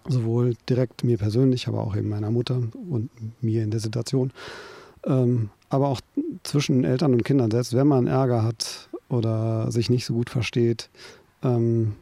sowohl 0.07 0.55
direkt 0.67 1.03
mir 1.03 1.17
persönlich, 1.17 1.67
aber 1.67 1.81
auch 1.81 1.95
eben 1.95 2.09
meiner 2.09 2.31
Mutter 2.31 2.61
und 2.89 3.11
mir 3.41 3.63
in 3.63 3.69
der 3.71 3.79
Situation. 3.79 4.31
Ähm, 5.05 5.51
aber 5.69 5.89
auch 5.89 6.01
zwischen 6.43 6.83
Eltern 6.83 7.13
und 7.13 7.23
Kindern, 7.23 7.51
selbst 7.51 7.73
wenn 7.73 7.87
man 7.87 8.07
Ärger 8.07 8.43
hat 8.43 8.89
oder 9.09 9.71
sich 9.71 9.91
nicht 9.91 10.05
so 10.05 10.15
gut 10.15 10.31
versteht. 10.31 10.89
Ähm, 11.43 11.93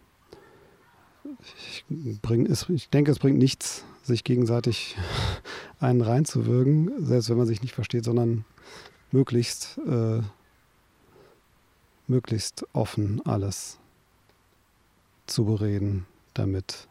ich, 1.57 1.83
bring, 2.21 2.45
es, 2.45 2.69
ich 2.69 2.89
denke, 2.89 3.11
es 3.11 3.19
bringt 3.19 3.37
nichts, 3.37 3.83
sich 4.01 4.23
gegenseitig 4.23 4.95
einen 5.83 6.01
reinzuwirken, 6.01 7.05
selbst 7.05 7.29
wenn 7.29 7.37
man 7.37 7.47
sich 7.47 7.61
nicht 7.61 7.73
versteht, 7.73 8.05
sondern 8.05 8.45
möglichst, 9.11 9.79
äh, 9.87 10.21
möglichst 12.07 12.65
offen 12.73 13.21
alles 13.25 13.77
zu 15.27 15.45
bereden, 15.45 16.05
damit 16.33 16.87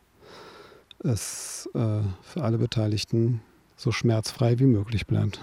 es 1.00 1.68
äh, 1.74 2.02
für 2.22 2.42
alle 2.42 2.58
Beteiligten 2.58 3.40
so 3.76 3.92
schmerzfrei 3.92 4.58
wie 4.58 4.66
möglich 4.66 5.06
bleibt. 5.06 5.40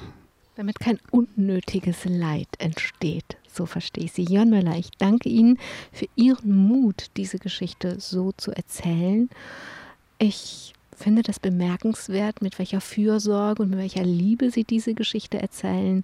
Damit 0.55 0.79
kein 0.79 0.99
unnötiges 1.11 2.05
Leid 2.05 2.49
entsteht. 2.57 3.37
So 3.51 3.65
verstehe 3.65 4.05
ich 4.05 4.11
Sie. 4.11 4.23
Jörn 4.23 4.49
Möller, 4.49 4.77
ich 4.77 4.91
danke 4.91 5.29
Ihnen 5.29 5.57
für 5.91 6.07
Ihren 6.15 6.55
Mut, 6.55 7.07
diese 7.17 7.39
Geschichte 7.39 7.99
so 7.99 8.31
zu 8.33 8.51
erzählen. 8.51 9.29
Ich 10.17 10.73
finde 10.99 11.23
das 11.23 11.39
bemerkenswert, 11.39 12.41
mit 12.41 12.59
welcher 12.59 12.81
Fürsorge 12.81 13.63
und 13.63 13.69
mit 13.69 13.79
welcher 13.79 14.03
Liebe 14.03 14.51
Sie 14.51 14.63
diese 14.63 14.93
Geschichte 14.93 15.41
erzählen. 15.41 16.03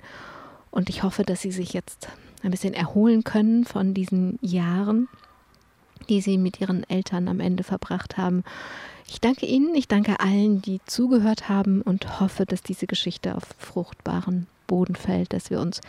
Und 0.71 0.89
ich 0.89 1.03
hoffe, 1.03 1.23
dass 1.23 1.41
Sie 1.41 1.51
sich 1.51 1.73
jetzt 1.73 2.07
ein 2.43 2.51
bisschen 2.51 2.73
erholen 2.73 3.23
können 3.23 3.65
von 3.65 3.93
diesen 3.93 4.39
Jahren, 4.41 5.07
die 6.09 6.21
Sie 6.21 6.37
mit 6.37 6.61
Ihren 6.61 6.89
Eltern 6.89 7.27
am 7.27 7.39
Ende 7.39 7.63
verbracht 7.63 8.17
haben. 8.17 8.43
Ich 9.07 9.21
danke 9.21 9.45
Ihnen, 9.45 9.75
ich 9.75 9.87
danke 9.87 10.19
allen, 10.19 10.61
die 10.61 10.79
zugehört 10.85 11.49
haben 11.49 11.81
und 11.81 12.19
hoffe, 12.19 12.45
dass 12.45 12.63
diese 12.63 12.87
Geschichte 12.87 13.35
auf 13.35 13.43
fruchtbaren 13.57 14.47
Boden 14.67 14.95
fällt, 14.95 15.33
dass 15.33 15.49
wir 15.49 15.59
uns 15.59 15.81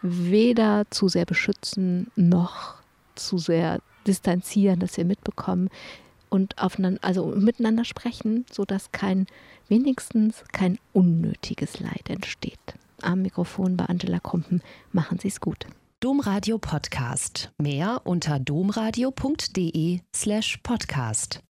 weder 0.00 0.84
zu 0.90 1.08
sehr 1.08 1.26
beschützen 1.26 2.10
noch 2.16 2.74
zu 3.14 3.38
sehr 3.38 3.80
distanzieren, 4.06 4.80
dass 4.80 4.96
wir 4.96 5.04
mitbekommen, 5.04 5.68
und 6.32 6.58
aufeinander, 6.58 7.04
also 7.04 7.26
miteinander 7.26 7.84
sprechen, 7.84 8.46
sodass 8.50 8.90
kein, 8.90 9.26
wenigstens 9.68 10.44
kein 10.52 10.78
unnötiges 10.92 11.78
Leid 11.78 12.08
entsteht. 12.08 12.58
Am 13.02 13.22
Mikrofon 13.22 13.76
bei 13.76 13.84
Angela 13.86 14.18
Krumpen. 14.18 14.62
Machen 14.92 15.18
Sie 15.18 15.28
es 15.28 15.40
gut. 15.40 15.66
Domradio 16.00 16.58
Podcast. 16.58 17.52
Mehr 17.58 18.00
unter 18.04 18.40
domradio.de 18.40 20.00
slash 20.14 20.58
podcast. 20.62 21.42